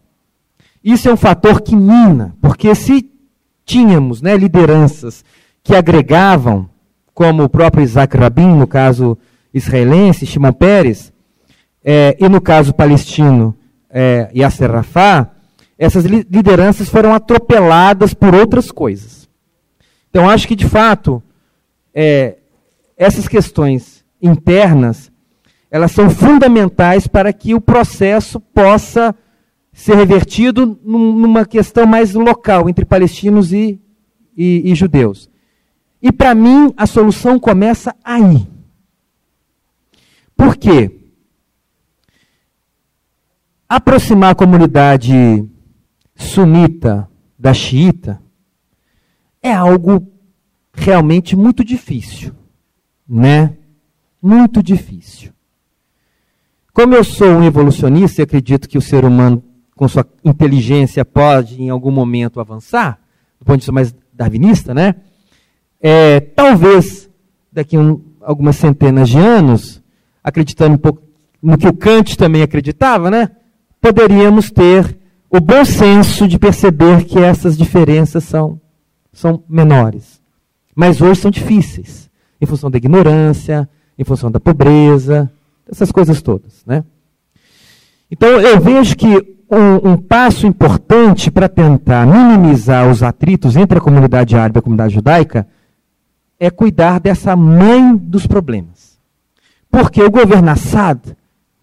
Isso 0.83 1.09
é 1.09 1.13
um 1.13 1.17
fator 1.17 1.61
que 1.61 1.77
mina, 1.77 2.37
porque 2.41 2.75
se 2.75 3.16
tínhamos 3.67 4.23
né, 4.23 4.37
lideranças 4.37 5.25
que 5.63 5.75
agregavam, 5.75 6.71
como 7.13 7.43
o 7.43 7.49
próprio 7.49 7.83
Isaac 7.83 8.17
Rabin, 8.17 8.55
no 8.55 8.67
caso 8.67 9.19
israelense, 9.53 10.25
Shimon 10.25 10.53
Peres, 10.53 11.13
é, 11.85 12.17
e 12.21 12.29
no 12.29 12.41
caso 12.41 12.73
palestino, 12.73 13.55
é, 13.91 14.31
Yasser 14.35 14.71
Rafah, 14.71 15.31
essas 15.79 16.05
lideranças 16.05 16.89
foram 16.89 17.13
atropeladas 17.13 18.15
por 18.15 18.35
outras 18.35 18.71
coisas. 18.71 19.29
Então, 20.09 20.31
acho 20.31 20.49
que, 20.49 20.57
de 20.57 20.67
fato, 20.67 21.23
é, 21.95 22.37
essas 22.97 23.29
questões 23.29 24.05
internas, 24.23 25.11
elas 25.71 25.93
são 25.93 26.09
fundamentais 26.09 27.07
para 27.07 27.33
que 27.33 27.55
o 27.55 27.61
processo 27.61 28.41
possa 28.41 29.15
ser 29.77 29.95
revertido 29.95 30.81
numa 30.83 31.45
questão 31.45 31.87
mais 31.87 32.15
local 32.15 32.67
entre 32.67 32.87
palestinos 32.87 33.53
e, 33.53 33.79
e, 34.35 34.73
e 34.73 34.75
judeus. 34.75 35.31
E 36.01 36.11
para 36.11 36.35
mim 36.35 36.73
a 36.79 36.87
solução 36.87 37.39
começa 37.39 37.95
aí. 38.03 38.49
Por 40.35 40.57
quê? 40.57 40.99
Aproximar 43.69 44.31
a 44.31 44.35
comunidade 44.35 45.47
sunita 46.15 47.07
da 47.39 47.53
xiita 47.53 48.23
é 49.43 49.53
algo 49.53 50.11
realmente 50.73 51.37
muito 51.37 51.63
difícil, 51.63 52.35
né? 53.07 53.59
Muito 54.23 54.63
difícil. 54.63 55.33
Como 56.73 56.95
eu 56.95 57.05
sou 57.05 57.29
um 57.29 57.45
evolucionista 57.45 58.23
e 58.23 58.25
acredito 58.25 58.69
que 58.71 58.79
o 58.79 58.83
ser 58.83 59.05
humano 59.05 59.45
com 59.77 59.87
sua 59.87 60.07
inteligência, 60.25 61.05
pode 61.05 61.63
em 61.63 61.69
algum 61.69 61.91
momento 61.91 62.41
avançar, 62.41 62.99
do 63.39 63.45
ponto 63.45 63.57
de 63.57 63.61
vista 63.61 63.73
mais 63.73 63.95
darwinista, 64.13 64.73
né? 64.73 64.95
É, 65.81 66.19
talvez 66.19 67.11
daqui 67.53 67.77
a 67.77 67.81
um, 67.81 68.01
algumas 68.23 68.57
centenas 68.57 69.11
de 69.11 69.19
anos, 69.19 69.83
acreditando 70.25 70.75
um 70.75 70.79
pouco 70.79 71.03
no 71.43 71.59
que 71.59 71.69
o 71.69 71.73
Kant 71.75 72.17
também 72.17 72.43
acreditava, 72.43 73.11
né? 73.11 73.31
Poderíamos 73.81 74.51
ter 74.51 74.99
o 75.31 75.39
bom 75.41 75.65
senso 75.65 76.27
de 76.27 76.39
perceber 76.39 77.05
que 77.05 77.19
essas 77.19 77.57
diferenças 77.57 78.25
são, 78.25 78.59
são 79.13 79.45
menores. 79.49 80.21
Mas 80.75 81.01
hoje 81.01 81.21
são 81.21 81.31
difíceis, 81.31 82.11
em 82.41 82.47
função 82.47 82.71
da 82.71 82.79
ignorância, 82.79 83.69
em 83.99 84.05
função 84.05 84.31
da 84.31 84.41
pobreza, 84.41 85.31
essas 85.71 85.93
coisas 85.93 86.23
todas, 86.23 86.65
né? 86.65 86.83
Então 88.11 88.41
eu 88.41 88.59
vejo 88.61 88.97
que 88.97 89.36
um, 89.51 89.93
um 89.93 89.97
passo 89.97 90.47
importante 90.47 91.31
para 91.31 91.49
tentar 91.49 92.07
minimizar 92.07 92.89
os 92.89 93.03
atritos 93.03 93.57
entre 93.57 93.79
a 93.79 93.81
comunidade 93.81 94.37
árabe 94.37 94.59
e 94.59 94.61
a 94.61 94.63
comunidade 94.63 94.95
judaica 94.95 95.47
é 96.39 96.51
cuidar 96.51 97.01
dessa 97.01 97.35
mãe 97.35 97.97
dos 97.97 98.27
problemas. 98.27 98.99
Porque 99.71 100.03
o 100.03 100.11
governo 100.11 100.51
Assad 100.51 101.01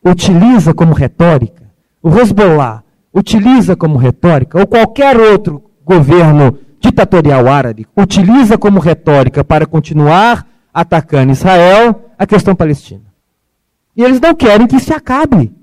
utiliza 0.03 0.73
como 0.73 0.93
retórica, 0.93 1.63
o 2.01 2.09
Hezbollah 2.09 2.83
utiliza 3.13 3.75
como 3.75 3.97
retórica, 3.97 4.59
ou 4.59 4.65
qualquer 4.65 5.19
outro 5.19 5.63
governo 5.85 6.57
ditatorial 6.79 7.47
árabe 7.47 7.87
utiliza 7.95 8.57
como 8.57 8.79
retórica 8.79 9.43
para 9.43 9.65
continuar 9.65 10.47
atacando 10.73 11.31
Israel 11.31 12.09
a 12.17 12.25
questão 12.25 12.55
palestina. 12.55 13.13
E 13.95 14.03
eles 14.03 14.19
não 14.19 14.33
querem 14.33 14.65
que 14.65 14.75
isso 14.75 14.93
acabe. 14.93 15.53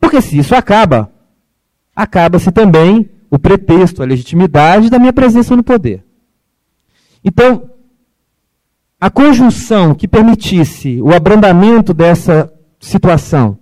Porque 0.00 0.20
se 0.20 0.36
isso 0.36 0.54
acaba, 0.54 1.10
acaba-se 1.96 2.52
também 2.52 3.08
o 3.30 3.38
pretexto, 3.38 4.02
a 4.02 4.06
legitimidade 4.06 4.90
da 4.90 4.98
minha 4.98 5.12
presença 5.12 5.56
no 5.56 5.64
poder. 5.64 6.04
Então, 7.24 7.70
a 9.00 9.10
conjunção 9.10 9.94
que 9.94 10.06
permitisse 10.06 11.00
o 11.02 11.12
abrandamento 11.12 11.94
dessa 11.94 12.52
situação 12.78 13.58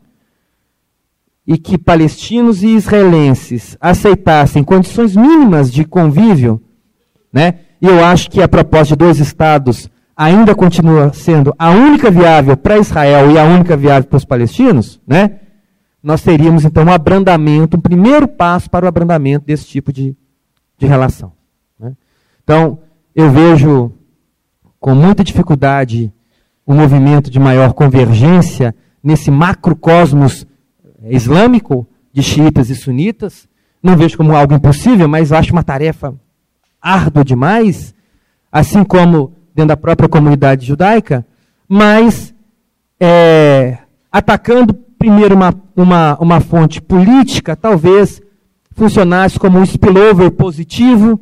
e 1.47 1.57
que 1.57 1.79
palestinos 1.79 2.63
e 2.63 2.69
israelenses 2.69 3.77
aceitassem 3.81 4.65
condições 4.65 5.15
mínimas 5.15 5.73
de 5.73 5.85
convívio, 5.85 6.61
né? 7.33 7.61
E 7.81 7.87
eu 7.87 8.03
acho 8.05 8.31
que 8.31 8.41
a 8.41 8.49
proposta 8.49 8.95
de 8.95 8.99
dois 8.99 9.19
estados 9.19 9.91
ainda 10.17 10.55
continua 10.55 11.13
sendo 11.13 11.55
a 11.59 11.71
única 11.71 12.11
viável 12.11 12.57
para 12.57 12.79
Israel 12.79 13.31
e 13.31 13.39
a 13.39 13.45
única 13.45 13.77
viável 13.77 14.09
para 14.09 14.17
os 14.17 14.25
palestinos, 14.25 15.01
né? 15.07 15.41
Nós 16.05 16.21
teríamos 16.21 16.67
então 16.67 16.85
um 16.85 16.93
abrandamento, 16.93 17.79
um 17.79 17.81
primeiro 17.81 18.29
passo 18.29 18.69
para 18.69 18.85
o 18.85 18.89
abrandamento 18.89 19.47
desse 19.47 19.65
tipo 19.65 19.91
de, 19.91 20.15
de 20.77 20.87
relação. 20.87 21.33
Né? 21.81 21.95
Então, 22.43 22.79
eu 23.17 23.31
vejo 23.31 23.91
com 24.79 24.95
muita 24.95 25.25
dificuldade 25.25 26.13
um 26.67 26.75
movimento 26.75 27.31
de 27.31 27.41
maior 27.41 27.73
convergência 27.73 28.75
nesse 29.03 29.31
macrocosmos 29.31 30.47
islâmico 31.07 31.89
de 32.13 32.23
xiitas 32.23 32.69
e 32.69 32.75
sunitas. 32.75 33.49
Não 33.83 33.97
vejo 33.97 34.19
como 34.19 34.37
algo 34.37 34.53
impossível, 34.53 35.09
mas 35.09 35.33
acho 35.33 35.53
uma 35.53 35.65
tarefa 35.65 36.15
árdua 36.83 37.25
demais, 37.25 37.95
assim 38.53 38.85
como 38.85 39.33
dentro 39.55 39.69
da 39.69 39.77
própria 39.77 40.09
comunidade 40.09 40.67
judaica, 40.67 41.27
mas 41.67 42.35
é, 43.01 43.79
atacando 44.13 44.84
primeiro 45.05 45.35
uma, 45.35 45.55
uma, 45.77 46.19
uma 46.19 46.41
fonte 46.41 46.81
política, 46.81 47.55
talvez 47.55 48.23
funcionasse 48.73 49.39
como 49.39 49.59
um 49.59 49.63
spillover 49.63 50.31
positivo 50.31 51.21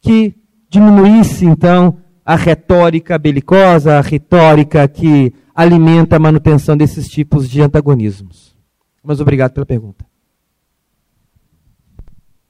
que 0.00 0.34
diminuísse, 0.68 1.44
então, 1.44 1.98
a 2.24 2.34
retórica 2.34 3.16
belicosa, 3.16 3.96
a 3.96 4.00
retórica 4.00 4.88
que 4.88 5.32
alimenta 5.54 6.16
a 6.16 6.18
manutenção 6.18 6.76
desses 6.76 7.08
tipos 7.08 7.48
de 7.48 7.62
antagonismos. 7.62 8.56
Mas 9.04 9.20
obrigado 9.20 9.52
pela 9.52 9.66
pergunta. 9.66 10.04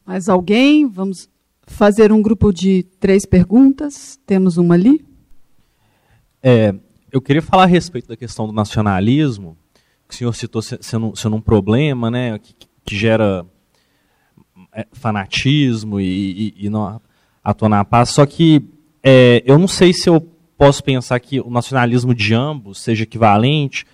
Mais 0.07 0.27
alguém? 0.27 0.89
Vamos 0.89 1.29
fazer 1.67 2.11
um 2.13 2.23
grupo 2.23 2.51
de 2.51 2.85
três 2.99 3.27
perguntas. 3.27 4.19
Temos 4.25 4.57
uma 4.57 4.73
ali. 4.73 5.05
É, 6.43 6.75
eu 7.13 7.21
queria 7.21 7.43
falar 7.43 7.65
a 7.65 7.67
respeito 7.67 8.09
da 8.09 8.17
questão 8.17 8.47
do 8.47 8.55
nacionalismo 8.55 9.59
que 10.13 10.17
o 10.17 10.19
senhor 10.19 10.35
citou 10.35 10.63
sendo, 10.63 11.17
sendo 11.17 11.37
um 11.37 11.41
problema, 11.41 12.11
né, 12.11 12.39
que, 12.39 12.55
que 12.85 12.97
gera 12.97 13.47
é, 14.75 14.87
fanatismo 14.93 15.99
e, 15.99 16.55
e, 16.59 16.67
e 16.67 16.71
não 16.71 17.01
atua 17.43 17.69
na 17.69 17.85
paz. 17.85 18.11
Só 18.11 18.27
que 18.27 18.63
é, 19.03 19.43
eu 19.47 19.59
não 19.59 19.67
sei 19.67 19.93
se 19.93 20.09
eu 20.09 20.21
posso 20.57 20.85
pensar 20.85 21.19
que 21.19 21.41
o 21.41 21.51
nacionalismo 21.51 22.15
de 22.15 22.35
ambos 22.35 22.79
seja 22.79 23.05
equivalente, 23.05 23.87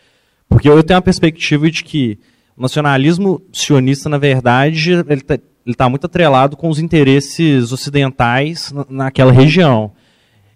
porque 0.48 0.68
eu 0.68 0.82
tenho 0.82 0.98
a 0.98 1.02
perspectiva 1.02 1.70
de 1.70 1.84
que 1.84 2.18
o 2.56 2.62
nacionalismo 2.62 3.40
sionista, 3.52 4.08
na 4.08 4.18
verdade, 4.18 4.92
ele 4.92 5.14
está 5.14 5.38
está 5.66 5.86
muito 5.86 6.06
atrelado 6.06 6.56
com 6.56 6.70
os 6.70 6.78
interesses 6.78 7.72
ocidentais 7.72 8.72
naquela 8.88 9.30
região. 9.30 9.92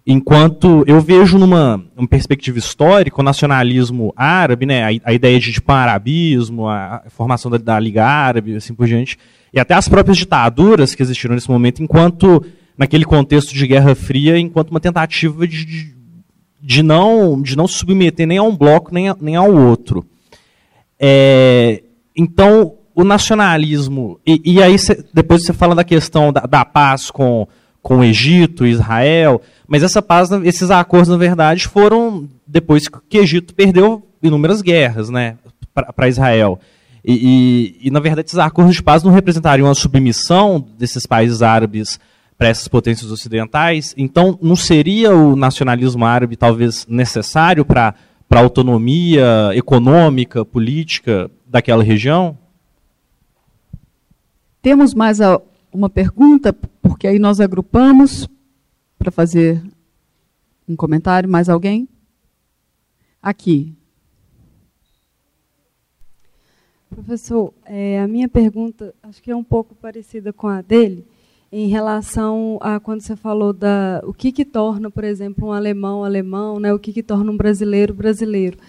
Enquanto 0.05 0.83
eu 0.85 0.99
vejo 0.99 1.37
numa, 1.37 1.81
numa 1.95 2.07
perspectiva 2.07 2.59
histórica 2.59 3.21
o 3.21 3.23
nacionalismo 3.23 4.13
árabe, 4.17 4.65
né, 4.65 4.83
a, 4.83 5.09
a 5.11 5.13
ideia 5.13 5.39
de 5.39 5.61
pan-arabismo, 5.61 6.67
a, 6.67 7.03
a, 7.05 7.09
formação 7.09 7.49
da, 7.49 7.57
da, 7.57 7.79
Liga 7.79 8.05
Árabe, 8.05 8.55
assim 8.55 8.73
por 8.73 8.85
diante, 8.85 9.17
e 9.53 9.59
até 9.59 9.73
as 9.73 9.87
próprias 9.87 10.17
ditaduras 10.17 10.93
que 10.93 11.01
existiram 11.01 11.35
nesse 11.35 11.49
momento, 11.49 11.81
enquanto 11.81 12.43
naquele 12.77 13.05
contexto 13.05 13.53
de 13.53 13.65
Guerra 13.65 13.95
Fria, 13.95 14.37
enquanto 14.37 14.71
uma 14.71 14.79
tentativa 14.81 15.47
de, 15.47 15.63
de, 15.63 15.95
de 16.61 16.83
não 16.83 17.41
de 17.41 17.55
não 17.55 17.67
se 17.67 17.75
submeter 17.75 18.27
nem 18.27 18.37
a 18.37 18.43
um 18.43 18.55
bloco 18.57 18.93
nem, 18.93 19.07
a, 19.09 19.15
nem 19.21 19.37
ao 19.37 19.53
outro. 19.53 20.05
É, 20.99 21.81
então 22.13 22.75
o 22.93 23.05
nacionalismo 23.05 24.19
e, 24.25 24.41
e 24.43 24.61
aí 24.61 24.77
cê, 24.77 25.03
depois 25.13 25.45
você 25.45 25.53
fala 25.53 25.73
da 25.73 25.83
questão 25.83 26.33
da, 26.33 26.41
da 26.41 26.65
paz 26.65 27.09
com 27.09 27.47
com 27.83 27.97
o 27.97 28.03
Egito, 28.03 28.65
Israel, 28.65 29.41
mas 29.67 29.83
essa 29.83 30.01
paz, 30.01 30.31
esses 30.45 30.71
acordos, 30.71 31.09
na 31.09 31.17
verdade, 31.17 31.67
foram 31.67 32.29
depois 32.47 32.87
que 32.87 33.19
o 33.19 33.21
Egito 33.21 33.53
perdeu 33.53 34.07
inúmeras 34.23 34.61
guerras 34.61 35.09
né, 35.09 35.37
para 35.73 36.07
Israel. 36.07 36.59
E, 37.03 37.75
e, 37.81 37.87
e, 37.87 37.91
na 37.91 37.99
verdade, 37.99 38.27
esses 38.27 38.39
acordos 38.39 38.73
de 38.73 38.81
paz 38.81 39.03
não 39.03 39.11
representariam 39.11 39.69
a 39.69 39.75
submissão 39.75 40.65
desses 40.79 41.05
países 41.05 41.41
árabes 41.41 41.99
para 42.37 42.47
essas 42.47 42.69
potências 42.69 43.11
ocidentais. 43.11 43.93
Então, 43.97 44.39
não 44.41 44.55
seria 44.55 45.13
o 45.13 45.35
nacionalismo 45.35 46.05
árabe 46.05 46.37
talvez 46.37 46.87
necessário 46.87 47.65
para 47.65 47.93
a 48.31 48.39
autonomia 48.39 49.51
econômica, 49.53 50.45
política 50.45 51.29
daquela 51.45 51.83
região? 51.83 52.37
Temos 54.61 54.93
mais 54.93 55.19
uma 55.73 55.89
pergunta, 55.89 56.53
porque 56.53 57.07
aí 57.07 57.19
nós 57.19 57.39
agrupamos 57.39 58.29
para 58.97 59.11
fazer 59.11 59.61
um 60.67 60.75
comentário. 60.75 61.29
Mais 61.29 61.49
alguém? 61.49 61.89
Aqui. 63.21 63.75
Professor, 66.89 67.53
é, 67.65 67.99
a 67.99 68.07
minha 68.07 68.29
pergunta 68.29 68.93
acho 69.01 69.21
que 69.21 69.31
é 69.31 69.35
um 69.35 69.43
pouco 69.43 69.73
parecida 69.73 70.31
com 70.31 70.47
a 70.47 70.61
dele, 70.61 71.07
em 71.51 71.67
relação 71.67 72.59
a 72.61 72.79
quando 72.79 73.01
você 73.01 73.15
falou 73.15 73.51
da 73.51 73.99
o 74.03 74.13
que, 74.13 74.31
que 74.31 74.45
torna, 74.45 74.91
por 74.91 75.03
exemplo, 75.03 75.47
um 75.47 75.51
alemão 75.51 76.03
alemão, 76.03 76.59
né, 76.59 76.71
o 76.71 76.77
que, 76.77 76.93
que 76.93 77.01
torna 77.01 77.31
um 77.31 77.37
brasileiro 77.37 77.93
brasileiro. 77.95 78.59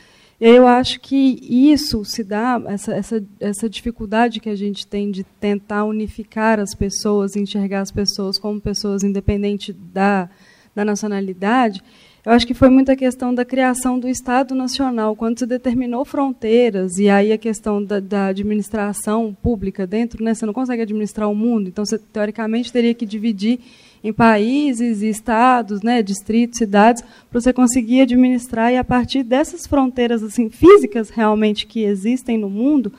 Eu 0.41 0.67
acho 0.67 1.01
que 1.01 1.39
isso 1.43 2.05
se 2.05 2.25
dá, 2.25 2.61
essa, 2.67 2.93
essa, 2.93 3.25
essa 3.39 3.69
dificuldade 3.69 4.41
que 4.41 4.49
a 4.49 4.57
gente 4.57 4.87
tem 4.87 5.11
de 5.11 5.23
tentar 5.23 5.85
unificar 5.85 6.59
as 6.59 6.75
pessoas, 6.75 7.37
enxergar 7.37 7.81
as 7.81 7.91
pessoas 7.91 8.37
como 8.37 8.61
pessoas 8.61 9.05
independente 9.05 9.73
da, 9.73 10.29
da 10.75 10.85
nacionalidade, 10.85 11.83
eu 12.25 12.33
acho 12.33 12.47
que 12.47 12.55
foi 12.55 12.71
muita 12.71 12.97
questão 12.97 13.35
da 13.35 13.45
criação 13.45 13.99
do 13.99 14.09
Estado 14.09 14.55
Nacional, 14.55 15.15
quando 15.15 15.39
se 15.39 15.45
determinou 15.45 16.07
fronteiras, 16.07 16.97
e 16.97 17.07
aí 17.11 17.31
a 17.31 17.37
questão 17.37 17.85
da, 17.85 18.01
da, 18.01 18.29
administração 18.29 19.37
pública 19.43 19.87
dentro, 19.87 20.25
né, 20.25 20.33
você 20.33 20.47
não 20.47 20.55
consegue 20.55 20.81
administrar 20.81 21.29
o 21.29 21.35
mundo, 21.35 21.69
então 21.69 21.85
você, 21.85 21.99
teoricamente, 21.99 22.73
teria 22.73 22.95
que 22.95 23.05
dividir 23.05 23.61
em 24.05 24.13
países 24.13 25.01
e 25.01 25.09
estados, 25.09 25.81
né, 25.81 26.03
distritos, 26.03 26.59
cidades, 26.59 27.03
para 27.31 27.41
você 27.41 27.55
conseguir 27.55 28.03
administrar 28.03 28.71
e 28.71 28.77
a 28.77 28.85
partir 28.85 29.23
dessas 29.23 29.67
fronteiras 29.67 30.23
assim 30.23 30.51
físicas 30.51 31.09
realmente 31.09 31.67
que 31.67 31.83
existem 31.83 32.37
no 32.37 32.51
mundo, 32.51 32.93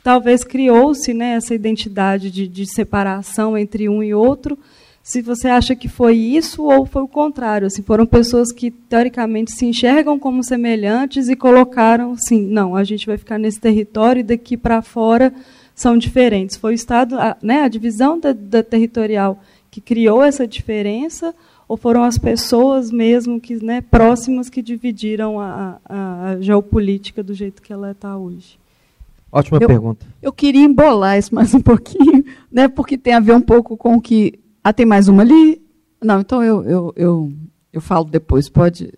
talvez 0.00 0.44
criou-se 0.44 1.12
né, 1.12 1.34
essa 1.34 1.56
identidade 1.56 2.30
de, 2.30 2.46
de 2.46 2.72
separação 2.72 3.58
entre 3.58 3.88
um 3.88 4.00
e 4.00 4.14
outro. 4.14 4.56
Se 5.02 5.20
você 5.22 5.48
acha 5.48 5.74
que 5.74 5.88
foi 5.88 6.16
isso 6.16 6.62
ou 6.62 6.86
foi 6.86 7.02
o 7.02 7.08
contrário, 7.08 7.66
assim, 7.66 7.82
foram 7.82 8.06
pessoas 8.06 8.52
que 8.52 8.70
teoricamente 8.70 9.50
se 9.50 9.66
enxergam 9.66 10.18
como 10.18 10.44
semelhantes 10.44 11.28
e 11.28 11.34
colocaram, 11.34 12.12
assim, 12.12 12.46
não, 12.46 12.76
a 12.76 12.84
gente 12.84 13.06
vai 13.06 13.16
ficar 13.16 13.38
nesse 13.38 13.58
território 13.58 14.20
e 14.20 14.22
daqui 14.22 14.56
para 14.56 14.82
fora 14.82 15.32
são 15.74 15.96
diferentes. 15.96 16.56
Foi 16.56 16.72
o 16.72 16.74
estado, 16.74 17.18
a, 17.18 17.36
né, 17.42 17.62
a 17.62 17.68
divisão 17.68 18.20
da, 18.20 18.32
da 18.32 18.62
territorial 18.62 19.40
que 19.78 19.80
criou 19.80 20.22
essa 20.22 20.46
diferença 20.46 21.34
ou 21.68 21.76
foram 21.76 22.02
as 22.02 22.18
pessoas 22.18 22.90
mesmo 22.90 23.40
que 23.40 23.62
né, 23.62 23.80
próximas 23.80 24.50
que 24.50 24.60
dividiram 24.60 25.38
a, 25.38 25.78
a, 25.84 26.28
a 26.30 26.40
geopolítica 26.40 27.22
do 27.22 27.32
jeito 27.32 27.62
que 27.62 27.72
ela 27.72 27.92
está 27.92 28.16
hoje? 28.16 28.58
Ótima 29.30 29.58
eu, 29.60 29.68
pergunta. 29.68 30.06
Eu 30.20 30.32
queria 30.32 30.64
embolar 30.64 31.18
isso 31.18 31.34
mais 31.34 31.54
um 31.54 31.60
pouquinho, 31.60 32.24
né, 32.50 32.66
porque 32.66 32.98
tem 32.98 33.14
a 33.14 33.20
ver 33.20 33.34
um 33.34 33.40
pouco 33.40 33.76
com 33.76 33.94
o 33.94 34.00
que. 34.00 34.38
Ah, 34.64 34.72
tem 34.72 34.86
mais 34.86 35.06
uma 35.06 35.22
ali? 35.22 35.62
Não, 36.02 36.20
então 36.20 36.42
eu, 36.42 36.64
eu, 36.64 36.92
eu, 36.96 37.32
eu 37.72 37.80
falo 37.80 38.04
depois. 38.04 38.48
Pode 38.48 38.92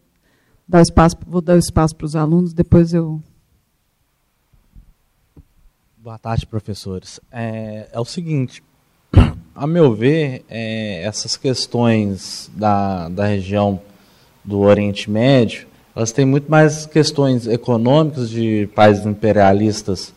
dar 0.67 0.81
espaço, 0.81 1.17
vou 1.27 1.41
dar 1.41 1.57
o 1.57 1.59
espaço 1.59 1.95
para 1.97 2.07
os 2.07 2.17
alunos, 2.17 2.53
depois 2.53 2.95
eu. 2.95 3.21
Boa 5.99 6.19
tarde, 6.19 6.47
professores. 6.47 7.21
É, 7.31 7.91
é 7.93 8.01
o 8.01 8.05
seguinte, 8.05 8.63
a 9.61 9.67
meu 9.67 9.93
ver, 9.93 10.43
é, 10.49 11.03
essas 11.05 11.37
questões 11.37 12.51
da, 12.57 13.11
da 13.11 13.27
região 13.27 13.79
do 14.43 14.61
Oriente 14.61 15.11
Médio, 15.11 15.67
elas 15.95 16.13
têm 16.13 16.25
muito 16.25 16.51
mais 16.51 16.87
questões 16.87 17.47
econômicas 17.47 18.31
de 18.31 18.71
países 18.75 19.05
imperialistas, 19.05 20.15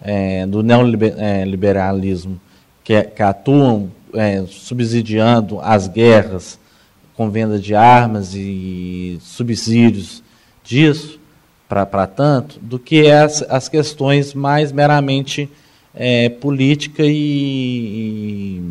é, 0.00 0.46
do 0.46 0.62
neoliberalismo, 0.62 2.40
que, 2.82 3.02
que 3.02 3.22
atuam 3.22 3.90
é, 4.14 4.42
subsidiando 4.48 5.60
as 5.60 5.88
guerras 5.88 6.58
com 7.14 7.28
venda 7.28 7.58
de 7.58 7.74
armas 7.74 8.32
e 8.34 9.18
subsídios 9.20 10.22
disso, 10.64 11.20
para 11.68 12.06
tanto, 12.06 12.58
do 12.62 12.78
que 12.78 13.10
as, 13.10 13.42
as 13.42 13.68
questões 13.68 14.32
mais 14.32 14.72
meramente 14.72 15.50
é, 15.96 16.28
política 16.28 17.02
e, 17.02 17.10
e, 17.10 18.62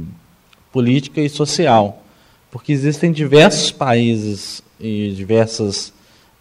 política 0.71 1.19
e 1.19 1.27
social, 1.27 2.03
porque 2.51 2.71
existem 2.71 3.11
diversos 3.11 3.71
países 3.71 4.61
e 4.79 5.11
diversas 5.15 5.91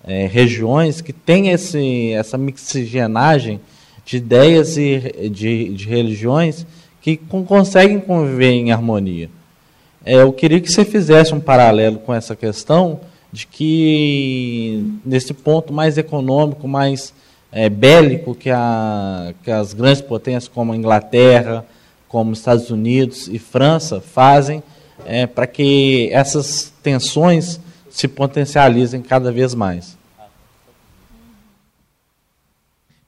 é, 0.06 0.26
regiões 0.26 1.00
que 1.00 1.12
têm 1.12 1.48
esse, 1.48 2.12
essa 2.12 2.36
mixigenagem 2.36 3.58
de 4.04 4.18
ideias 4.18 4.76
e 4.76 5.30
de, 5.30 5.70
de 5.70 5.88
religiões 5.88 6.66
que 7.00 7.16
com, 7.16 7.44
conseguem 7.44 7.98
conviver 7.98 8.50
em 8.50 8.70
harmonia. 8.70 9.30
É, 10.04 10.16
eu 10.16 10.32
queria 10.32 10.60
que 10.60 10.70
você 10.70 10.84
fizesse 10.84 11.34
um 11.34 11.40
paralelo 11.40 11.98
com 11.98 12.12
essa 12.12 12.36
questão 12.36 13.00
de 13.32 13.46
que 13.46 14.84
nesse 15.04 15.32
ponto 15.32 15.72
mais 15.72 15.96
econômico, 15.96 16.68
mais 16.68 17.14
é, 17.56 17.68
bélico 17.68 18.34
que, 18.34 18.50
a, 18.50 19.32
que 19.44 19.50
as 19.50 19.72
grandes 19.72 20.00
potências 20.00 20.48
como 20.48 20.72
a 20.72 20.76
Inglaterra, 20.76 21.64
como 22.08 22.32
Estados 22.32 22.68
Unidos 22.68 23.28
e 23.28 23.38
França 23.38 24.00
fazem 24.00 24.60
é, 25.06 25.24
para 25.24 25.46
que 25.46 26.10
essas 26.12 26.72
tensões 26.82 27.60
se 27.88 28.08
potencializem 28.08 29.00
cada 29.00 29.30
vez 29.30 29.54
mais. 29.54 29.96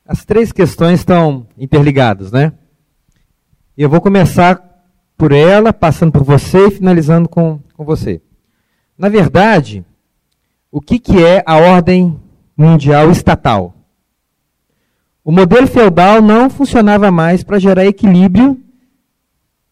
As 0.06 0.24
três 0.24 0.52
questões 0.52 1.00
estão 1.00 1.44
interligadas, 1.58 2.30
né? 2.30 2.52
Eu 3.76 3.90
vou 3.90 4.00
começar 4.00 4.62
por 5.18 5.32
ela, 5.32 5.72
passando 5.72 6.12
por 6.12 6.22
você 6.22 6.68
e 6.68 6.70
finalizando 6.70 7.28
com, 7.28 7.58
com 7.74 7.84
você. 7.84 8.22
Na 8.96 9.08
verdade, 9.08 9.84
o 10.70 10.80
que, 10.80 11.00
que 11.00 11.24
é 11.24 11.42
a 11.44 11.56
ordem 11.56 12.16
mundial 12.56 13.10
estatal? 13.10 13.75
O 15.26 15.32
modelo 15.32 15.66
feudal 15.66 16.22
não 16.22 16.48
funcionava 16.48 17.10
mais 17.10 17.42
para 17.42 17.58
gerar 17.58 17.84
equilíbrio 17.84 18.56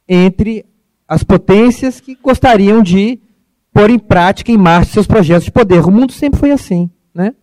entre 0.09 0.66
as 1.07 1.22
potências 1.22 2.00
que 2.00 2.18
gostariam 2.20 2.82
de 2.82 3.20
pôr 3.72 3.88
em 3.88 3.98
prática, 4.00 4.50
em 4.50 4.59
marcha, 4.59 4.90
seus 4.90 5.07
projetos 5.07 5.44
de 5.44 5.52
poder. 5.52 5.86
O 5.86 5.92
mundo 5.92 6.11
sempre 6.11 6.40
foi 6.40 6.50
assim, 6.50 6.90
né? 7.14 7.34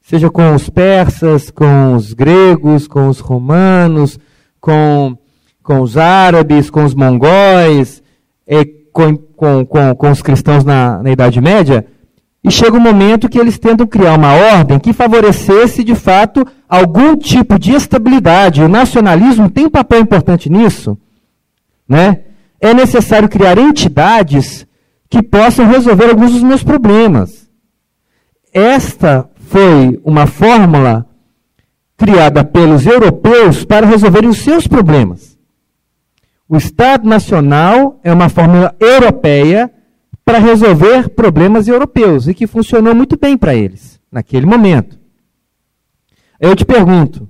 Seja 0.00 0.28
com 0.30 0.52
os 0.52 0.68
persas, 0.68 1.48
com 1.48 1.94
os 1.94 2.12
gregos, 2.12 2.88
com 2.88 3.08
os 3.08 3.20
romanos, 3.20 4.18
com, 4.60 5.16
com 5.62 5.78
os 5.78 5.96
árabes, 5.96 6.68
com 6.68 6.84
os 6.84 6.92
mongóis, 6.92 8.02
com, 8.92 9.16
com, 9.16 9.64
com, 9.64 9.94
com 9.94 10.10
os 10.10 10.22
cristãos 10.22 10.64
na, 10.64 11.00
na 11.00 11.12
Idade 11.12 11.40
Média. 11.40 11.86
E 12.44 12.50
chega 12.50 12.76
um 12.76 12.80
momento 12.80 13.28
que 13.28 13.38
eles 13.38 13.58
tentam 13.58 13.86
criar 13.86 14.18
uma 14.18 14.34
ordem 14.34 14.78
que 14.78 14.92
favorecesse, 14.92 15.82
de 15.82 15.94
fato, 15.94 16.46
algum 16.68 17.16
tipo 17.16 17.58
de 17.58 17.72
estabilidade. 17.72 18.60
O 18.60 18.68
nacionalismo 18.68 19.48
tem 19.48 19.64
um 19.64 19.70
papel 19.70 20.00
importante 20.00 20.50
nisso. 20.50 20.98
Né? 21.88 22.20
É 22.60 22.74
necessário 22.74 23.30
criar 23.30 23.56
entidades 23.56 24.66
que 25.08 25.22
possam 25.22 25.66
resolver 25.66 26.10
alguns 26.10 26.32
dos 26.32 26.42
meus 26.42 26.62
problemas. 26.62 27.48
Esta 28.52 29.26
foi 29.46 29.98
uma 30.04 30.26
fórmula 30.26 31.06
criada 31.96 32.44
pelos 32.44 32.84
europeus 32.84 33.64
para 33.64 33.86
resolverem 33.86 34.28
os 34.28 34.38
seus 34.38 34.66
problemas. 34.66 35.38
O 36.46 36.58
Estado 36.58 37.08
Nacional 37.08 37.98
é 38.04 38.12
uma 38.12 38.28
fórmula 38.28 38.74
europeia 38.78 39.70
para 40.24 40.38
resolver 40.38 41.10
problemas 41.10 41.68
europeus 41.68 42.26
e 42.26 42.34
que 42.34 42.46
funcionou 42.46 42.94
muito 42.94 43.18
bem 43.18 43.36
para 43.36 43.54
eles 43.54 44.00
naquele 44.10 44.46
momento. 44.46 44.98
Eu 46.40 46.56
te 46.56 46.64
pergunto, 46.64 47.28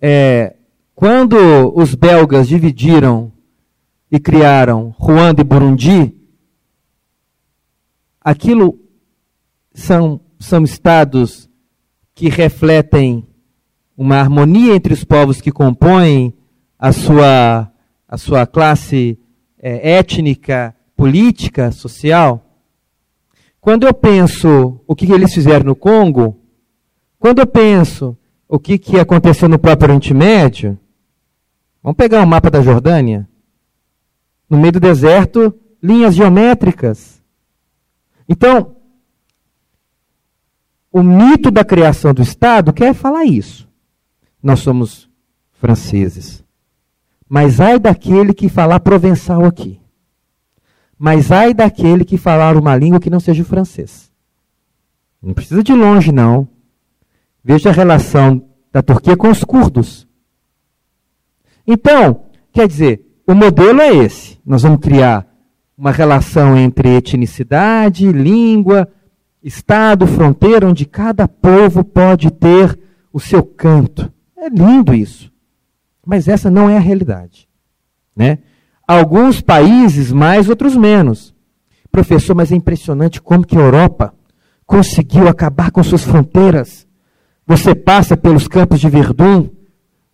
é, 0.00 0.56
quando 0.94 1.36
os 1.74 1.94
belgas 1.94 2.46
dividiram 2.48 3.32
e 4.10 4.20
criaram 4.20 4.94
Ruanda 4.98 5.40
e 5.40 5.44
Burundi, 5.44 6.14
aquilo 8.20 8.78
são, 9.72 10.20
são 10.38 10.62
estados 10.62 11.48
que 12.14 12.28
refletem 12.28 13.26
uma 13.96 14.16
harmonia 14.16 14.74
entre 14.74 14.92
os 14.92 15.04
povos 15.04 15.40
que 15.40 15.50
compõem 15.50 16.34
a 16.78 16.92
sua, 16.92 17.72
a 18.06 18.16
sua 18.18 18.46
classe 18.46 19.18
é, 19.58 19.92
étnica, 19.92 20.74
política, 20.96 21.70
social. 21.70 22.42
Quando 23.60 23.86
eu 23.86 23.92
penso 23.92 24.80
o 24.86 24.94
que 24.94 25.12
eles 25.12 25.34
fizeram 25.34 25.66
no 25.66 25.76
Congo, 25.76 26.40
quando 27.18 27.40
eu 27.40 27.46
penso 27.46 28.16
o 28.48 28.58
que, 28.58 28.78
que 28.78 28.98
aconteceu 28.98 29.48
no 29.48 29.58
próprio 29.58 29.88
Oriente 29.88 30.14
Médio, 30.14 30.78
vamos 31.82 31.96
pegar 31.96 32.22
um 32.22 32.26
mapa 32.26 32.50
da 32.50 32.62
Jordânia. 32.62 33.28
No 34.48 34.58
meio 34.58 34.72
do 34.72 34.80
deserto, 34.80 35.52
linhas 35.82 36.14
geométricas. 36.14 37.20
Então, 38.28 38.76
o 40.92 41.02
mito 41.02 41.50
da 41.50 41.64
criação 41.64 42.14
do 42.14 42.22
Estado 42.22 42.72
quer 42.72 42.94
falar 42.94 43.24
isso. 43.24 43.68
Nós 44.42 44.60
somos 44.60 45.10
franceses. 45.52 46.44
Mas 47.28 47.60
ai 47.60 47.78
daquele 47.78 48.32
que 48.32 48.48
falar 48.48 48.80
provençal 48.80 49.44
aqui. 49.44 49.80
Mas 50.98 51.30
ai 51.30 51.52
daquele 51.52 52.04
que 52.04 52.16
falar 52.16 52.56
uma 52.56 52.76
língua 52.76 53.00
que 53.00 53.10
não 53.10 53.20
seja 53.20 53.42
o 53.42 53.46
francês. 53.46 54.10
Não 55.22 55.34
precisa 55.34 55.62
de 55.62 55.72
longe, 55.72 56.12
não. 56.12 56.48
Veja 57.42 57.70
a 57.70 57.72
relação 57.72 58.42
da 58.72 58.82
Turquia 58.82 59.16
com 59.16 59.28
os 59.28 59.44
curdos. 59.44 60.06
Então, 61.66 62.26
quer 62.52 62.66
dizer, 62.68 63.04
o 63.26 63.34
modelo 63.34 63.80
é 63.80 63.94
esse. 63.94 64.38
Nós 64.44 64.62
vamos 64.62 64.80
criar 64.80 65.26
uma 65.76 65.90
relação 65.90 66.56
entre 66.56 66.96
etnicidade, 66.96 68.10
língua, 68.10 68.88
estado, 69.42 70.06
fronteira, 70.06 70.66
onde 70.66 70.86
cada 70.86 71.28
povo 71.28 71.84
pode 71.84 72.30
ter 72.30 72.78
o 73.12 73.20
seu 73.20 73.42
canto. 73.42 74.12
É 74.36 74.48
lindo 74.48 74.94
isso. 74.94 75.32
Mas 76.04 76.28
essa 76.28 76.50
não 76.50 76.70
é 76.70 76.76
a 76.76 76.80
realidade. 76.80 77.48
Né? 78.14 78.38
Alguns 78.86 79.40
países 79.40 80.12
mais, 80.12 80.48
outros 80.48 80.76
menos. 80.76 81.34
Professor, 81.90 82.34
mas 82.34 82.52
é 82.52 82.54
impressionante 82.54 83.20
como 83.20 83.46
que 83.46 83.56
a 83.56 83.60
Europa 83.60 84.14
conseguiu 84.64 85.28
acabar 85.28 85.70
com 85.70 85.82
suas 85.82 86.04
fronteiras. 86.04 86.86
Você 87.46 87.74
passa 87.74 88.16
pelos 88.16 88.46
campos 88.46 88.80
de 88.80 88.88
Verdun, 88.88 89.48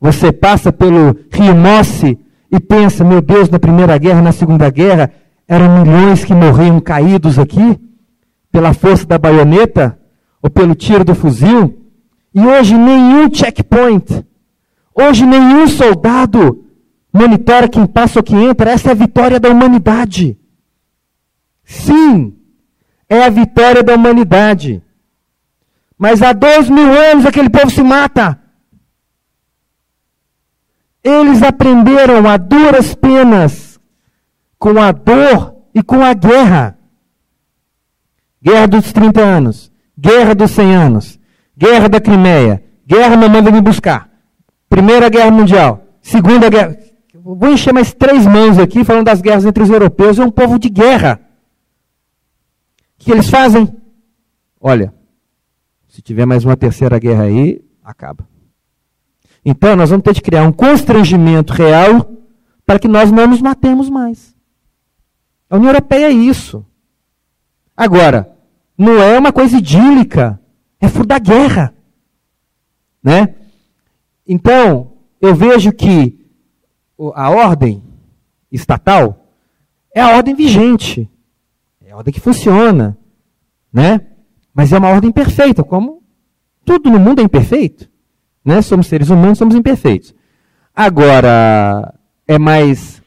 você 0.00 0.32
passa 0.32 0.72
pelo 0.72 1.16
Rio 1.30 1.54
Mosse 1.54 2.18
e 2.50 2.60
pensa, 2.60 3.04
meu 3.04 3.20
Deus, 3.20 3.48
na 3.48 3.58
Primeira 3.58 3.96
Guerra, 3.98 4.22
na 4.22 4.32
Segunda 4.32 4.68
Guerra, 4.70 5.10
eram 5.46 5.82
milhões 5.82 6.24
que 6.24 6.34
morriam 6.34 6.80
caídos 6.80 7.38
aqui 7.38 7.78
pela 8.50 8.74
força 8.74 9.06
da 9.06 9.18
baioneta 9.18 9.98
ou 10.42 10.50
pelo 10.50 10.74
tiro 10.74 11.04
do 11.04 11.14
fuzil. 11.14 11.78
E 12.34 12.40
hoje 12.40 12.76
nenhum 12.76 13.32
checkpoint, 13.32 14.24
hoje 14.94 15.26
nenhum 15.26 15.66
soldado 15.66 16.64
monitora 17.12 17.68
quem 17.68 17.86
passa 17.86 18.18
ou 18.18 18.22
quem 18.22 18.44
entra. 18.44 18.70
Essa 18.70 18.88
é 18.88 18.92
a 18.92 18.94
vitória 18.94 19.38
da 19.38 19.50
humanidade. 19.50 20.38
Sim, 21.64 22.36
é 23.08 23.24
a 23.24 23.28
vitória 23.28 23.82
da 23.82 23.94
humanidade. 23.94 24.82
Mas 25.98 26.22
há 26.22 26.32
dois 26.32 26.68
mil 26.68 26.90
anos 26.90 27.26
aquele 27.26 27.50
povo 27.50 27.70
se 27.70 27.82
mata. 27.82 28.40
Eles 31.04 31.42
aprenderam 31.42 32.28
a 32.28 32.36
duras 32.36 32.94
penas 32.94 33.78
com 34.58 34.80
a 34.80 34.92
dor 34.92 35.56
e 35.74 35.82
com 35.82 36.02
a 36.02 36.14
guerra. 36.14 36.78
Guerra 38.40 38.66
dos 38.66 38.92
30 38.92 39.20
anos, 39.20 39.72
guerra 39.96 40.34
dos 40.34 40.50
100 40.50 40.74
anos, 40.74 41.20
guerra 41.56 41.88
da 41.88 42.00
Crimeia, 42.00 42.62
guerra 42.84 43.16
não 43.16 43.28
manda 43.28 43.50
me 43.50 43.60
buscar. 43.60 44.10
Primeira 44.68 45.08
Guerra 45.08 45.30
Mundial, 45.30 45.84
Segunda 46.00 46.48
Guerra. 46.48 46.76
Vou 47.24 47.50
encher 47.50 47.72
mais 47.72 47.94
três 47.94 48.26
mãos 48.26 48.58
aqui 48.58 48.82
falando 48.82 49.06
das 49.06 49.20
guerras 49.20 49.44
entre 49.44 49.62
os 49.62 49.70
europeus. 49.70 50.18
É 50.18 50.24
um 50.24 50.30
povo 50.30 50.58
de 50.58 50.68
guerra. 50.68 51.20
O 52.98 53.04
que 53.04 53.12
eles 53.12 53.30
fazem? 53.30 53.68
Olha, 54.60 54.92
se 55.88 56.02
tiver 56.02 56.26
mais 56.26 56.44
uma 56.44 56.56
terceira 56.56 56.98
guerra 56.98 57.24
aí, 57.24 57.64
acaba. 57.82 58.28
Então, 59.44 59.76
nós 59.76 59.90
vamos 59.90 60.02
ter 60.02 60.14
de 60.14 60.20
criar 60.20 60.42
um 60.42 60.52
constrangimento 60.52 61.52
real 61.52 62.12
para 62.66 62.78
que 62.78 62.88
nós 62.88 63.12
não 63.12 63.28
nos 63.28 63.40
matemos 63.40 63.88
mais. 63.88 64.34
A 65.48 65.56
União 65.56 65.70
Europeia 65.70 66.06
é 66.06 66.12
isso. 66.12 66.64
Agora, 67.76 68.36
não 68.76 69.00
é 69.00 69.18
uma 69.18 69.32
coisa 69.32 69.58
idílica, 69.58 70.40
é 70.80 70.88
fruto 70.88 71.08
da 71.08 71.18
guerra. 71.18 71.74
Né? 73.02 73.34
Então, 74.26 74.92
eu 75.20 75.34
vejo 75.34 75.72
que 75.72 76.21
a 77.14 77.30
ordem 77.30 77.82
estatal 78.50 79.26
é 79.94 80.00
a 80.00 80.16
ordem 80.16 80.34
vigente, 80.34 81.10
é 81.84 81.92
a 81.92 81.96
ordem 81.96 82.12
que 82.12 82.20
funciona, 82.20 82.96
né? 83.72 84.00
Mas 84.54 84.72
é 84.72 84.78
uma 84.78 84.88
ordem 84.88 85.10
perfeita, 85.10 85.64
como 85.64 86.02
tudo 86.64 86.90
no 86.90 86.98
mundo 86.98 87.20
é 87.20 87.24
imperfeito. 87.24 87.88
Né? 88.44 88.60
Somos 88.60 88.86
seres 88.86 89.08
humanos, 89.08 89.38
somos 89.38 89.54
imperfeitos. 89.54 90.14
Agora, 90.74 91.94
é 92.26 92.38
mais 92.38 93.02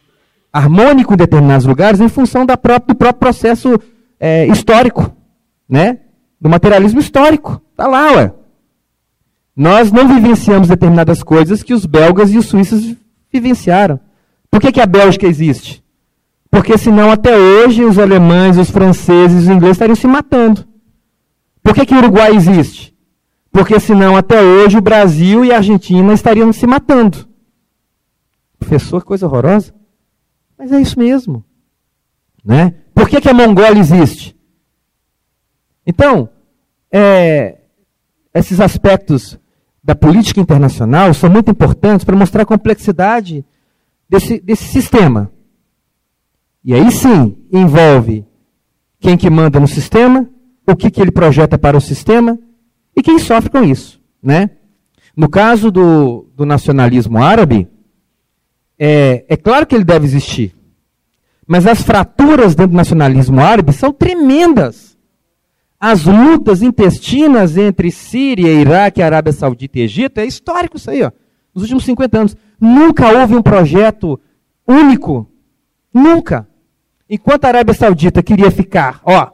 harmônico 0.51 1.13
em 1.13 1.17
determinados 1.17 1.65
lugares 1.65 1.99
em 1.99 2.07
função 2.07 2.45
da 2.45 2.57
própria, 2.57 2.93
do 2.93 2.97
próprio 2.97 3.19
processo 3.19 3.79
é, 4.19 4.47
histórico, 4.47 5.15
né? 5.67 5.99
do 6.39 6.49
materialismo 6.49 6.99
histórico. 6.99 7.61
Está 7.71 7.87
lá, 7.87 8.11
ué. 8.13 8.33
Nós 9.55 9.91
não 9.91 10.07
vivenciamos 10.07 10.67
determinadas 10.67 11.23
coisas 11.23 11.63
que 11.63 11.73
os 11.73 11.85
belgas 11.85 12.31
e 12.31 12.37
os 12.37 12.45
suíços 12.45 12.95
vivenciaram. 13.39 13.99
Por 14.49 14.61
que, 14.61 14.71
que 14.71 14.81
a 14.81 14.85
Bélgica 14.85 15.27
existe? 15.27 15.83
Porque 16.49 16.77
senão 16.77 17.11
até 17.11 17.37
hoje 17.37 17.83
os 17.83 17.99
alemães, 17.99 18.57
os 18.57 18.69
franceses, 18.69 19.43
os 19.43 19.49
ingleses 19.49 19.75
estariam 19.75 19.95
se 19.95 20.07
matando. 20.07 20.65
Por 21.61 21.73
que, 21.73 21.85
que 21.85 21.93
o 21.93 21.97
Uruguai 21.97 22.33
existe? 22.35 22.95
Porque 23.51 23.79
senão 23.79 24.15
até 24.15 24.41
hoje 24.41 24.77
o 24.77 24.81
Brasil 24.81 25.43
e 25.43 25.51
a 25.51 25.57
Argentina 25.57 26.13
estariam 26.13 26.51
se 26.53 26.65
matando. 26.65 27.27
Professor, 28.59 29.03
coisa 29.03 29.25
horrorosa. 29.25 29.73
Mas 30.57 30.71
é 30.71 30.79
isso 30.79 30.97
mesmo. 30.97 31.43
Né? 32.43 32.75
Por 32.93 33.09
que, 33.09 33.19
que 33.19 33.29
a 33.29 33.33
Mongólia 33.33 33.79
existe? 33.79 34.35
Então, 35.85 36.29
é, 36.91 37.57
esses 38.33 38.59
aspectos 38.59 39.39
da 39.85 39.93
política 39.93 40.41
internacional 40.41 41.13
são 41.13 41.29
muito 41.29 41.51
importantes 41.51 42.03
para 42.03 42.15
mostrar 42.15 42.41
a 42.41 42.45
complexidade 42.45 43.45
desse, 44.09 44.39
desse 44.39 44.63
sistema. 44.63 45.31
E 46.63 46.73
aí 46.73 46.91
sim, 46.91 47.37
envolve 47.53 48.25
quem 48.99 49.15
que 49.15 49.29
manda 49.29 49.59
no 49.59 49.67
sistema, 49.67 50.27
o 50.65 50.75
que, 50.75 50.89
que 50.89 50.99
ele 50.99 51.11
projeta 51.11 51.55
para 51.55 51.77
o 51.77 51.81
sistema 51.81 52.39
e 52.97 53.03
quem 53.03 53.19
sofre 53.19 53.51
com 53.51 53.63
isso. 53.63 54.01
Né? 54.23 54.49
No 55.15 55.29
caso 55.29 55.69
do, 55.69 56.27
do 56.35 56.47
nacionalismo 56.47 57.21
árabe, 57.21 57.69
é, 58.79 59.23
é 59.29 59.37
claro 59.37 59.67
que 59.67 59.75
ele 59.75 59.83
deve 59.83 60.07
existir. 60.07 60.55
Mas 61.45 61.67
as 61.67 61.83
fraturas 61.83 62.55
dentro 62.55 62.71
do 62.71 62.77
nacionalismo 62.77 63.39
árabe 63.39 63.71
são 63.71 63.93
tremendas 63.93 64.84
as 65.79 66.05
lutas 66.05 66.61
intestinas 66.61 67.57
entre 67.57 67.91
Síria, 67.91 68.51
Iraque, 68.51 69.01
Arábia 69.01 69.33
Saudita 69.33 69.79
e 69.79 69.81
Egito, 69.83 70.19
é 70.19 70.25
histórico 70.25 70.77
isso 70.77 70.89
aí, 70.89 71.03
ó, 71.03 71.11
nos 71.53 71.63
últimos 71.63 71.85
50 71.85 72.17
anos. 72.17 72.37
Nunca 72.59 73.09
houve 73.09 73.35
um 73.35 73.41
projeto 73.41 74.19
único. 74.67 75.29
Nunca. 75.93 76.47
Enquanto 77.09 77.45
a 77.45 77.49
Arábia 77.49 77.73
Saudita 77.73 78.23
queria 78.23 78.49
ficar, 78.49 79.01
ó, 79.03 79.29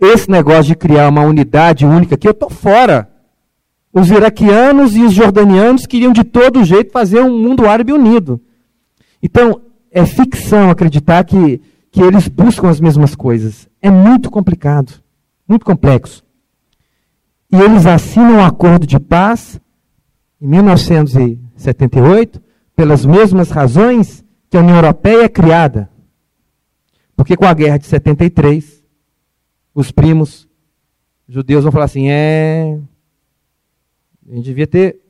esse 0.00 0.30
negócio 0.30 0.64
de 0.64 0.74
criar 0.74 1.08
uma 1.08 1.22
unidade 1.22 1.86
única 1.86 2.14
aqui, 2.14 2.26
eu 2.26 2.32
estou 2.32 2.50
fora. 2.50 3.08
Os 3.92 4.10
iraquianos 4.10 4.96
e 4.96 5.02
os 5.02 5.12
jordanianos 5.12 5.86
queriam 5.86 6.12
de 6.12 6.24
todo 6.24 6.64
jeito 6.64 6.90
fazer 6.90 7.20
um 7.20 7.38
mundo 7.38 7.68
árabe 7.68 7.92
unido. 7.92 8.40
Então, 9.22 9.60
é 9.92 10.04
ficção 10.04 10.70
acreditar 10.70 11.22
que, 11.22 11.60
que 11.92 12.02
eles 12.02 12.26
buscam 12.26 12.68
as 12.68 12.80
mesmas 12.80 13.14
coisas. 13.14 13.68
É 13.80 13.90
muito 13.90 14.28
complicado 14.30 15.03
muito 15.46 15.64
complexo. 15.64 16.24
E 17.50 17.56
eles 17.56 17.86
assinam 17.86 18.36
um 18.36 18.44
acordo 18.44 18.86
de 18.86 18.98
paz 18.98 19.60
em 20.40 20.46
1978, 20.48 22.42
pelas 22.74 23.06
mesmas 23.06 23.50
razões 23.50 24.24
que 24.50 24.56
a 24.56 24.60
União 24.60 24.76
Europeia 24.76 25.24
é 25.24 25.28
criada. 25.28 25.88
Porque 27.16 27.36
com 27.36 27.44
a 27.44 27.54
guerra 27.54 27.78
de 27.78 27.86
73, 27.86 28.82
os 29.74 29.90
primos 29.92 30.48
judeus 31.28 31.62
vão 31.62 31.72
falar 31.72 31.84
assim: 31.84 32.08
é. 32.08 32.78
A 34.28 34.34
gente 34.34 34.44
devia 34.44 34.66
ter 34.66 35.00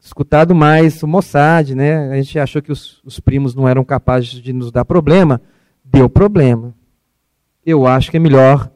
escutado 0.00 0.54
mais 0.54 1.02
o 1.02 1.06
Mossad, 1.06 1.74
né? 1.74 2.10
A 2.10 2.16
gente 2.16 2.38
achou 2.38 2.62
que 2.62 2.70
os, 2.70 3.02
os 3.04 3.18
primos 3.18 3.54
não 3.54 3.68
eram 3.68 3.84
capazes 3.84 4.30
de 4.30 4.52
nos 4.52 4.70
dar 4.70 4.84
problema. 4.84 5.40
Deu 5.84 6.08
problema. 6.08 6.74
Eu 7.64 7.86
acho 7.86 8.10
que 8.10 8.16
é 8.18 8.20
melhor, 8.20 8.70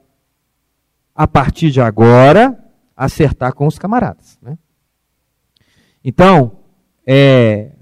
a 1.18 1.26
partir 1.26 1.72
de 1.72 1.80
agora, 1.80 2.56
acertar 2.96 3.52
com 3.52 3.66
os 3.66 3.76
camaradas. 3.76 4.38
Né? 4.40 4.56
Então, 6.04 6.60
é, 7.04 7.72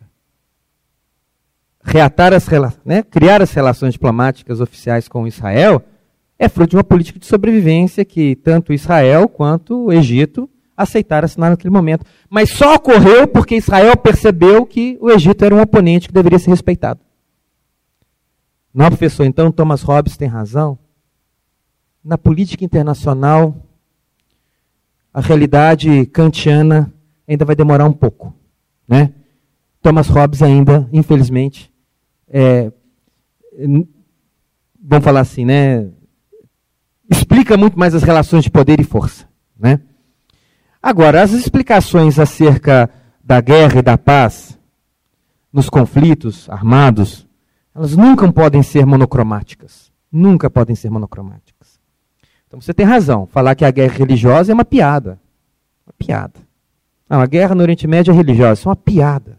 reatar 1.84 2.32
as 2.32 2.46
né, 2.82 3.02
criar 3.02 3.42
as 3.42 3.52
relações 3.52 3.92
diplomáticas 3.92 4.58
oficiais 4.58 5.06
com 5.06 5.26
Israel 5.26 5.82
é 6.38 6.48
fruto 6.48 6.70
de 6.70 6.76
uma 6.76 6.84
política 6.84 7.18
de 7.18 7.26
sobrevivência 7.26 8.06
que 8.06 8.36
tanto 8.36 8.72
Israel 8.72 9.28
quanto 9.28 9.84
o 9.84 9.92
Egito 9.92 10.48
aceitaram 10.74 11.26
assinar 11.26 11.50
naquele 11.50 11.72
momento. 11.72 12.06
Mas 12.30 12.48
só 12.52 12.76
ocorreu 12.76 13.28
porque 13.28 13.56
Israel 13.56 13.98
percebeu 13.98 14.64
que 14.64 14.96
o 14.98 15.10
Egito 15.10 15.44
era 15.44 15.54
um 15.54 15.60
oponente 15.60 16.08
que 16.08 16.14
deveria 16.14 16.38
ser 16.38 16.48
respeitado. 16.48 17.00
Não, 18.72 18.88
professor, 18.88 19.24
então 19.24 19.52
Thomas 19.52 19.82
Hobbes 19.82 20.16
tem 20.16 20.26
razão? 20.26 20.78
Na 22.06 22.16
política 22.16 22.64
internacional, 22.64 23.66
a 25.12 25.20
realidade 25.20 26.06
kantiana 26.06 26.94
ainda 27.26 27.44
vai 27.44 27.56
demorar 27.56 27.84
um 27.84 27.92
pouco. 27.92 28.32
Né? 28.86 29.12
Thomas 29.82 30.06
Hobbes 30.06 30.40
ainda, 30.40 30.88
infelizmente, 30.92 31.68
é, 32.28 32.70
vamos 34.80 35.04
falar 35.04 35.18
assim, 35.18 35.44
né? 35.44 35.90
Explica 37.10 37.56
muito 37.56 37.76
mais 37.76 37.92
as 37.92 38.04
relações 38.04 38.44
de 38.44 38.50
poder 38.52 38.78
e 38.78 38.84
força, 38.84 39.28
né? 39.58 39.80
Agora, 40.80 41.20
as 41.20 41.32
explicações 41.32 42.20
acerca 42.20 42.88
da 43.20 43.40
guerra 43.40 43.80
e 43.80 43.82
da 43.82 43.98
paz 43.98 44.56
nos 45.52 45.68
conflitos 45.68 46.48
armados, 46.48 47.26
elas 47.74 47.96
nunca 47.96 48.32
podem 48.32 48.62
ser 48.62 48.86
monocromáticas. 48.86 49.90
Nunca 50.12 50.48
podem 50.48 50.76
ser 50.76 50.88
monocromáticas. 50.88 51.55
Então 52.46 52.60
você 52.60 52.72
tem 52.72 52.86
razão. 52.86 53.26
Falar 53.26 53.54
que 53.54 53.64
a 53.64 53.70
guerra 53.70 53.94
religiosa 53.94 54.52
é 54.52 54.54
uma 54.54 54.64
piada. 54.64 55.18
Uma 55.86 55.94
piada. 55.98 56.40
Não, 57.08 57.20
a 57.20 57.26
guerra 57.26 57.54
no 57.54 57.62
Oriente 57.62 57.86
Médio 57.86 58.12
é 58.12 58.14
religiosa. 58.14 58.60
Isso 58.60 58.68
é 58.68 58.70
uma 58.70 58.76
piada. 58.76 59.38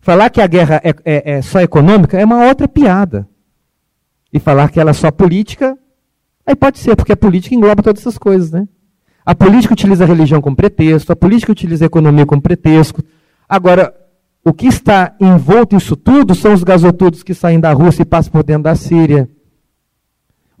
Falar 0.00 0.30
que 0.30 0.40
a 0.40 0.46
guerra 0.46 0.80
é, 0.82 0.94
é, 1.04 1.32
é 1.32 1.42
só 1.42 1.60
econômica 1.60 2.18
é 2.18 2.24
uma 2.24 2.46
outra 2.46 2.66
piada. 2.66 3.28
E 4.32 4.38
falar 4.38 4.70
que 4.70 4.80
ela 4.80 4.90
é 4.90 4.94
só 4.94 5.10
política, 5.10 5.76
aí 6.46 6.54
pode 6.54 6.78
ser, 6.78 6.96
porque 6.96 7.12
a 7.12 7.16
política 7.16 7.54
engloba 7.54 7.82
todas 7.82 8.00
essas 8.00 8.16
coisas, 8.16 8.50
né? 8.50 8.66
A 9.26 9.34
política 9.34 9.74
utiliza 9.74 10.04
a 10.04 10.06
religião 10.06 10.40
como 10.40 10.56
pretexto, 10.56 11.12
a 11.12 11.16
política 11.16 11.52
utiliza 11.52 11.84
a 11.84 11.86
economia 11.86 12.24
como 12.24 12.40
pretexto. 12.40 13.04
Agora, 13.48 13.94
o 14.44 14.52
que 14.52 14.66
está 14.66 15.14
envolto 15.20 15.74
nisso 15.74 15.96
tudo 15.96 16.34
são 16.34 16.54
os 16.54 16.64
gasodutos 16.64 17.22
que 17.22 17.34
saem 17.34 17.60
da 17.60 17.72
Rússia 17.72 18.02
e 18.02 18.06
passam 18.06 18.32
por 18.32 18.42
dentro 18.42 18.64
da 18.64 18.74
Síria. 18.74 19.28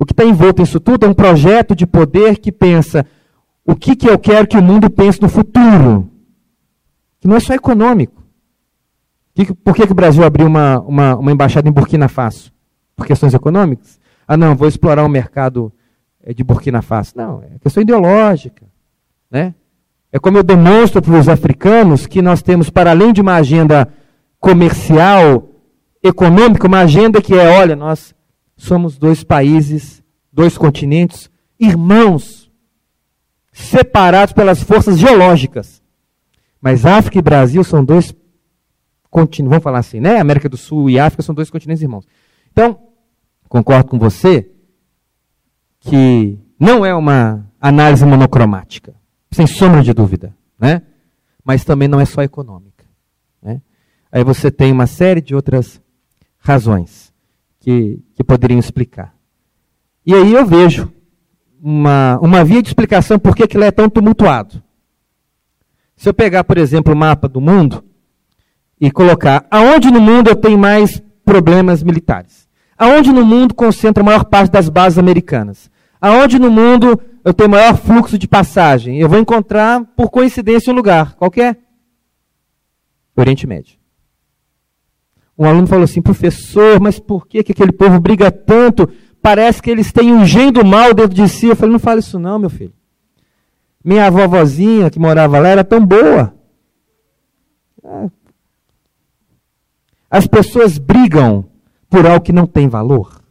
O 0.00 0.06
que 0.06 0.14
está 0.14 0.24
envolto 0.24 0.62
nisso 0.62 0.80
tudo 0.80 1.04
é 1.04 1.08
um 1.10 1.12
projeto 1.12 1.76
de 1.76 1.86
poder 1.86 2.38
que 2.38 2.50
pensa 2.50 3.04
o 3.66 3.76
que, 3.76 3.94
que 3.94 4.08
eu 4.08 4.18
quero 4.18 4.46
que 4.46 4.56
o 4.56 4.62
mundo 4.62 4.88
pense 4.88 5.20
no 5.20 5.28
futuro. 5.28 6.10
Que 7.20 7.28
não 7.28 7.36
é 7.36 7.40
só 7.40 7.52
econômico. 7.52 8.24
Por 9.62 9.74
que, 9.74 9.84
que 9.86 9.92
o 9.92 9.94
Brasil 9.94 10.24
abriu 10.24 10.46
uma, 10.46 10.80
uma, 10.80 11.16
uma 11.16 11.30
embaixada 11.30 11.68
em 11.68 11.72
Burkina 11.72 12.08
Faso? 12.08 12.50
Por 12.96 13.06
questões 13.06 13.34
econômicas? 13.34 14.00
Ah, 14.26 14.38
não, 14.38 14.56
vou 14.56 14.66
explorar 14.66 15.04
o 15.04 15.08
mercado 15.08 15.70
eh, 16.22 16.32
de 16.32 16.42
Burkina 16.42 16.80
Faso. 16.80 17.12
Não, 17.14 17.42
é 17.42 17.58
questão 17.58 17.82
ideológica. 17.82 18.64
Né? 19.30 19.54
É 20.10 20.18
como 20.18 20.38
eu 20.38 20.42
demonstro 20.42 21.02
para 21.02 21.18
os 21.18 21.28
africanos 21.28 22.06
que 22.06 22.22
nós 22.22 22.40
temos, 22.40 22.70
para 22.70 22.90
além 22.90 23.12
de 23.12 23.20
uma 23.20 23.34
agenda 23.34 23.86
comercial, 24.40 25.46
econômica, 26.02 26.66
uma 26.66 26.80
agenda 26.80 27.20
que 27.20 27.34
é, 27.34 27.46
olha, 27.50 27.76
nós 27.76 28.14
somos 28.60 28.98
dois 28.98 29.24
países, 29.24 30.02
dois 30.30 30.58
continentes, 30.58 31.30
irmãos, 31.58 32.50
separados 33.52 34.34
pelas 34.34 34.62
forças 34.62 34.98
geológicas. 34.98 35.82
Mas 36.60 36.84
África 36.84 37.18
e 37.18 37.22
Brasil 37.22 37.64
são 37.64 37.84
dois 37.84 38.14
vamos 39.12 39.62
falar 39.62 39.78
assim, 39.78 39.98
né? 39.98 40.20
América 40.20 40.48
do 40.48 40.56
Sul 40.56 40.88
e 40.88 41.00
África 41.00 41.22
são 41.22 41.34
dois 41.34 41.50
continentes 41.50 41.82
irmãos. 41.82 42.06
Então, 42.52 42.78
concordo 43.48 43.90
com 43.90 43.98
você 43.98 44.48
que 45.80 46.38
não 46.58 46.84
é 46.86 46.94
uma 46.94 47.44
análise 47.60 48.04
monocromática, 48.04 48.94
sem 49.32 49.48
sombra 49.48 49.82
de 49.82 49.92
dúvida, 49.92 50.36
né? 50.58 50.82
Mas 51.42 51.64
também 51.64 51.88
não 51.88 51.98
é 51.98 52.04
só 52.04 52.22
econômica, 52.22 52.84
né? 53.42 53.60
Aí 54.12 54.22
você 54.22 54.50
tem 54.50 54.70
uma 54.70 54.86
série 54.86 55.20
de 55.20 55.34
outras 55.34 55.80
razões 56.38 57.09
que, 57.60 58.00
que 58.14 58.24
poderiam 58.24 58.58
explicar. 58.58 59.14
E 60.04 60.14
aí 60.14 60.32
eu 60.32 60.44
vejo 60.44 60.92
uma, 61.62 62.18
uma 62.20 62.44
via 62.44 62.62
de 62.62 62.68
explicação 62.68 63.18
por 63.18 63.36
que 63.36 63.56
ele 63.56 63.64
é 63.64 63.70
tão 63.70 63.88
tumultuado. 63.88 64.62
Se 65.94 66.08
eu 66.08 66.14
pegar, 66.14 66.42
por 66.44 66.58
exemplo, 66.58 66.94
o 66.94 66.96
mapa 66.96 67.28
do 67.28 67.40
mundo, 67.40 67.84
e 68.80 68.90
colocar 68.90 69.46
aonde 69.50 69.90
no 69.90 70.00
mundo 70.00 70.28
eu 70.28 70.36
tenho 70.36 70.58
mais 70.58 71.02
problemas 71.24 71.82
militares? 71.82 72.48
Aonde 72.78 73.12
no 73.12 73.26
mundo 73.26 73.54
concentra 73.54 74.02
a 74.02 74.06
maior 74.06 74.24
parte 74.24 74.50
das 74.50 74.70
bases 74.70 74.98
americanas? 74.98 75.70
Aonde 76.00 76.38
no 76.38 76.50
mundo 76.50 76.98
eu 77.22 77.34
tenho 77.34 77.50
maior 77.50 77.76
fluxo 77.76 78.16
de 78.16 78.26
passagem? 78.26 78.98
Eu 78.98 79.08
vou 79.08 79.18
encontrar, 79.18 79.84
por 79.94 80.10
coincidência, 80.10 80.72
um 80.72 80.76
lugar. 80.76 81.14
Qual 81.16 81.30
é? 81.36 81.54
Oriente 83.14 83.46
Médio. 83.46 83.79
Um 85.40 85.46
aluno 85.46 85.66
falou 85.66 85.84
assim, 85.84 86.02
professor, 86.02 86.78
mas 86.78 86.98
por 86.98 87.26
que, 87.26 87.42
que 87.42 87.52
aquele 87.52 87.72
povo 87.72 87.98
briga 87.98 88.30
tanto? 88.30 88.86
Parece 89.22 89.62
que 89.62 89.70
eles 89.70 89.90
têm 89.90 90.12
um 90.12 90.22
gênio 90.22 90.52
do 90.52 90.66
mal 90.66 90.92
dentro 90.92 91.14
de 91.14 91.26
si. 91.30 91.46
Eu 91.46 91.56
falei, 91.56 91.72
não 91.72 91.78
fala 91.78 91.98
isso 91.98 92.18
não, 92.18 92.38
meu 92.38 92.50
filho. 92.50 92.74
Minha 93.82 94.10
vovozinha 94.10 94.90
que 94.90 94.98
morava 94.98 95.38
lá 95.38 95.48
era 95.48 95.64
tão 95.64 95.84
boa. 95.86 96.34
É, 97.82 98.10
as 100.10 100.26
pessoas 100.26 100.76
brigam 100.76 101.46
por 101.88 102.06
algo 102.06 102.20
que 102.20 102.34
não 102.34 102.46
tem 102.46 102.68
valor. 102.68 103.22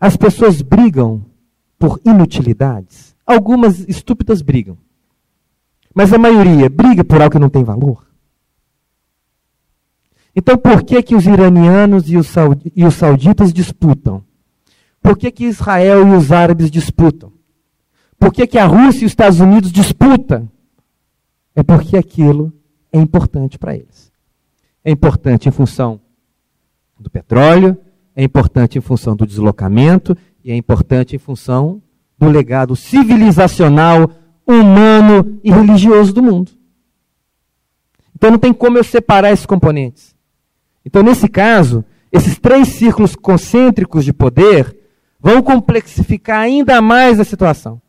As 0.00 0.16
pessoas 0.16 0.62
brigam 0.62 1.24
por 1.78 2.00
inutilidades. 2.04 3.14
Algumas 3.24 3.88
estúpidas 3.88 4.42
brigam. 4.42 4.76
Mas 5.94 6.12
a 6.12 6.18
maioria 6.18 6.68
briga 6.68 7.04
por 7.04 7.22
algo 7.22 7.30
que 7.30 7.38
não 7.38 7.48
tem 7.48 7.62
valor. 7.62 8.04
Então, 10.36 10.58
por 10.58 10.82
que, 10.82 11.02
que 11.02 11.16
os 11.16 11.26
iranianos 11.26 12.10
e 12.10 12.16
os, 12.16 12.28
e 12.74 12.84
os 12.84 12.94
sauditas 12.94 13.52
disputam? 13.52 14.22
Por 15.00 15.16
que, 15.16 15.30
que 15.30 15.46
Israel 15.46 16.06
e 16.06 16.14
os 16.14 16.30
árabes 16.30 16.70
disputam? 16.70 17.32
Por 18.18 18.32
que, 18.32 18.46
que 18.46 18.58
a 18.58 18.66
Rússia 18.66 19.04
e 19.04 19.06
os 19.06 19.12
Estados 19.12 19.40
Unidos 19.40 19.72
disputam? 19.72 20.48
É 21.54 21.62
porque 21.62 21.96
aquilo 21.96 22.52
é 22.92 22.98
importante 22.98 23.58
para 23.58 23.74
eles 23.74 24.06
é 24.86 24.90
importante 24.92 25.48
em 25.48 25.52
função 25.52 26.00
do 26.96 27.10
petróleo, 27.10 27.76
é 28.14 28.22
importante 28.22 28.78
em 28.78 28.80
função 28.80 29.16
do 29.16 29.26
deslocamento 29.26 30.16
e 30.44 30.52
é 30.52 30.56
importante 30.56 31.16
em 31.16 31.18
função 31.18 31.82
do 32.16 32.30
legado 32.30 32.76
civilizacional, 32.76 34.08
humano 34.46 35.40
e 35.42 35.50
religioso 35.50 36.12
do 36.14 36.22
mundo. 36.22 36.52
Então 38.14 38.30
não 38.30 38.38
tem 38.38 38.52
como 38.52 38.78
eu 38.78 38.84
separar 38.84 39.32
esses 39.32 39.44
componentes. 39.44 40.14
Então, 40.86 41.02
nesse 41.02 41.28
caso, 41.28 41.84
esses 42.12 42.38
três 42.38 42.68
círculos 42.68 43.16
concêntricos 43.16 44.04
de 44.04 44.12
poder 44.12 44.76
vão 45.20 45.42
complexificar 45.42 46.38
ainda 46.38 46.80
mais 46.80 47.18
a 47.18 47.24
situação. 47.24 47.82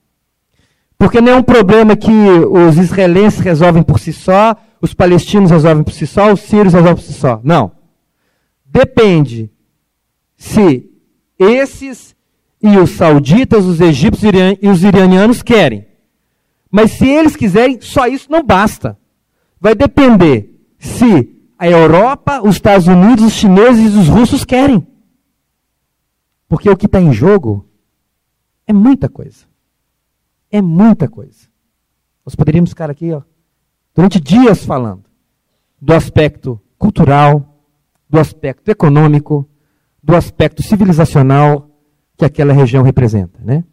Porque 0.97 1.21
não 1.21 1.33
é 1.33 1.35
um 1.35 1.43
problema 1.43 1.95
que 1.95 2.09
os 2.09 2.75
israelenses 2.79 3.39
resolvem 3.39 3.83
por 3.83 3.99
si 3.99 4.11
só, 4.11 4.55
os 4.81 4.95
palestinos 4.95 5.51
resolvem 5.51 5.83
por 5.83 5.93
si 5.93 6.07
só, 6.07 6.33
os 6.33 6.39
sírios 6.39 6.73
resolvem 6.73 6.95
por 6.95 7.03
si 7.03 7.13
só. 7.13 7.39
Não. 7.43 7.71
Depende 8.65 9.51
se 10.35 10.89
esses 11.37 12.15
e 12.59 12.79
os 12.79 12.89
sauditas, 12.89 13.63
os 13.63 13.79
egípcios 13.79 14.33
e 14.59 14.67
os 14.67 14.83
iranianos 14.83 15.43
querem. 15.43 15.85
Mas 16.71 16.93
se 16.93 17.07
eles 17.07 17.35
quiserem, 17.35 17.79
só 17.79 18.07
isso 18.07 18.31
não 18.31 18.43
basta. 18.43 18.97
Vai 19.61 19.75
depender 19.75 20.49
se 20.79 21.36
a 21.57 21.67
Europa, 21.67 22.41
os 22.41 22.55
Estados 22.55 22.87
Unidos, 22.87 23.25
os 23.25 23.33
chineses 23.33 23.93
e 23.93 23.97
os 23.97 24.07
russos 24.07 24.45
querem. 24.45 24.85
Porque 26.47 26.69
o 26.69 26.77
que 26.77 26.85
está 26.85 27.01
em 27.01 27.11
jogo 27.11 27.67
é 28.65 28.73
muita 28.73 29.09
coisa. 29.09 29.45
É 30.51 30.61
muita 30.61 31.07
coisa. 31.07 31.47
Nós 32.25 32.35
poderíamos 32.35 32.69
ficar 32.69 32.89
aqui, 32.89 33.11
ó, 33.11 33.21
durante 33.93 34.19
dias 34.19 34.65
falando 34.65 35.03
do 35.81 35.93
aspecto 35.93 36.59
cultural, 36.77 37.63
do 38.09 38.19
aspecto 38.19 38.69
econômico, 38.69 39.49
do 40.01 40.15
aspecto 40.15 40.61
civilizacional 40.63 41.69
que 42.15 42.25
aquela 42.25 42.53
região 42.53 42.83
representa. 42.83 43.39
Né? 43.43 43.63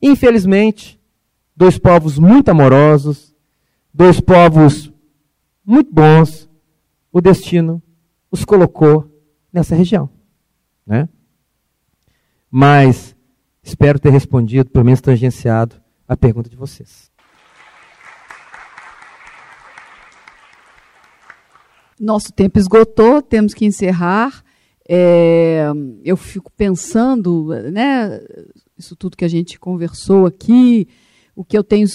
Infelizmente, 0.00 1.00
dois 1.56 1.78
povos 1.78 2.18
muito 2.18 2.48
amorosos, 2.50 3.34
dois 3.92 4.20
povos 4.20 4.92
muito 5.64 5.92
bons, 5.92 6.47
o 7.12 7.20
destino 7.20 7.82
os 8.30 8.44
colocou 8.44 9.10
nessa 9.52 9.74
região. 9.74 10.08
Né? 10.86 11.08
Mas 12.50 13.16
espero 13.62 13.98
ter 13.98 14.10
respondido, 14.10 14.70
pelo 14.70 14.84
menos 14.84 15.00
tangenciado, 15.00 15.76
a 16.06 16.16
pergunta 16.16 16.48
de 16.48 16.56
vocês. 16.56 17.10
Nosso 22.00 22.32
tempo 22.32 22.58
esgotou, 22.58 23.20
temos 23.20 23.52
que 23.52 23.66
encerrar. 23.66 24.44
É, 24.88 25.66
eu 26.02 26.16
fico 26.16 26.50
pensando, 26.52 27.48
né, 27.70 28.20
isso 28.78 28.96
tudo 28.96 29.16
que 29.16 29.24
a 29.24 29.28
gente 29.28 29.58
conversou 29.58 30.24
aqui, 30.24 30.88
o 31.34 31.44
que 31.44 31.58
eu 31.58 31.64
tenho 31.64 31.86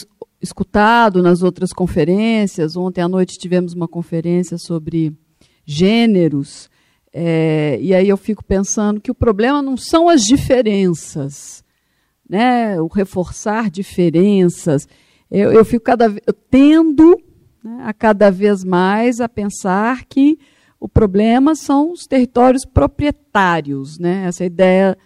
escutado 0.43 1.23
nas 1.23 1.41
outras 1.41 1.71
conferências. 1.71 2.75
Ontem 2.75 3.01
à 3.01 3.07
noite 3.07 3.39
tivemos 3.39 3.73
uma 3.73 3.87
conferência 3.87 4.57
sobre 4.57 5.13
gêneros. 5.65 6.69
É, 7.13 7.77
e 7.79 7.93
aí 7.95 8.09
eu 8.09 8.17
fico 8.17 8.43
pensando 8.43 8.99
que 8.99 9.09
o 9.09 9.15
problema 9.15 9.61
não 9.61 9.77
são 9.77 10.09
as 10.09 10.23
diferenças, 10.23 11.63
né? 12.29 12.79
o 12.81 12.87
reforçar 12.87 13.69
diferenças. 13.69 14.87
Eu, 15.31 15.53
eu 15.53 15.63
fico 15.63 15.85
cada 15.85 16.13
eu 16.27 16.33
tendo 16.33 17.17
né, 17.63 17.83
a 17.85 17.93
cada 17.93 18.29
vez 18.29 18.63
mais 18.63 19.21
a 19.21 19.29
pensar 19.29 20.03
que 20.05 20.37
o 20.79 20.89
problema 20.89 21.55
são 21.55 21.93
os 21.93 22.05
territórios 22.05 22.65
proprietários. 22.65 23.97
Né? 23.97 24.25
Essa 24.27 24.43
ideia. 24.43 24.97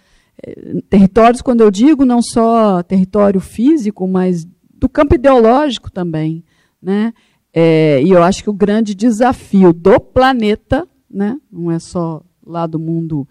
É, 0.42 0.82
territórios, 0.90 1.42
quando 1.42 1.62
eu 1.62 1.70
digo, 1.70 2.06
não 2.06 2.22
só 2.22 2.82
território 2.84 3.40
físico, 3.40 4.08
mas 4.08 4.48
do 4.78 4.88
campo 4.88 5.16
ideológico 5.16 5.92
também. 5.92 6.44
Né? 6.82 7.14
É, 7.54 8.02
e 8.04 8.12
eu 8.12 8.24
acho 8.24 8.44
que 8.44 8.50
o 8.50 8.54
grande 8.54 8.94
desafio 8.94 9.72
do 9.74 10.00
planeta, 10.00 10.88
né, 11.10 11.38
não 11.52 11.72
é 11.72 11.80
só 11.80 12.22
lá 12.46 12.68
do 12.68 12.78
mundo 12.78 13.28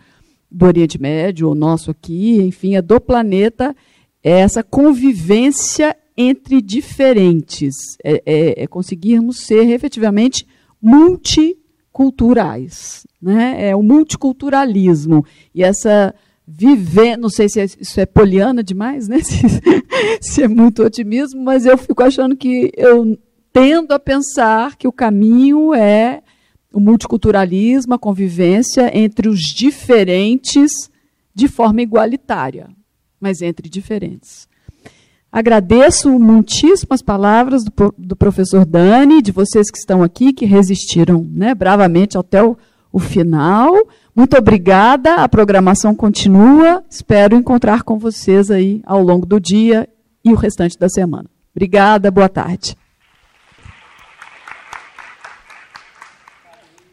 do 0.50 0.66
Oriente 0.66 1.00
Médio, 1.00 1.48
ou 1.48 1.54
nosso 1.54 1.90
aqui, 1.90 2.42
enfim, 2.42 2.74
é 2.76 2.82
do 2.82 3.00
planeta, 3.00 3.74
é 4.22 4.40
essa 4.40 4.62
convivência 4.62 5.96
entre 6.16 6.62
diferentes, 6.62 7.74
é, 8.02 8.22
é, 8.24 8.62
é 8.64 8.66
conseguirmos 8.66 9.40
ser 9.40 9.68
efetivamente 9.68 10.46
multiculturais. 10.80 13.06
Né? 13.20 13.68
É 13.68 13.76
o 13.76 13.82
multiculturalismo. 13.82 15.26
E 15.54 15.62
essa 15.62 16.14
viver, 16.46 17.16
não 17.16 17.28
sei 17.28 17.48
se 17.48 17.60
é, 17.60 17.64
isso 17.64 18.00
é 18.00 18.06
poliana 18.06 18.62
demais, 18.62 19.08
né? 19.08 19.18
se, 19.24 19.40
se 20.20 20.42
é 20.42 20.48
muito 20.48 20.82
otimismo, 20.82 21.42
mas 21.42 21.66
eu 21.66 21.76
fico 21.76 22.02
achando 22.02 22.36
que 22.36 22.70
eu 22.76 23.18
tendo 23.52 23.92
a 23.92 23.98
pensar 23.98 24.76
que 24.76 24.86
o 24.86 24.92
caminho 24.92 25.74
é 25.74 26.22
o 26.72 26.78
multiculturalismo, 26.78 27.94
a 27.94 27.98
convivência 27.98 28.96
entre 28.96 29.28
os 29.28 29.40
diferentes 29.40 30.90
de 31.34 31.48
forma 31.48 31.80
igualitária, 31.80 32.68
mas 33.18 33.40
entre 33.40 33.68
diferentes. 33.68 34.46
Agradeço 35.32 36.18
muitíssimo 36.18 36.92
as 36.92 37.02
palavras 37.02 37.64
do, 37.64 37.72
do 37.96 38.14
professor 38.14 38.64
Dani, 38.64 39.20
de 39.20 39.32
vocês 39.32 39.70
que 39.70 39.78
estão 39.78 40.02
aqui, 40.02 40.32
que 40.32 40.44
resistiram 40.44 41.26
né, 41.30 41.54
bravamente 41.54 42.16
até 42.16 42.42
o, 42.42 42.56
o 42.96 42.98
final. 42.98 43.74
Muito 44.14 44.38
obrigada, 44.38 45.16
a 45.16 45.28
programação 45.28 45.94
continua. 45.94 46.82
Espero 46.88 47.36
encontrar 47.36 47.82
com 47.82 47.98
vocês 47.98 48.50
aí 48.50 48.80
ao 48.86 49.02
longo 49.02 49.26
do 49.26 49.38
dia 49.38 49.86
e 50.24 50.32
o 50.32 50.34
restante 50.34 50.78
da 50.78 50.88
semana. 50.88 51.28
Obrigada, 51.54 52.10
boa 52.10 52.28
tarde. 52.30 52.74